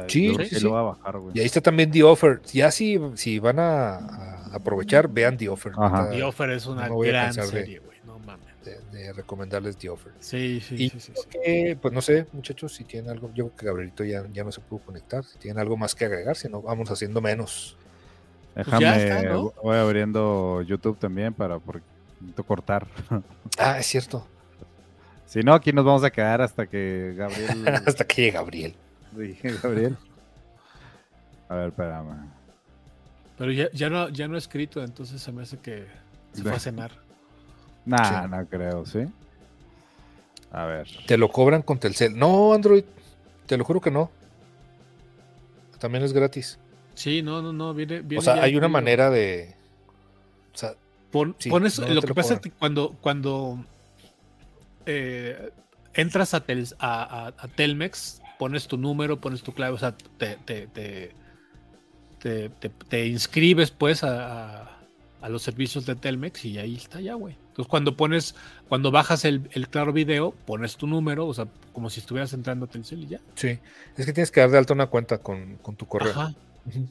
[0.08, 0.64] Sí, Yo creo sí, que sí.
[0.64, 1.36] lo voy a bajar, güey.
[1.36, 2.40] Y ahí está también The Offer.
[2.52, 5.72] Ya si, si van a, a aprovechar, vean The Offer.
[5.76, 6.10] Ajá.
[6.10, 7.98] The Offer es una no gran serie, güey.
[8.04, 8.46] No mames.
[8.64, 10.12] De, de recomendarles The Offer.
[10.20, 11.74] Sí, sí, Y sí, sí, sí.
[11.80, 14.60] Pues no sé, muchachos, si tienen algo, yo creo que Gabrielito ya, ya no se
[14.60, 17.76] pudo conectar, si tienen algo más que agregar, si no, vamos haciendo menos.
[18.54, 19.52] Déjame, ya está, ¿no?
[19.62, 21.82] voy abriendo YouTube también para por,
[22.20, 22.86] necesito cortar.
[23.58, 24.26] Ah, es cierto,
[25.32, 27.66] si no, aquí nos vamos a quedar hasta que Gabriel.
[27.86, 28.74] hasta que llegue Gabriel.
[29.16, 29.96] Dije, Gabriel.
[31.48, 32.30] A ver, espérame.
[33.38, 35.86] Pero ya, ya no, ya no he escrito, entonces se me hace que
[36.32, 36.92] se fue a cenar.
[37.84, 38.28] Nah, Sí.
[38.30, 39.00] no creo, ¿sí?
[40.52, 40.88] A ver.
[41.06, 42.16] Te lo cobran con Telcel.
[42.16, 42.84] No, Android,
[43.46, 44.10] te lo juro que no.
[45.78, 46.58] También es gratis.
[46.94, 49.56] Sí, no, no, no, viene, viene O sea, hay una manera de...
[50.54, 50.74] O sea,
[51.10, 53.64] Pon- Sí, pones, no lo que lo pasa es que cuando, cuando
[54.86, 55.50] eh,
[55.94, 59.96] entras a, Tel- a, a- a Telmex, pones tu número, pones tu clave, o sea,
[60.18, 61.12] te, te, te,
[62.18, 64.78] te, te- te inscribes pues a, a-
[65.20, 67.36] a los servicios de Telmex y ahí está ya, güey.
[67.50, 68.34] Entonces cuando pones,
[68.68, 72.64] cuando bajas el, el claro video, pones tu número, o sea, como si estuvieras entrando
[72.66, 73.20] a Telcel y ya.
[73.36, 73.60] sí,
[73.96, 76.10] es que tienes que dar de alta una cuenta con, con tu correo.
[76.10, 76.34] Ajá,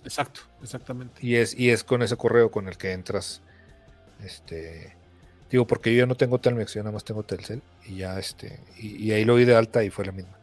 [0.05, 1.19] exacto, exactamente.
[1.21, 3.41] Y es, y es con ese correo con el que entras.
[4.23, 4.95] Este.
[5.49, 7.61] Digo, porque yo ya no tengo Telmex, yo nada más tengo Telcel.
[7.85, 8.61] Y ya este.
[8.79, 10.37] Y, y ahí lo vi de alta y fue la misma.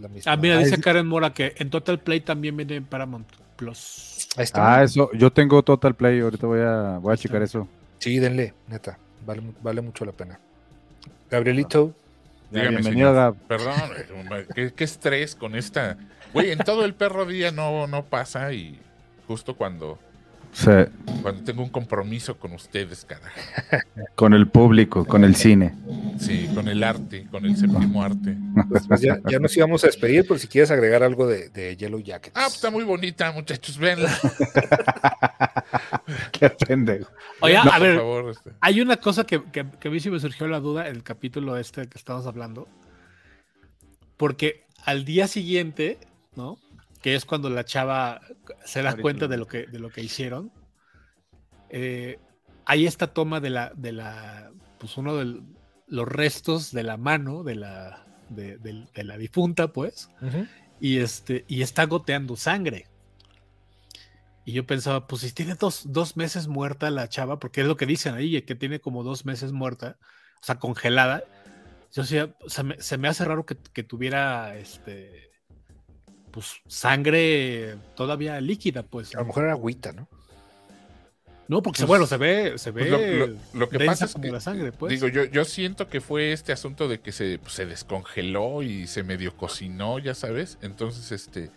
[0.00, 0.32] La misma.
[0.32, 3.26] Ah, mira, Ah, dice es- Karen Mora que en Total Play también viene en Paramount
[3.56, 4.28] Plus.
[4.36, 4.76] Ahí está.
[4.78, 5.10] Ah, eso.
[5.14, 6.20] Yo tengo Total Play.
[6.20, 7.66] Ahorita voy a, voy a checar eso.
[7.98, 8.98] Sí, denle, neta.
[9.24, 10.38] Vale, vale mucho la pena.
[11.30, 11.94] Gabrielito,
[12.50, 13.12] Ya, Dígame, bienvenido.
[13.12, 13.34] Gab.
[13.48, 13.74] Perdón,
[14.54, 15.96] ¿qué, qué estrés con esta.
[16.32, 18.78] Güey, en todo el perro día no, no pasa y
[19.26, 19.98] justo cuando,
[20.56, 20.70] Sí,
[21.20, 23.38] cuando tengo un compromiso con ustedes, carajo.
[24.14, 25.74] con el público, con el cine.
[26.18, 28.38] Sí, con el arte, con el séptimo arte.
[28.70, 31.76] Pues, pues ya, ya nos íbamos a despedir, por si quieres agregar algo de, de
[31.76, 32.34] Yellow Jackets.
[32.34, 34.10] Ah, pues está muy bonita, muchachos, véanla.
[36.32, 37.10] Qué pendejo.
[37.40, 38.52] Oye, No, a ver, favor, este.
[38.58, 41.58] hay una cosa que, que, que a mí sí me surgió la duda, el capítulo
[41.58, 42.66] este que estamos hablando.
[44.16, 45.98] Porque al día siguiente,
[46.34, 46.56] ¿no?
[47.06, 48.20] Que es cuando la chava
[48.64, 50.50] se da Ahorita cuenta de lo que, de lo que hicieron.
[51.70, 52.18] eh,
[52.64, 54.50] hay esta toma de la, de la,
[54.80, 55.40] pues uno de
[55.86, 58.58] los restos de la mano de la, de,
[59.04, 60.10] la difunta, pues,
[60.80, 62.88] y este, y está goteando sangre.
[64.44, 67.76] Y yo pensaba, pues si tiene dos, dos meses muerta la chava, porque es lo
[67.76, 69.96] que dicen ahí, que tiene como dos meses muerta,
[70.42, 71.22] o sea, congelada.
[71.92, 75.25] Yo decía, o sea, me- se me hace raro que, que tuviera este
[76.36, 79.14] pues sangre todavía líquida, pues.
[79.14, 80.06] A lo mejor era agüita, ¿no?
[81.48, 84.12] No, porque Pues- bueno, se ve, se ve Pues lo, lo- lo que pasa es
[84.12, 84.90] como que, la sangre, pues.
[84.92, 88.86] digo, yo, yo siento que fue este asunto de que se, pues, se descongeló y
[88.86, 90.58] se medio cocinó, ya sabes.
[90.60, 91.50] Entonces, este,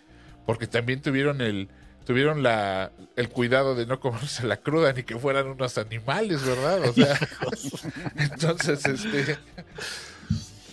[0.46, 1.68] porque también tuvieron el,
[2.06, 6.82] tuvieron la, el cuidado de no comerse la cruda ni que fueran unos animales, ¿verdad?
[6.88, 7.20] O sea,
[8.16, 9.38] entonces, este,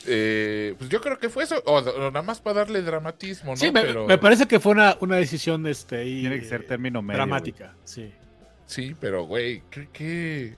[0.07, 3.57] eh, pues yo creo que fue eso, o, o nada más para darle dramatismo, ¿no?
[3.57, 6.67] sí, me, pero, me parece que fue una, una decisión este, ahí, Tiene que ser
[6.67, 7.17] término medio.
[7.19, 7.75] dramática.
[7.85, 8.13] Sí.
[8.67, 10.57] Sí, pero güey, qué, qué,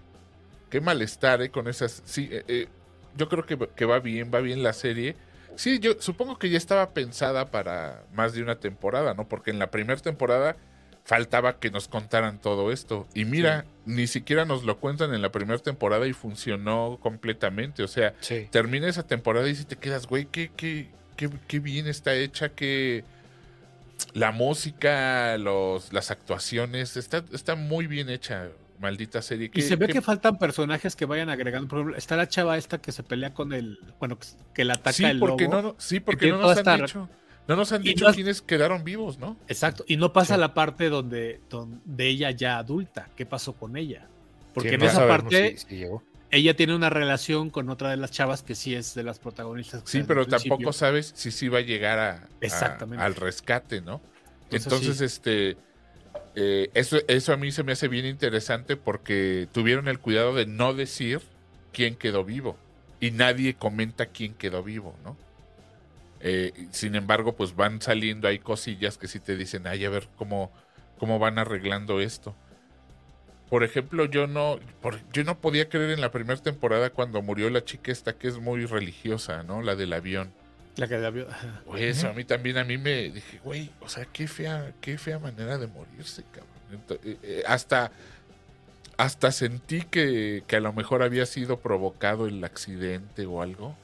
[0.71, 2.03] qué malestar eh, con esas.
[2.07, 2.69] Sí, eh, eh,
[3.17, 5.15] yo creo que, que va bien, va bien la serie.
[5.57, 9.29] Sí, yo supongo que ya estaba pensada para más de una temporada, ¿no?
[9.29, 10.57] Porque en la primera temporada
[11.09, 13.07] faltaba que nos contaran todo esto.
[13.15, 17.83] Y mira, ni siquiera nos lo cuentan en la primera temporada y funcionó completamente.
[17.83, 18.47] O sea, Sí.
[18.51, 22.51] termina esa temporada y si te quedas, güey, qué, qué, qué, qué bien está hecha,
[22.51, 23.05] que
[24.13, 28.49] la música, los, las actuaciones, está, está muy bien hecha,
[28.79, 29.47] maldita serie.
[29.47, 31.69] Y ¿Qué- se ve que faltan personajes que vayan agregando.
[31.69, 33.79] Por ejemplo, está la chava esta que se pelea con el.
[33.99, 34.19] Bueno,
[34.53, 35.63] que- le ataca sí, el porque lobo.
[35.63, 37.09] no, sí, porque no nos han dicho,
[37.49, 39.37] no nos han dicho no- quiénes quedaron vivos, ¿no?
[39.49, 39.85] Exacto.
[39.89, 40.41] Y no pasa Sí.
[40.41, 43.09] la parte donde, donde ella ya adulta.
[43.17, 44.07] ¿Qué pasó con ella?
[44.55, 46.03] Porque Sí, en no esa parte si- si llegó.
[46.31, 49.83] ella tiene una relación con otra de las chavas que sí es de las protagonistas.
[49.87, 50.51] Sí, pero principio.
[50.57, 53.03] tampoco sabes si sí va a llegar a, a- Exactamente.
[53.05, 54.01] al rescate, ¿no?
[54.51, 55.05] Entonces, Entonces, sí.
[55.05, 55.57] este,
[56.35, 60.47] eh, eso, eso a mí se me hace bien interesante porque tuvieron el cuidado de
[60.47, 61.21] no decir
[61.73, 62.57] quién quedó vivo
[63.01, 65.17] y nadie comenta quién quedó vivo, ¿no?
[66.21, 70.09] Eh, sin embargo, pues van saliendo ahí cosillas que sí te dicen, ay, a ver
[70.17, 70.53] cómo,
[70.99, 72.35] cómo van arreglando esto.
[73.49, 77.49] Por ejemplo, yo no, por- yo no podía creer en la primera temporada cuando murió
[77.51, 79.63] la chica esta que es muy religiosa, ¿no?
[79.63, 80.31] La del avión.
[80.77, 81.63] La que vio- ajá.
[81.67, 84.99] Güey, eso a mí también, a mí me dije, güey, o sea, qué fea, qué
[84.99, 86.83] fea manera de morirse, cabrón.
[87.05, 87.91] Eh, eh, hasta,
[88.97, 93.75] hasta sentí que, que a lo mejor había sido provocado el accidente o algo.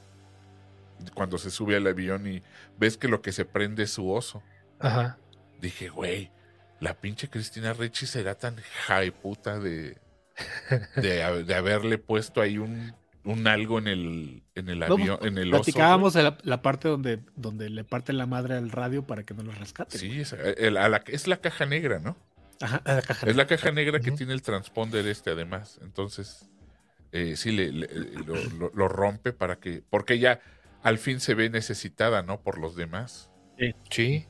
[1.13, 2.41] Cuando se sube al avión y
[2.77, 4.41] ves que lo que se prende es su oso.
[4.79, 5.17] Ajá.
[5.61, 6.31] Dije, güey,
[6.79, 8.55] la pinche Cristina Ricci será tan
[9.21, 9.97] puta de,
[10.97, 15.19] de, ha- de haberle puesto ahí un, un algo en el, en el No, avión,
[15.21, 15.63] en el oso.
[15.63, 19.33] Platicábamos de la, la parte donde, donde le parte la madre al radio para que
[19.33, 19.97] no lo rescate.
[19.97, 22.17] Sí, es, el- a la- es la caja negra, ¿no?
[22.61, 23.27] Ajá, la caja.
[23.27, 25.79] Es la caja negra que tiene el transponder este, además.
[25.81, 26.49] Entonces,
[27.11, 27.87] eh, sí, le, le-
[28.25, 29.83] lo, lo- lo rompe para que.
[29.89, 30.39] Porque ya
[30.85, 32.41] al fin se ve necesitada, ¿no?
[32.41, 33.31] Por los demás.
[33.89, 34.27] Sí.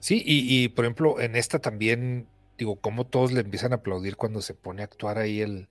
[0.00, 2.28] Sí, y, y, por ejemplo, en esta también,
[2.58, 5.70] digo, como todos le empiezan a aplaudir cuando se pone a actuar ahí el,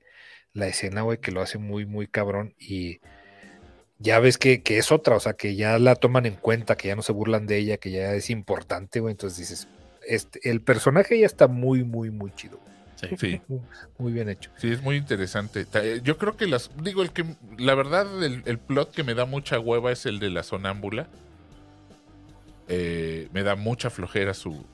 [0.54, 2.56] la escena, güey, que lo hace muy, muy cabrón.
[2.58, 3.00] Y
[4.00, 6.88] ya ves que, que es otra, o sea, que ya la toman en cuenta, que
[6.88, 9.12] ya no se burlan de ella, que ya es importante, güey.
[9.12, 9.68] Entonces dices,
[10.08, 12.60] este, el personaje ya está muy, muy, muy chido.
[13.10, 13.42] Sí.
[13.48, 13.60] Sí.
[13.98, 14.52] Muy, bien hecho.
[14.58, 15.66] Sí, es muy interesante.
[15.74, 16.70] Eh, Yo creo que las.
[16.82, 17.26] Digo, el que.
[17.58, 21.08] La verdad, el, el plot que me da mucha hueva es el de la sonámbula.
[22.68, 24.66] Eh, me da mucha flojera su,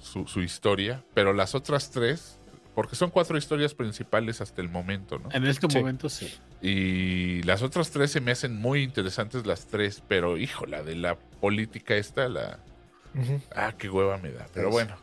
[0.00, 1.02] su, su historia.
[1.14, 2.38] Pero las otras tres.
[2.74, 5.30] Porque son cuatro historias principales hasta el momento, ¿no?
[5.32, 5.78] En este Sí.
[5.78, 6.30] momento sí.
[6.60, 10.94] Y las otras tres se me hacen muy interesantes las tres, pero hijo, la de
[10.94, 12.58] la política esta, la...
[13.54, 14.46] Ah, qué hueva me da.
[14.52, 14.94] Pero bueno,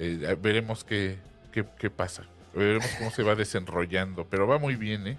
[0.00, 1.18] eh, veremos qué,
[1.52, 2.24] qué, qué pasa.
[2.54, 4.26] Veremos cómo se va desenrollando.
[4.28, 5.18] Pero va muy bien, ¿eh?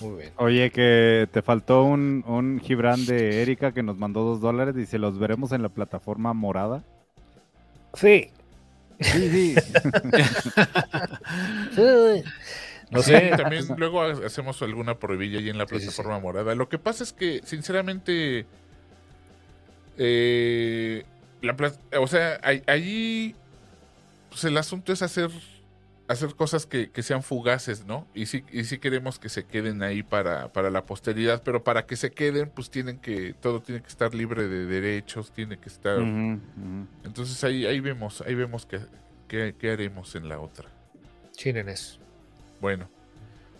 [0.00, 0.32] Muy bien.
[0.36, 4.74] Oye, que te faltó un, un Gibran de Erika que nos mandó dos dólares.
[4.74, 6.82] Dice, los veremos en la plataforma morada.
[7.94, 8.30] Sí.
[9.00, 9.54] Sí, sí.
[11.74, 12.22] Sí.
[12.90, 13.30] No Sí, sé.
[13.36, 15.86] también luego ha- hacemos alguna probilla ahí en la Sí, sí, sí.
[15.88, 16.54] plataforma morada.
[16.54, 18.46] Lo que pasa es que, sinceramente,
[19.98, 21.04] eh,
[21.42, 21.56] la
[22.00, 23.34] o sea, ahí-
[24.30, 25.30] pues el asunto es hacer
[26.08, 28.06] hacer cosas que, que sean fugaces, ¿no?
[28.14, 31.84] Y sí, y sí queremos que se queden ahí para, para la posteridad, pero para
[31.86, 35.68] que se queden, pues tienen que, todo tiene que estar libre de derechos, tiene que
[35.68, 35.98] estar.
[37.04, 38.80] Entonces ahí, ahí vemos, ahí vemos qué,
[39.28, 40.68] qué, qué haremos en la otra.
[41.32, 41.66] Chinen
[42.60, 42.88] Bueno,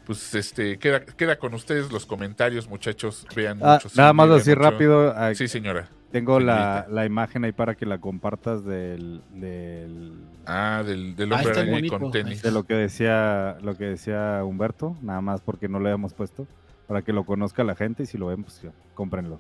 [0.07, 3.27] pues este, queda, queda con ustedes los comentarios, muchachos.
[3.37, 3.95] Vean Ah, mucho.
[3.97, 5.13] nada más así mucho- rápido.
[5.15, 5.89] ah, Sí, señora.
[6.13, 10.15] Tengo la, la imagen ahí para que la compartas del, del-
[10.47, 12.41] Ah, del, del Ah, hombre está araña con tenis.
[12.43, 16.47] de lo que decía lo que decía Humberto, nada más porque no lo habíamos puesto,
[16.87, 18.63] para que lo conozca la gente y si lo ven, pues
[18.95, 19.39] cómprenlo.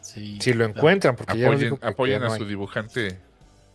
[0.00, 0.38] Sí.
[0.40, 3.18] Si lo encuentran, porque Apoyen, no a su hay dibujante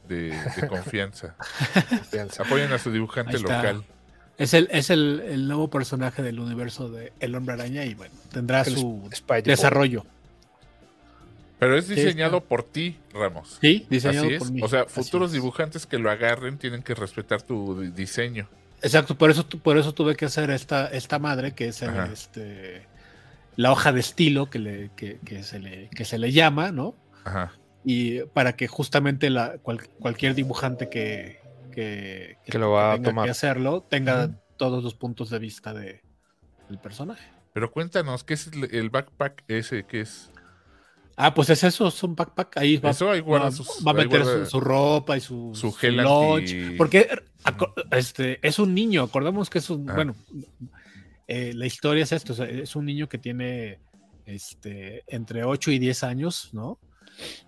[0.07, 1.35] de, de confianza.
[1.89, 2.43] confianza.
[2.43, 3.83] Apoyen a su dibujante local.
[4.37, 8.13] Es el, es el, el nuevo personaje del universo de El Hombre Araña y bueno,
[8.31, 9.09] tendrá El su
[9.43, 10.05] desarrollo.
[11.61, 13.59] Pero es diseñado por ti, Ramos.
[13.61, 14.39] Sí, diseñado Así es.
[14.39, 14.61] por mí.
[14.63, 15.33] O sea, Así futuros es.
[15.33, 18.49] dibujantes que lo agarren tienen que respetar tu di- diseño.
[18.81, 21.95] Exacto, por eso, tu- por eso tuve que hacer esta, esta madre, que es el,
[22.11, 22.87] este,
[23.57, 26.95] la hoja de estilo que, le, que, que se le, que se le llama, ¿no?
[27.25, 27.51] Ajá.
[27.85, 33.09] Y para que justamente la, cual- cualquier dibujante que, que, Que lo va a tenga
[33.11, 33.25] tomar.
[33.25, 36.01] que hacerlo tenga todos los puntos de vista de,
[36.69, 37.23] del personaje.
[37.53, 39.83] Pero cuéntanos, ¿qué es el, el backpack ese?
[39.85, 40.30] ¿Qué es?
[41.17, 42.57] Ah, pues es eso, es un backpack.
[42.57, 45.21] Ahí va, Eso ahí guarda va- sus- va a meter guarda su, su ropa y
[45.21, 46.77] su, su su lunch.
[46.77, 47.07] Porque
[47.91, 49.85] este, es un niño, acordamos que es un.
[49.85, 50.15] Bueno,
[51.27, 53.79] eh, la historia es esto: o sea, es un niño que tiene
[54.25, 56.79] este, entre 8 y 10 años, ¿no?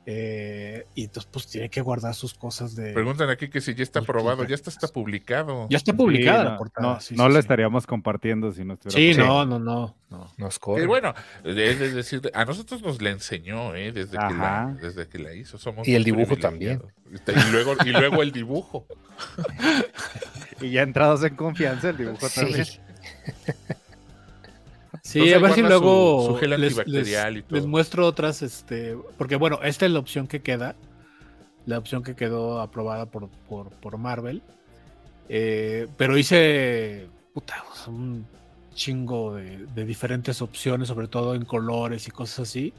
[0.06, 2.94] Eh, y entonces, pues tiene que guardar sus cosas de.
[2.94, 5.68] Preguntan aquí que si ya está aprobado, ya está, está publicado.
[5.69, 6.88] Ya está publicada Sí, la no, portada.
[6.95, 7.40] No, sí, no sí, lo sí.
[7.40, 8.98] estaríamos compartiendo si no estuviera.
[8.99, 9.45] Sí, publicado.
[9.45, 9.95] no, no, no.
[10.10, 10.31] no.
[10.38, 10.88] Nos Que corren.
[10.88, 11.14] bueno,
[11.44, 13.91] es decir, a nosotros nos la enseñó, ¿eh?
[13.91, 15.57] Desde, que la, desde que la hizo.
[15.57, 16.91] Somos Y el dibujo privilegiados.
[17.48, 18.85] Y luego, y luego el dibujo.
[20.61, 22.40] Y ya entrados en confianza, el dibujo Sí.
[22.41, 22.65] también.
[25.06, 27.56] Sí, Entonces, a ver si su- luego su gel les, antibacterial y todo.
[27.58, 30.76] les muestro otras, este, porque bueno, esta es la opción que queda,
[31.66, 34.42] la opción que quedó aprobada por, por, por Marvel,
[35.30, 38.26] Eh, pero hice puta, un
[38.76, 42.74] chingo de, de diferentes opciones, sobre todo en colores y cosas así,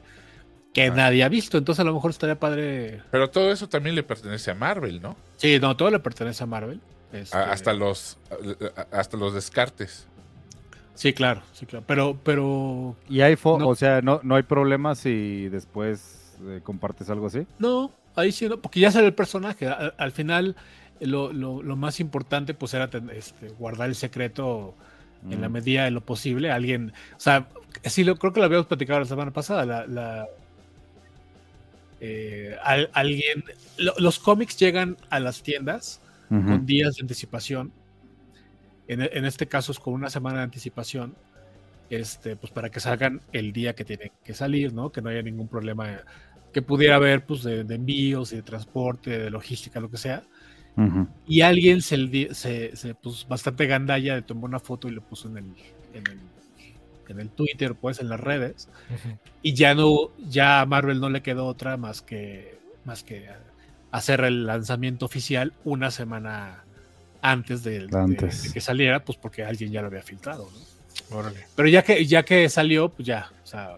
[0.73, 0.93] que Ah.
[0.95, 3.01] nadie ha visto, entonces a lo mejor estaría padre.
[3.11, 5.15] Pero todo eso también le pertenece a Marvel, ¿no?
[5.37, 6.79] Sí, no, todo le pertenece a Marvel.
[7.11, 8.17] Este, hasta los
[8.91, 10.07] hasta los descartes.
[10.95, 13.67] Sí, claro, sí, claro, pero, pero Y hay No.
[13.67, 17.45] o sea, no, no hay problema si después eh, compartes algo así.
[17.59, 19.67] No, ahí sí, no, porque ya sale el personaje.
[19.67, 20.55] Al, al final,
[21.01, 24.73] lo, lo- lo más importante pues era este, guardar el secreto
[25.29, 25.51] en la Mm.
[25.51, 26.49] medida de lo posible.
[26.51, 27.47] Alguien, o sea,
[27.83, 29.65] sí, lo, creo que lo habíamos platicado la semana pasada.
[29.65, 30.27] La, la-
[32.01, 33.43] eh, al- alguien,
[33.77, 35.99] lo- los cómics llegan a las tiendas
[36.29, 37.71] con días de anticipación.
[38.87, 41.15] En, en este caso es con una semana de anticipación.
[41.87, 44.91] Este, pues para que salgan el día que tienen que salir, ¿no?
[44.91, 46.01] Que no haya ningún problema
[46.51, 50.23] que pudiera haber, pues, de, de envíos y de transporte, de logística, lo que sea.
[50.77, 51.07] Ujú.
[51.27, 55.29] Y alguien se, se, se puso bastante gandalla, le tomó una foto y lo puso
[55.29, 55.45] en el,
[55.93, 56.19] en el,
[57.07, 58.67] en el Twitter, pues, en las redes.
[58.89, 59.17] Ujú.
[59.43, 63.29] Y ya no, ya a Marvel no le quedó otra más que, más que
[63.91, 66.64] hacer el lanzamiento oficial una semana
[67.31, 68.43] antes de, de- Antes.
[68.43, 71.17] de que saliera, pues porque alguien ya lo había filtrado, ¿no?
[71.17, 71.45] Órale.
[71.55, 73.77] Pero ya que, ya que salió, pues ya, o sea,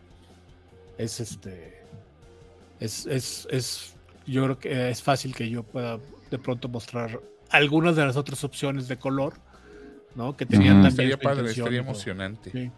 [0.97, 1.81] es este,
[2.79, 3.93] es, es, es,
[4.25, 5.99] yo creo que es fácil que yo pueda
[6.29, 7.19] de pronto mostrar
[7.49, 9.33] algunas de las otras opciones de color,
[10.15, 10.35] ¿no?
[10.35, 10.87] Que tenían Ujú.
[10.89, 12.51] también Estaría padre, estaría emocionante.
[12.51, 12.71] Sí.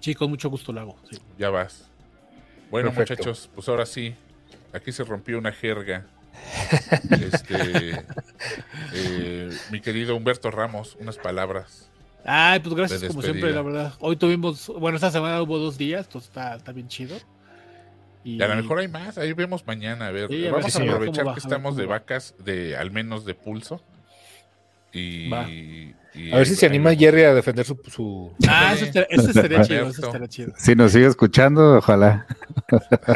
[0.00, 0.96] Sí, con mucho gusto lo hago.
[1.10, 1.18] sí.
[1.38, 1.84] Ya vas.
[2.70, 3.22] Bueno, Perfecto.
[3.24, 4.14] muchachos, pues ahora sí.
[4.72, 6.06] Aquí se rompió una jerga.
[7.10, 8.04] Este,
[8.94, 11.90] eh, mi querido Humberto Ramos, unas palabras.
[12.24, 13.94] Ay, pues gracias De como siempre, la verdad.
[14.00, 17.16] Hoy tuvimos, bueno, esta semana hubo dos días, entonces está, está bien chido.
[18.24, 20.08] Y, Y a lo mejor hay más, ahí vemos mañana.
[20.08, 22.34] A ver, Sí, a ver vamos a aprovechar va, que a ver estamos de vacas,
[22.44, 23.80] de al menos de pulso.
[24.92, 25.48] Y, Va.
[25.48, 25.94] y
[26.32, 26.94] A ver si se anima.
[26.94, 27.78] Jerry a defender su.
[27.86, 30.06] su- Ah, eso estaría, eso estaría chido, eso Alberto.
[30.06, 30.52] estaría chido.
[30.56, 32.26] Si nos sigue escuchando, ojalá.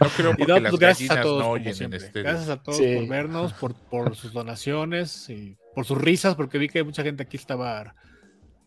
[0.00, 2.22] No creo Y porque no, las pues gracias a todos, no oyen en este.
[2.22, 2.94] Gracias a todos Sí.
[2.96, 7.22] por vernos, por, por sus donaciones y por sus risas, porque vi que mucha gente
[7.22, 7.94] aquí estaba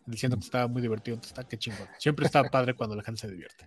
[0.06, 1.18] diciendo que estaba muy divertido.
[1.22, 1.88] Está qué chingón.
[1.98, 3.66] Siempre está padre cuando la gente se divierte.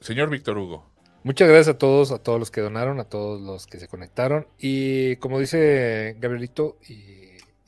[0.00, 0.90] Señor Víctor Hugo.
[1.24, 4.48] Muchas gracias a todos, a todos los que donaron, a todos los que se conectaron.
[4.58, 7.21] Y como dice Gabrielito y,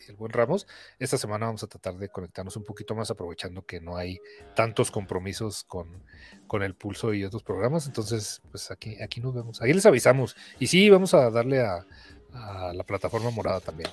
[0.09, 0.66] el buen Ramos.
[0.98, 4.20] Esta semana vamos a tratar de conectarnos un poquito más, aprovechando que no hay
[4.55, 6.02] tantos compromisos con,
[6.47, 7.86] con el pulso y otros programas.
[7.86, 9.60] Entonces, pues aquí, aquí nos vemos.
[9.62, 10.36] Ahí les avisamos.
[10.59, 11.85] Y sí, vamos a darle a,
[12.32, 13.90] a la plataforma morada también.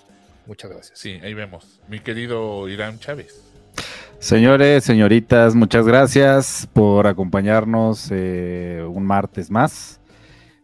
[0.48, 1.00] Muchas gracias.
[1.00, 1.80] Sí, ahí vemos.
[1.88, 3.44] Mi querido Irán Chávez.
[4.20, 10.00] Señores, señoritas, muchas gracias por acompañarnos eh, un martes más.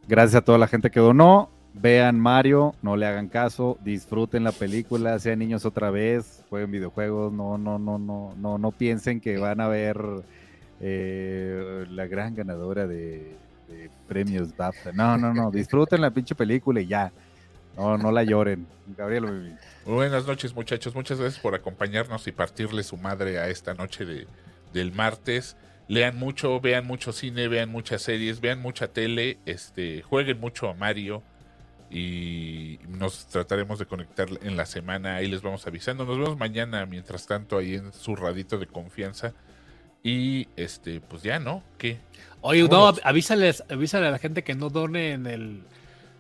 [0.07, 1.49] Gracias a toda la gente que donó.
[1.79, 7.31] Vean Mario, no le hagan caso, disfruten la película, sean niños otra vez, jueguen videojuegos,
[7.31, 9.97] no, no, no, no, no, no piensen que van a ver
[10.81, 13.35] eh, la gran ganadora de,
[13.67, 14.91] de premios BAFTA.
[14.91, 17.11] No, no, no, disfruten la pinche película y ya.
[17.75, 18.65] No, no la lloren.
[18.97, 19.55] Gabriel.
[19.85, 20.95] Buenas noches, muchachos.
[20.95, 24.25] Muchas gracias por acompañarnos y partirle su madre a esta noche de,
[24.73, 25.55] del martes.
[25.87, 30.73] Lean mucho, vean mucho cine, vean muchas series, vean mucha tele, este, jueguen mucho a
[30.73, 31.21] Mario
[31.89, 35.15] y nos trataremos de conectar en la semana.
[35.15, 36.05] Ahí les vamos avisando.
[36.05, 39.33] Nos vemos mañana, mientras tanto, ahí en su radito de confianza.
[40.03, 41.63] Y este, pues ya, ¿no?
[41.77, 41.99] ¿Qué?
[42.41, 45.63] Oye, no, avísales, avísale a la gente que no done en el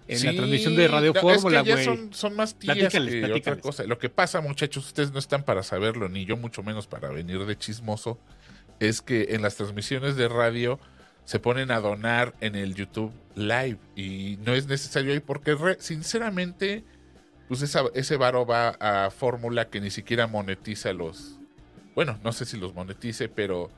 [0.07, 1.85] en la transmisión de Radio no, Fórmula, es que ya güey.
[1.85, 3.61] son, son más tías Platícales, que otra platícales.
[3.61, 3.83] cosa.
[3.83, 7.45] Lo que pasa, muchachos, ustedes no están para saberlo, ni yo mucho menos para venir
[7.45, 8.17] de chismoso,
[8.79, 10.79] es que en las transmisiones de radio
[11.27, 15.75] se ponen a donar en el YouTube Live y no es necesario ahí porque re-
[15.81, 16.85] sinceramente
[17.49, 21.37] pues esa- ese varo va a fórmula que ni siquiera monetiza los
[21.95, 23.69] bueno no sé si los monetice pero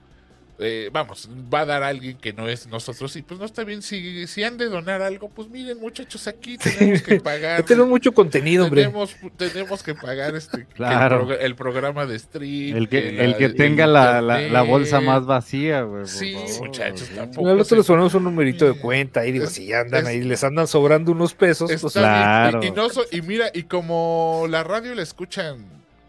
[0.59, 3.63] eh, vamos va a dar a alguien que no es nosotros y pues no está
[3.63, 7.87] bien si, si han de donar algo pues miren muchachos aquí tenemos que pagar tenemos
[7.89, 8.81] mucho contenido, hombre.
[8.83, 11.21] tenemos, tenemos que pagar este que Claro.
[11.21, 14.41] el, progr- el programa de stream El que, la- el que el tenga la, la-
[14.41, 16.05] la bolsa más vacía, güey.
[16.05, 17.47] Sí, favor, muchachos, tampoco.
[17.47, 20.21] Nosotros se- les ponemos un numerito de cuenta y digo, Es- si andan es- ahí,
[20.23, 22.61] les andan sobrando unos pesos, pues Claro.
[22.63, 25.65] Y, y no so- y mira, y como la radio la escuchan,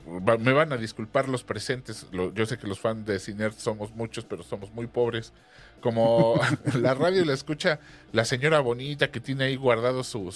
[0.06, 2.06] va- me van a disculpar los presentes.
[2.12, 5.32] lo- yo sé que los fans de Ciner somos muchos, pero somos muy pobres.
[5.80, 6.38] Como
[6.74, 7.80] la radio la escucha
[8.12, 10.30] la señora bonita que tiene ahí guardado su,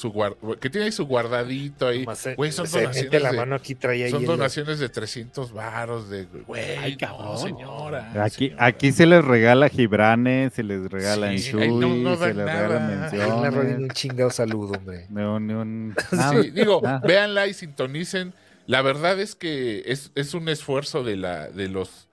[0.59, 2.07] que tiene ahí su guardadito ahí.
[2.15, 5.53] se- Güey, son donaciones la de- mano aquí, trae ahí Son el- donaciones de 300
[5.53, 7.39] varos de güey, Ay, no, cabrón.
[7.39, 8.25] señora.
[8.25, 8.65] Aquí, señora.
[8.67, 12.47] aquí se les regala Gibrane, se les regala Sí, ahí no- no se dan les
[12.47, 12.69] nada.
[12.69, 13.97] regalan Ahí en la radio ni un menciones.
[13.99, 15.07] chingado saludo, hombre.
[15.11, 16.43] No, ni un- nada.
[16.43, 17.03] Sí, digo, Ah.
[17.07, 18.33] véanla y sintonicen.
[18.67, 22.09] La verdad es que es, es un esfuerzo de la, de los,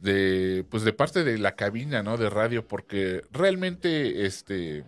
[0.00, 2.16] de, pues de parte de la cabina, ¿no?
[2.16, 4.84] De radio, porque realmente, este,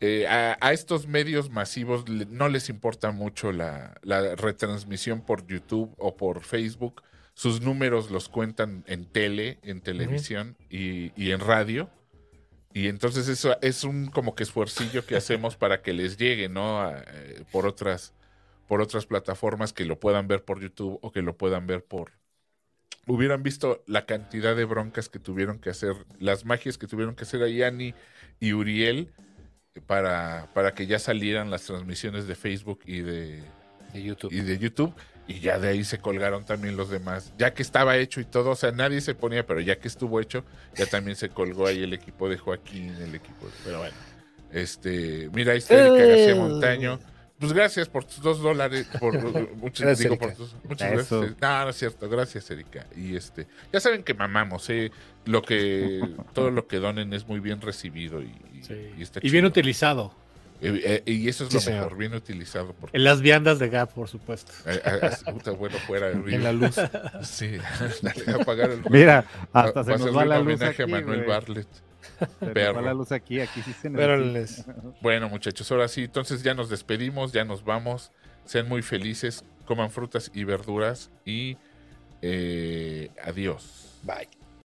[0.00, 5.92] eh, a, a estos medios masivos no les importa mucho la, la retransmisión por YouTube
[5.98, 7.02] o por Facebook.
[7.34, 11.90] Sus números los cuentan en tele, en televisión y, y en radio.
[12.72, 16.80] Y entonces eso es un como que esfuercillo que hacemos para que les llegue, ¿no?
[16.80, 18.14] A, eh, por otras
[18.66, 22.12] por otras plataformas que lo puedan ver por YouTube o que lo puedan ver por
[23.06, 27.24] hubieran visto la cantidad de broncas que tuvieron que hacer, las magias que tuvieron que
[27.24, 27.94] hacer a Yani
[28.40, 29.12] y Uriel
[29.86, 33.42] para, para que ya salieran las transmisiones de Facebook y de,
[33.92, 34.32] De YouTube.
[34.32, 34.94] y de YouTube.
[35.26, 37.32] Y ya de ahí se colgaron también los demás.
[37.38, 40.20] Ya que estaba hecho y todo, o sea, nadie se ponía, pero ya que estuvo
[40.20, 40.44] hecho,
[40.76, 43.48] ya también se colgó ahí el equipo de Joaquín, el equipo.
[43.64, 43.96] Pero bueno,
[44.52, 46.34] este, mira, ahí está Erika García.
[46.34, 47.00] Montaño.
[47.38, 49.12] Pues gracias por tus dos dólares, por
[49.56, 50.26] muchas, Gracias, digo, Erika.
[50.26, 51.20] por tus- muchas gracias.
[51.40, 52.86] No, no es cierto, gracias, Erika.
[52.96, 54.90] Y este, ya saben que mamamos, eh,
[55.26, 56.00] lo que,
[56.32, 58.74] todo lo que donen es muy bien recibido y, y- Sí.
[58.96, 60.14] y está Y bien utilizado.
[60.62, 61.80] Eh, eh, y eso es Sí, lo señor.
[61.82, 62.72] mejor, bien utilizado.
[62.80, 64.52] Porque, En las viandas de Gap, por supuesto.
[64.66, 66.76] eh, eh, puta, bueno, fuera el En la luz.
[67.22, 67.58] Sí,
[68.00, 70.96] dale, a apagar el Mira, hasta va se nos va la luz homenaje aquí, a
[71.00, 71.24] Manuel.
[71.24, 71.68] Bartlett.
[72.18, 72.80] Se nos va perro.
[72.82, 74.72] la luz aquí, aquí sí se Pero necesita.
[74.72, 78.12] les- Bueno, muchachos, ahora sí, entonces ya nos despedimos, ya nos vamos.
[78.44, 81.56] Sean muy felices, coman frutas y verduras y
[82.22, 83.98] eh, adiós.
[84.02, 84.28] Bye.